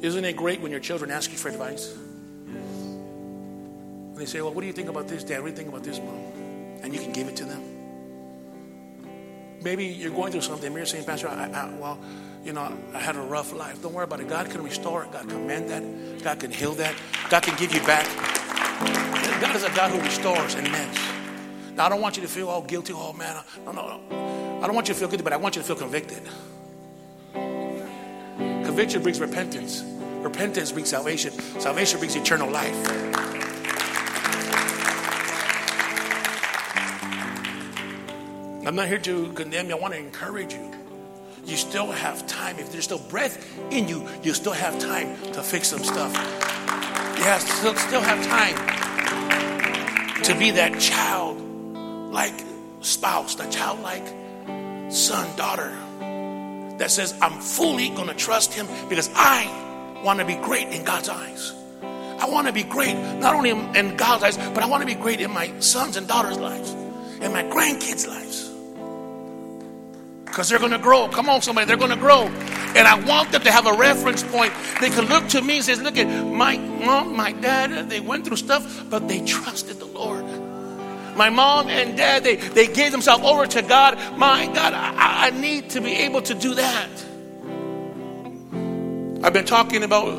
Isn't 0.03 0.25
it 0.27 0.37
great 0.37 0.61
when 0.61 0.71
your 0.71 0.81
children 0.81 1.11
ask 1.11 1.33
you 1.33 1.39
for 1.39 1.49
advice? 1.49 1.95
And 2.47 4.17
they 4.17 4.27
say, 4.27 4.43
Well, 4.43 4.53
what 4.53 4.61
do 4.61 4.67
you 4.67 4.73
think 4.75 4.91
about 4.91 5.09
this, 5.09 5.25
Dad? 5.25 5.41
What 5.41 5.47
do 5.47 5.51
you 5.53 5.57
think 5.57 5.71
about 5.71 5.83
this, 5.83 5.99
Mom? 5.99 6.19
And 6.83 6.93
you 6.95 7.01
can 7.01 7.13
give 7.13 7.27
it 7.29 7.37
to 7.37 7.45
them. 7.45 7.74
Maybe 9.65 9.87
you're 9.87 10.13
going 10.13 10.31
through 10.31 10.43
something. 10.43 10.71
Maybe 10.71 10.81
you're 10.81 10.87
saying, 10.87 11.07
Pastor, 11.07 11.29
I, 11.29 11.47
I, 11.47 11.75
well, 11.79 11.99
you 12.45 12.53
know, 12.53 12.77
I 12.93 13.01
had 13.01 13.17
a 13.17 13.21
rough 13.23 13.55
life. 13.55 13.81
Don't 13.81 13.95
worry 13.95 14.05
about 14.05 14.21
it. 14.21 14.29
God 14.29 14.51
can 14.51 14.63
restore 14.63 15.05
it. 15.05 15.11
God 15.11 15.27
can 15.27 15.47
mend 15.47 15.71
that. 15.71 16.23
God 16.23 16.39
can 16.39 16.51
heal 16.51 16.75
that. 16.75 16.95
God 17.31 17.43
can 17.43 17.57
give 17.57 17.73
you 17.73 17.81
back. 17.81 18.07
God 19.41 19.57
is 19.57 19.63
a 19.63 19.71
God 19.71 19.91
who 19.91 20.01
restores 20.03 20.55
and 20.55 20.71
mends. 20.71 20.99
Now, 21.75 21.87
I 21.87 21.89
don't 21.89 22.03
want 22.03 22.17
you 22.17 22.23
to 22.23 22.29
feel 22.29 22.51
all 22.51 22.61
guilty. 22.61 22.93
Oh, 22.95 23.15
man. 23.15 23.43
No, 23.65 23.73
no, 23.73 23.99
no. 24.11 24.61
I 24.63 24.67
don't 24.67 24.75
want 24.75 24.89
you 24.89 24.95
to 24.95 25.01
feel 25.01 25.09
guilty, 25.09 25.25
but 25.25 25.33
I 25.33 25.39
want 25.39 25.57
you 25.57 25.63
to 25.63 25.67
feel 25.67 25.77
convicted. 25.77 26.23
Conviction 28.67 29.03
brings 29.03 29.21
repentance. 29.21 29.83
Repentance 30.21 30.73
brings 30.73 30.91
salvation. 30.91 31.33
Salvation 31.59 31.99
brings 31.99 32.17
eternal 32.17 32.51
life. 32.51 33.34
I'm 38.67 38.75
not 38.75 38.89
here 38.89 38.99
to 38.99 39.33
condemn 39.33 39.69
you. 39.69 39.77
I 39.77 39.79
want 39.79 39.95
to 39.95 40.01
encourage 40.01 40.55
you. 40.55 40.71
You 41.45 41.57
still 41.57 41.91
have 41.93 42.27
time. 42.27 42.59
If 42.59 42.73
there's 42.73 42.85
still 42.85 42.99
breath 42.99 43.61
in 43.71 43.89
you, 43.89 44.09
you 44.23 44.33
still 44.33 44.53
have 44.53 44.79
time 44.79 45.21
to 45.33 45.43
fix 45.43 45.69
some 45.69 45.85
stuff. 45.85 46.15
You 47.19 47.25
have, 47.25 47.43
still, 47.43 47.75
still 47.77 48.01
have 48.01 48.25
time 48.27 50.23
to 50.23 50.35
be 50.39 50.53
that 50.53 50.81
child 50.81 51.41
like 52.13 52.35
spouse, 52.81 53.35
that 53.35 53.53
childlike 53.53 54.07
son, 54.91 55.37
daughter 55.37 55.71
that 56.79 56.91
says, 56.91 57.15
I'm 57.21 57.41
fully 57.41 57.91
going 57.91 58.09
to 58.09 58.15
trust 58.15 58.53
him 58.53 58.67
because 58.89 59.11
I 59.15 60.01
want 60.03 60.21
to 60.21 60.25
be 60.25 60.37
great 60.37 60.69
in 60.69 60.85
God's 60.85 61.09
eyes. 61.09 61.53
I 61.83 62.29
want 62.29 62.47
to 62.47 62.53
be 62.53 62.63
great 62.63 62.95
not 62.95 63.35
only 63.35 63.51
in 63.51 63.97
God's 63.97 64.25
eyes, 64.25 64.37
but 64.37 64.63
I 64.63 64.67
want 64.67 64.81
to 64.81 64.87
be 64.87 64.95
great 64.95 65.21
in 65.21 65.31
my 65.31 65.53
sons 65.61 65.97
and 65.97 66.09
daughters' 66.09 66.39
lives, 66.39 66.73
in 67.21 67.33
my 67.33 67.43
grandkids' 67.45 68.09
lives. 68.09 68.54
Because 70.35 70.49
they're 70.49 70.59
going 70.59 70.73
to 70.73 70.79
grow. 70.79 71.07
Come 71.07 71.29
on, 71.29 71.43
somebody, 71.43 71.69
they're 71.69 71.77
going 71.77 71.93
to 71.93 71.97
grow. 71.97 72.25
And 72.25 72.89
I 72.89 72.99
want 73.07 73.31
them 73.31 73.43
to 73.43 73.53
have 73.53 73.69
a 73.69 73.73
reference 73.73 74.25
point. 74.25 74.53
They 74.81 74.91
can 74.91 75.07
look 75.07 75.29
to 75.29 75.41
me 75.41 75.59
and 75.59 75.65
say, 75.65 75.77
Look 75.77 75.97
at 75.97 76.09
my 76.09 76.57
mom, 76.59 77.15
my 77.15 77.31
dad, 77.31 77.89
they 77.89 78.01
went 78.01 78.25
through 78.25 78.39
stuff, 78.39 78.91
but 78.91 79.07
they 79.07 79.25
trusted 79.25 79.79
the 79.79 79.87
Lord. 79.87 80.25
My 81.17 81.31
mom 81.31 81.69
and 81.69 81.97
dad, 81.97 82.25
they, 82.25 82.35
they 82.35 82.67
gave 82.67 82.91
themselves 82.91 83.25
over 83.25 83.47
to 83.47 83.63
God. 83.63 83.97
My 84.19 84.47
God, 84.47 84.75
I, 84.75 85.29
I 85.29 85.31
need 85.31 85.71
to 85.71 85.81
be 85.81 85.93
able 85.99 86.23
to 86.23 86.35
do 86.35 86.57
that. 86.57 86.91
I've 89.25 89.33
been 89.33 89.47
talking 89.47 89.85
about 89.85 90.09
uh, 90.09 90.15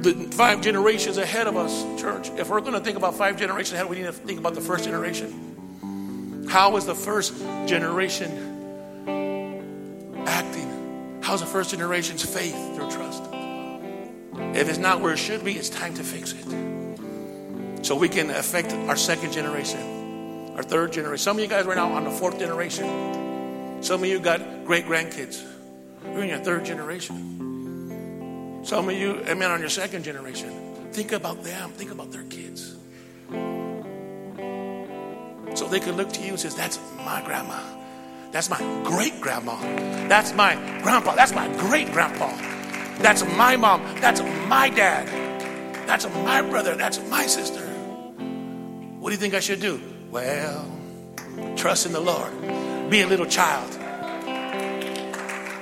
the 0.00 0.30
five 0.32 0.62
generations 0.62 1.18
ahead 1.18 1.46
of 1.48 1.58
us, 1.58 2.00
church. 2.00 2.30
If 2.38 2.48
we're 2.48 2.62
going 2.62 2.72
to 2.72 2.80
think 2.80 2.96
about 2.96 3.14
five 3.16 3.36
generations 3.36 3.74
ahead, 3.74 3.90
we 3.90 3.96
need 3.96 4.06
to 4.06 4.12
think 4.12 4.38
about 4.38 4.54
the 4.54 4.62
first 4.62 4.84
generation. 4.84 6.46
How 6.48 6.70
was 6.70 6.86
the 6.86 6.94
first 6.94 7.38
generation 7.66 8.51
acting 10.26 10.72
How's 11.22 11.40
the 11.40 11.46
first 11.46 11.70
generation's 11.70 12.24
faith, 12.24 12.76
their 12.76 12.90
trust? 12.90 13.22
If 14.54 14.68
it's 14.68 14.78
not 14.78 15.00
where 15.00 15.12
it 15.12 15.18
should 15.18 15.44
be, 15.44 15.52
it's 15.52 15.68
time 15.68 15.94
to 15.94 16.02
fix 16.02 16.32
it. 16.32 16.44
So 17.86 17.94
we 17.94 18.08
can 18.08 18.28
affect 18.30 18.72
our 18.72 18.96
second 18.96 19.32
generation, 19.32 20.52
our 20.56 20.64
third 20.64 20.92
generation. 20.92 21.18
Some 21.18 21.36
of 21.36 21.42
you 21.42 21.48
guys 21.48 21.64
right 21.64 21.76
now 21.76 21.92
on 21.92 22.02
the 22.04 22.10
fourth 22.10 22.40
generation. 22.40 23.82
Some 23.84 24.02
of 24.02 24.08
you 24.08 24.18
got 24.18 24.64
great 24.64 24.84
grandkids. 24.84 25.40
You're 26.04 26.24
in 26.24 26.28
your 26.28 26.38
third 26.38 26.64
generation. 26.64 28.60
Some 28.64 28.88
of 28.88 28.96
you, 28.96 29.20
amen, 29.20 29.50
on 29.50 29.60
your 29.60 29.68
second 29.68 30.02
generation. 30.02 30.50
Think 30.90 31.12
about 31.12 31.44
them. 31.44 31.70
Think 31.70 31.92
about 31.92 32.10
their 32.10 32.24
kids. 32.24 32.76
So 35.54 35.68
they 35.68 35.80
can 35.80 35.96
look 35.96 36.12
to 36.12 36.20
you 36.20 36.30
and 36.30 36.40
says, 36.40 36.56
"That's 36.56 36.80
my 36.98 37.22
grandma. 37.24 37.60
That's 38.32 38.48
my 38.48 38.58
great 38.82 39.20
grandma. 39.20 39.56
That's 40.08 40.32
my 40.32 40.54
grandpa. 40.82 41.14
That's 41.14 41.34
my 41.34 41.48
great 41.58 41.92
grandpa. 41.92 42.34
That's 42.98 43.24
my 43.36 43.56
mom. 43.56 43.82
That's 44.00 44.22
my 44.48 44.70
dad. 44.70 45.06
That's 45.86 46.06
my 46.24 46.40
brother. 46.40 46.74
That's 46.74 46.98
my 47.10 47.26
sister." 47.26 47.60
What 49.00 49.10
do 49.10 49.14
you 49.14 49.20
think 49.20 49.34
I 49.34 49.40
should 49.40 49.60
do? 49.60 49.80
Well, 50.10 50.64
trust 51.56 51.84
in 51.86 51.92
the 51.92 52.00
Lord. 52.00 52.32
Be 52.88 53.02
a 53.02 53.06
little 53.06 53.26
child. 53.26 53.70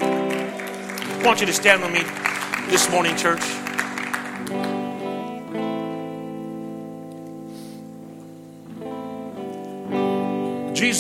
I 0.01 1.23
want 1.25 1.41
you 1.41 1.47
to 1.47 1.53
stand 1.53 1.83
with 1.83 1.93
me 1.93 2.05
this 2.71 2.89
morning, 2.91 3.17
church. 3.17 3.60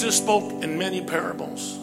Jesus 0.00 0.16
spoke 0.16 0.64
in 0.64 0.78
many 0.78 1.02
parables. 1.02 1.78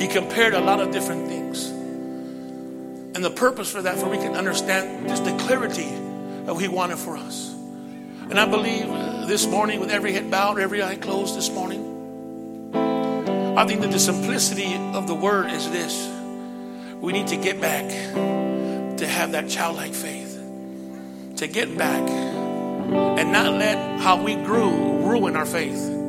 He 0.00 0.08
compared 0.08 0.54
a 0.54 0.60
lot 0.60 0.80
of 0.80 0.92
different 0.92 1.28
things. 1.28 1.68
And 1.68 3.22
the 3.22 3.28
purpose 3.28 3.70
for 3.70 3.82
that, 3.82 3.98
for 3.98 4.08
we 4.08 4.16
can 4.16 4.34
understand 4.34 5.06
just 5.08 5.26
the 5.26 5.36
clarity 5.36 5.92
of 5.92 6.54
what 6.54 6.62
He 6.62 6.68
wanted 6.68 6.96
for 6.96 7.18
us. 7.18 7.52
And 7.52 8.40
I 8.40 8.46
believe 8.46 8.88
uh, 8.88 9.26
this 9.26 9.46
morning, 9.46 9.78
with 9.78 9.90
every 9.90 10.14
head 10.14 10.30
bowed, 10.30 10.58
every 10.58 10.82
eye 10.82 10.96
closed 10.96 11.36
this 11.36 11.50
morning, 11.50 11.82
I 13.58 13.66
think 13.66 13.82
that 13.82 13.90
the 13.90 14.00
simplicity 14.00 14.74
of 14.94 15.06
the 15.06 15.14
word 15.14 15.50
is 15.50 15.70
this 15.70 16.08
we 16.98 17.12
need 17.12 17.26
to 17.26 17.36
get 17.36 17.60
back 17.60 17.90
to 17.90 19.06
have 19.06 19.32
that 19.32 19.50
childlike 19.50 19.92
faith, 19.92 20.42
to 21.36 21.46
get 21.46 21.76
back 21.76 22.08
and 22.08 23.32
not 23.32 23.52
let 23.52 24.00
how 24.00 24.16
we 24.16 24.34
grew 24.34 24.70
ruin 25.06 25.36
our 25.36 25.44
faith. 25.44 26.01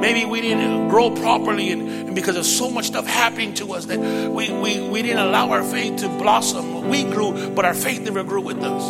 Maybe 0.00 0.24
we 0.24 0.40
didn't 0.40 0.88
grow 0.88 1.10
properly, 1.10 1.72
and, 1.72 1.82
and, 1.88 2.14
because 2.14 2.36
of 2.36 2.46
so 2.46 2.70
much 2.70 2.86
stuff 2.86 3.06
happening 3.06 3.54
to 3.54 3.72
us 3.74 3.86
that 3.86 3.98
we, 3.98 4.50
we, 4.52 4.80
we 4.88 5.02
didn't 5.02 5.18
allow 5.18 5.50
our 5.50 5.64
faith 5.64 5.96
to 5.98 6.08
blossom. 6.08 6.88
We 6.88 7.02
grew, 7.04 7.50
but 7.50 7.64
our 7.64 7.74
faith 7.74 8.02
never 8.02 8.22
grew 8.22 8.40
with 8.40 8.58
us. 8.58 8.82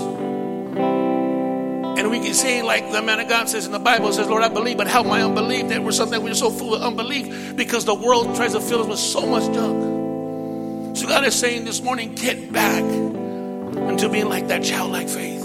And 1.98 2.10
we 2.10 2.20
can 2.20 2.34
say, 2.34 2.62
like 2.62 2.92
the 2.92 3.02
man 3.02 3.20
of 3.20 3.28
God 3.28 3.48
says 3.48 3.66
in 3.66 3.72
the 3.72 3.78
Bible, 3.78 4.12
says, 4.12 4.28
Lord, 4.28 4.42
I 4.42 4.48
believe, 4.48 4.76
but 4.76 4.86
help 4.86 5.06
my 5.06 5.22
unbelief. 5.22 5.68
That 5.68 5.82
we're 5.82 5.92
something 5.92 6.22
we're 6.22 6.34
so 6.34 6.50
full 6.50 6.74
of 6.74 6.82
unbelief 6.82 7.56
because 7.56 7.84
the 7.84 7.94
world 7.94 8.36
tries 8.36 8.52
to 8.52 8.60
fill 8.60 8.82
us 8.82 8.86
with 8.86 8.98
so 8.98 9.26
much 9.26 9.44
junk. 9.52 10.96
So 10.96 11.08
God 11.08 11.24
is 11.24 11.34
saying 11.34 11.64
this 11.64 11.82
morning, 11.82 12.14
get 12.14 12.52
back 12.52 12.82
into 12.82 14.08
being 14.08 14.28
like 14.28 14.48
that 14.48 14.62
childlike 14.62 15.08
faith. 15.08 15.44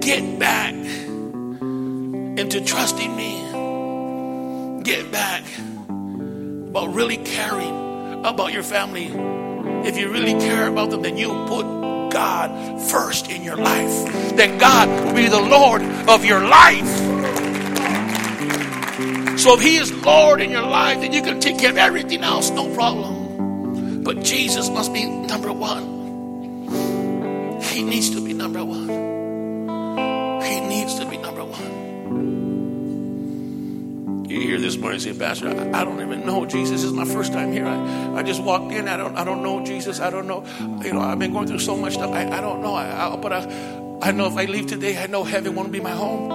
Get 0.00 0.38
back 0.38 0.74
into 0.74 2.64
trusting 2.64 3.14
me 3.14 3.39
get 4.82 5.10
back 5.12 5.44
about 5.88 6.94
really 6.94 7.18
caring 7.18 8.24
about 8.24 8.52
your 8.52 8.62
family. 8.62 9.06
If 9.86 9.98
you 9.98 10.10
really 10.10 10.32
care 10.32 10.66
about 10.68 10.90
them, 10.90 11.02
then 11.02 11.16
you 11.16 11.28
put 11.46 11.64
God 12.10 12.80
first 12.90 13.30
in 13.30 13.42
your 13.42 13.56
life. 13.56 14.36
Then 14.36 14.58
God 14.58 14.88
will 14.88 15.14
be 15.14 15.28
the 15.28 15.40
Lord 15.40 15.82
of 16.08 16.24
your 16.24 16.40
life. 16.40 16.88
So 19.38 19.54
if 19.54 19.60
He 19.60 19.76
is 19.76 19.92
Lord 20.04 20.40
in 20.40 20.50
your 20.50 20.66
life, 20.66 21.00
then 21.00 21.12
you 21.12 21.22
can 21.22 21.40
take 21.40 21.58
care 21.58 21.70
of 21.70 21.78
everything 21.78 22.22
else, 22.22 22.50
no 22.50 22.72
problem. 22.74 24.02
But 24.02 24.22
Jesus 24.22 24.68
must 24.68 24.92
be 24.92 25.06
number 25.06 25.52
one. 25.52 25.98
He 27.62 27.82
needs 27.82 28.10
to 28.10 28.20
be 28.20 28.32
number 28.32 28.64
one. 28.64 28.88
He 30.42 30.60
needs 30.60 30.98
to 30.98 31.06
be 31.06 31.16
You 34.40 34.48
hear 34.48 34.58
this 34.58 34.78
morning 34.78 35.00
say, 35.00 35.12
Pastor, 35.12 35.50
I, 35.50 35.82
I, 35.82 35.84
don't 35.84 36.00
even 36.00 36.24
know 36.24 36.46
Jesus. 36.46 36.80
This 36.80 36.84
is 36.84 36.94
my 36.94 37.04
first 37.04 37.34
time 37.34 37.52
here. 37.52 37.66
I, 37.66 38.20
I 38.20 38.22
just 38.22 38.42
walked 38.42 38.72
in. 38.72 38.88
I 38.88 38.96
don't 38.96 39.14
I 39.14 39.22
don't 39.22 39.42
know 39.42 39.62
Jesus. 39.62 40.00
I 40.00 40.08
don't 40.08 40.26
know. 40.26 40.46
You 40.82 40.94
know, 40.94 41.00
I've 41.00 41.18
been 41.18 41.34
going 41.34 41.46
through 41.46 41.58
so 41.58 41.76
much 41.76 41.92
stuff. 41.92 42.10
I, 42.10 42.26
I 42.26 42.40
don't 42.40 42.62
know. 42.62 42.72
I, 42.72 43.12
I, 43.12 43.16
but 43.16 43.34
I, 43.34 43.98
I 44.00 44.12
know 44.12 44.28
if 44.28 44.38
I 44.38 44.46
leave 44.46 44.66
today, 44.66 44.96
I 44.96 45.08
know 45.08 45.24
heaven 45.24 45.54
won't 45.54 45.70
be 45.70 45.80
my 45.80 45.90
home. 45.90 46.30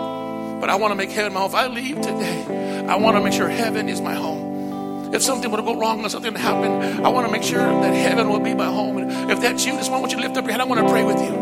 But 0.61 0.69
I 0.69 0.75
want 0.75 0.91
to 0.91 0.95
make 0.95 1.09
heaven 1.09 1.33
my 1.33 1.39
home. 1.39 1.49
If 1.49 1.55
I 1.55 1.65
leave 1.65 1.99
today, 1.99 2.85
I 2.87 2.95
want 2.97 3.17
to 3.17 3.23
make 3.23 3.33
sure 3.33 3.49
heaven 3.49 3.89
is 3.89 4.01
my 4.01 4.13
home. 4.13 5.11
If 5.11 5.23
something 5.23 5.49
were 5.49 5.57
to 5.57 5.63
go 5.63 5.79
wrong 5.79 6.05
or 6.05 6.09
something 6.09 6.35
happened, 6.35 7.03
I 7.03 7.09
want 7.09 7.25
to 7.25 7.31
make 7.31 7.41
sure 7.41 7.57
that 7.57 7.93
heaven 7.95 8.29
will 8.29 8.39
be 8.39 8.53
my 8.53 8.67
home. 8.67 8.99
And 8.99 9.31
if 9.31 9.41
that's 9.41 9.65
you, 9.65 9.77
this 9.77 9.89
morning, 9.89 9.95
I 9.95 9.99
want 10.01 10.11
you 10.11 10.17
to 10.19 10.27
lift 10.27 10.37
up 10.37 10.43
your 10.43 10.51
hand. 10.51 10.61
I 10.61 10.65
want 10.65 10.79
to 10.79 10.93
pray 10.93 11.03
with 11.03 11.19
you. 11.19 11.35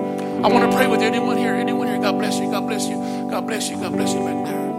I 0.46 0.48
want 0.48 0.72
to 0.72 0.78
pray 0.78 0.88
with 0.88 1.02
anyone 1.02 1.36
here. 1.36 1.56
Anyone 1.56 1.90
here. 1.90 2.00
God 2.00 2.18
bless 2.20 2.40
you. 2.40 2.50
God 2.50 2.68
bless 2.68 2.88
you. 2.88 2.96
God 3.30 3.46
bless 3.48 3.70
you. 3.70 3.76
God 3.76 3.92
bless 3.92 4.14
you 4.14 4.22
right 4.22 4.46
there. 4.46 4.73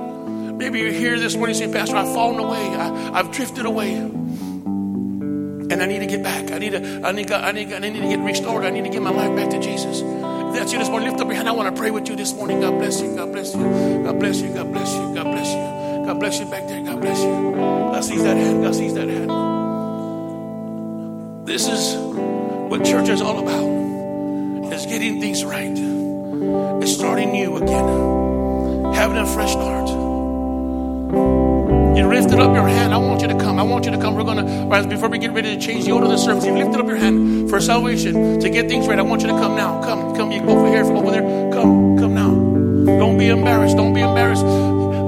Maybe 0.57 0.79
you're 0.79 0.93
here 0.93 1.19
this 1.19 1.35
morning 1.37 1.57
saying, 1.57 1.73
Pastor, 1.73 1.97
I've 1.97 2.13
fallen 2.15 2.39
away. 2.39 2.59
I, 2.59 3.17
have 3.17 3.33
drifted 3.33 3.67
away. 3.67 3.95
And 3.95 5.73
I 5.73 5.87
need 5.87 5.99
to 5.99 6.07
get 6.07 6.23
back. 6.23 6.53
I 6.53 6.59
need 6.59 6.71
to, 6.71 7.03
I 7.05 7.11
need, 7.11 7.33
I 7.33 7.51
need, 7.51 7.73
I 7.73 7.79
need 7.81 8.01
to 8.01 8.09
get 8.09 8.21
restored. 8.21 8.65
I 8.65 8.71
need 8.71 8.85
to 8.85 8.91
get 8.91 9.03
my 9.03 9.11
life 9.11 9.35
back 9.37 9.51
to 9.51 9.59
Jesus. 9.59 10.01
If 10.01 10.55
that's 10.55 10.73
you 10.73 10.79
this 10.79 10.89
morning, 10.89 11.09
lift 11.11 11.21
up 11.21 11.27
your 11.27 11.35
hand. 11.35 11.49
I 11.49 11.53
want 11.53 11.75
to 11.75 11.81
pray 11.81 11.91
with 11.91 12.09
you 12.09 12.15
this 12.15 12.33
morning. 12.33 12.61
God 12.61 12.79
bless 12.79 13.01
you. 13.01 13.17
God 13.17 13.33
bless 13.33 13.53
you. 13.55 13.61
God 13.61 14.21
bless 14.21 14.41
you. 14.41 14.55
God 14.55 14.73
bless 14.73 14.95
you. 14.95 15.15
God 15.15 15.25
bless 15.25 15.49
you. 15.53 16.07
God 16.07 16.21
bless 16.21 16.39
you 16.39 16.47
back 16.47 16.69
there. 16.69 16.83
God 16.85 17.01
bless 17.01 17.19
you. 17.21 17.53
God 17.57 18.05
sees 18.05 18.23
that 18.23 18.37
hand. 18.37 18.63
God 18.63 18.75
sees 18.77 18.95
that 18.95 19.09
hand. 19.09 19.31
This 21.49 21.67
is 21.67 21.97
what 21.97 22.85
church 22.85 23.09
is 23.09 23.21
all 23.21 23.41
about. 23.41 24.73
Is 24.73 24.87
getting 24.87 25.21
things 25.21 25.45
right. 25.45 25.77
It's 26.83 26.93
starting 26.93 27.33
new 27.33 27.57
again. 27.57 28.95
Having 28.95 29.19
a 29.19 29.27
fresh 29.27 29.53
start. 29.53 30.04
You 31.15 32.09
lifted 32.09 32.41
up 32.41 32.55
your 32.55 32.67
hand. 32.67 32.93
I 32.93 32.97
want 32.97 33.23
you 33.23 33.29
to 33.29 33.39
come. 33.39 33.59
I 33.59 33.63
want 33.63 33.85
you 33.85 33.93
to 33.93 33.99
come. 33.99 34.17
We're 34.17 34.25
going 34.25 34.45
to, 34.45 34.67
right 34.67 34.89
before 34.89 35.09
we 35.09 35.19
get 35.19 35.33
ready 35.33 35.55
to 35.55 35.61
change 35.61 35.85
the 35.85 35.93
order 35.93 36.07
of 36.07 36.13
the 36.13 36.19
service, 36.19 36.45
you 36.45 36.53
lifted 36.53 36.81
up 36.81 36.87
your 36.87 36.97
hand 36.97 37.49
for 37.49 37.61
salvation 37.61 38.41
to 38.41 38.51
get 38.51 38.69
things 38.69 38.89
right. 38.89 38.99
I 38.99 39.03
want 39.03 39.23
you 39.23 39.29
to 39.29 39.35
come 39.35 39.55
now. 39.55 39.81
Come, 39.83 40.15
come. 40.17 40.33
You 40.33 40.41
go 40.41 40.59
over 40.59 40.69
here, 40.69 40.85
from 40.85 40.97
over 40.97 41.11
there. 41.13 41.23
Come, 41.53 41.97
come 41.99 42.15
now. 42.15 42.31
Don't 42.99 43.17
be 43.17 43.29
embarrassed. 43.29 43.77
Don't 43.77 43.95
be 43.95 44.01
embarrassed. 44.01 44.45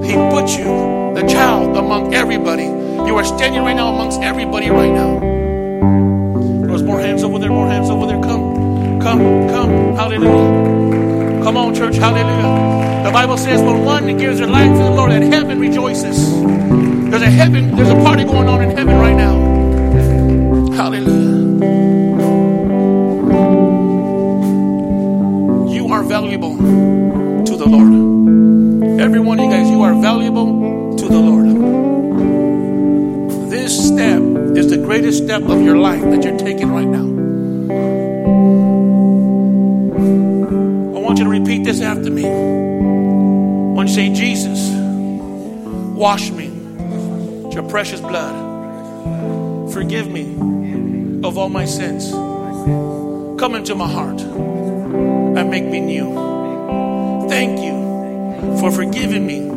He 0.07 0.15
put 0.31 0.57
you, 0.57 1.13
the 1.15 1.27
child, 1.29 1.77
among 1.77 2.15
everybody. 2.15 2.65
You 2.65 3.17
are 3.17 3.25
standing 3.25 3.63
right 3.63 3.75
now 3.75 3.93
amongst 3.93 4.21
everybody 4.21 4.71
right 4.71 4.93
now. 4.93 5.19
There's 6.67 6.83
more 6.83 7.01
hands 7.01 7.25
over 7.25 7.39
there, 7.39 7.51
more 7.51 7.69
hands 7.69 7.91
over 7.91 8.07
there. 8.07 8.21
Come, 8.23 9.01
come, 9.01 9.49
come. 9.49 9.97
Hallelujah. 9.97 11.43
Come 11.43 11.57
on, 11.57 11.75
church. 11.75 11.97
Hallelujah. 11.97 12.66
The 13.07 13.13
Bible 13.13 13.39
says 13.39 13.63
when 13.63 13.85
one 13.85 14.19
gives 14.19 14.41
their 14.41 14.49
life 14.49 14.73
to 14.73 14.83
the 14.83 14.91
Lord, 14.91 15.13
that 15.13 15.23
heaven 15.23 15.61
rejoices. 15.61 16.43
There's 16.43 17.23
a 17.23 17.31
heaven, 17.31 17.77
there's 17.77 17.89
a 17.89 17.95
party 17.95 18.25
going 18.25 18.49
on 18.49 18.61
in 18.63 18.77
heaven 18.77 18.97
right 18.97 19.15
now. 19.15 19.37
Hallelujah. 20.75 21.63
You 25.73 25.87
are 25.93 26.03
valuable 26.03 26.57
to 27.45 27.57
the 27.57 27.67
Lord. 27.67 29.01
Every 29.01 29.21
one 29.21 29.39
of 29.39 29.45
you 29.45 29.51
guys, 29.53 29.71
you 29.71 29.83
are 29.83 29.95
valuable 29.95 30.97
to 30.97 31.09
the 31.09 31.21
Lord. 31.21 31.47
This 33.49 33.87
step 33.87 34.21
is 34.57 34.69
the 34.69 34.79
greatest 34.79 35.23
step 35.23 35.43
of 35.43 35.63
your 35.63 35.77
life 35.79 36.03
that 36.03 36.25
you're 36.25 36.39
taking 36.39 36.73
right 36.73 36.89
now. 36.89 37.07
I 40.97 41.01
want 41.01 41.19
you 41.19 41.25
to 41.25 41.31
repeat 41.31 41.63
this 41.63 41.81
after 41.81 42.11
me. 42.11 42.56
When 43.87 43.95
say, 43.95 44.13
Jesus, 44.13 44.75
wash 45.95 46.33
me 46.33 46.49
with 46.49 47.55
your 47.55 47.63
precious 47.69 48.01
blood. 48.01 49.73
Forgive 49.73 50.11
me 50.11 51.23
of 51.23 51.39
all 51.39 51.49
my 51.49 51.67
sins. 51.67 52.11
Come 52.11 53.55
into 53.55 53.77
my 53.77 53.89
heart 53.89 54.21
and 54.21 55.51
make 55.51 55.63
me 55.63 55.79
new. 55.79 57.29
Thank 57.29 57.61
you 57.61 58.59
for 58.59 58.73
forgiving 58.73 59.25
me 59.25 59.51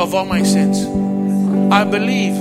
of 0.00 0.14
all 0.14 0.26
my 0.26 0.44
sins. 0.44 0.84
I 1.72 1.82
believe 1.82 2.36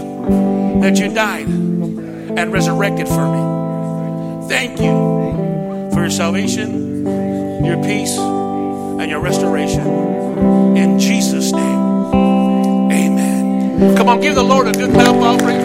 that 0.84 1.00
you 1.00 1.12
died 1.12 1.48
and 1.48 2.54
resurrected 2.54 3.08
for 3.08 3.26
me. 3.34 4.48
Thank 4.48 4.80
you 4.80 5.90
for 5.92 6.02
your 6.02 6.12
salvation, 6.12 7.66
your 7.66 7.84
peace, 7.84 8.16
and 8.16 9.10
your 9.10 9.22
restoration. 9.22 10.19
In 10.78 11.00
Jesus' 11.00 11.52
name. 11.52 12.14
Amen. 12.92 13.96
Come 13.98 14.10
on, 14.10 14.22
give 14.22 14.36
the 14.36 14.44
Lord 14.44 14.68
a 14.68 14.72
good 14.72 14.92
clap 14.92 15.16
offering. 15.16 15.60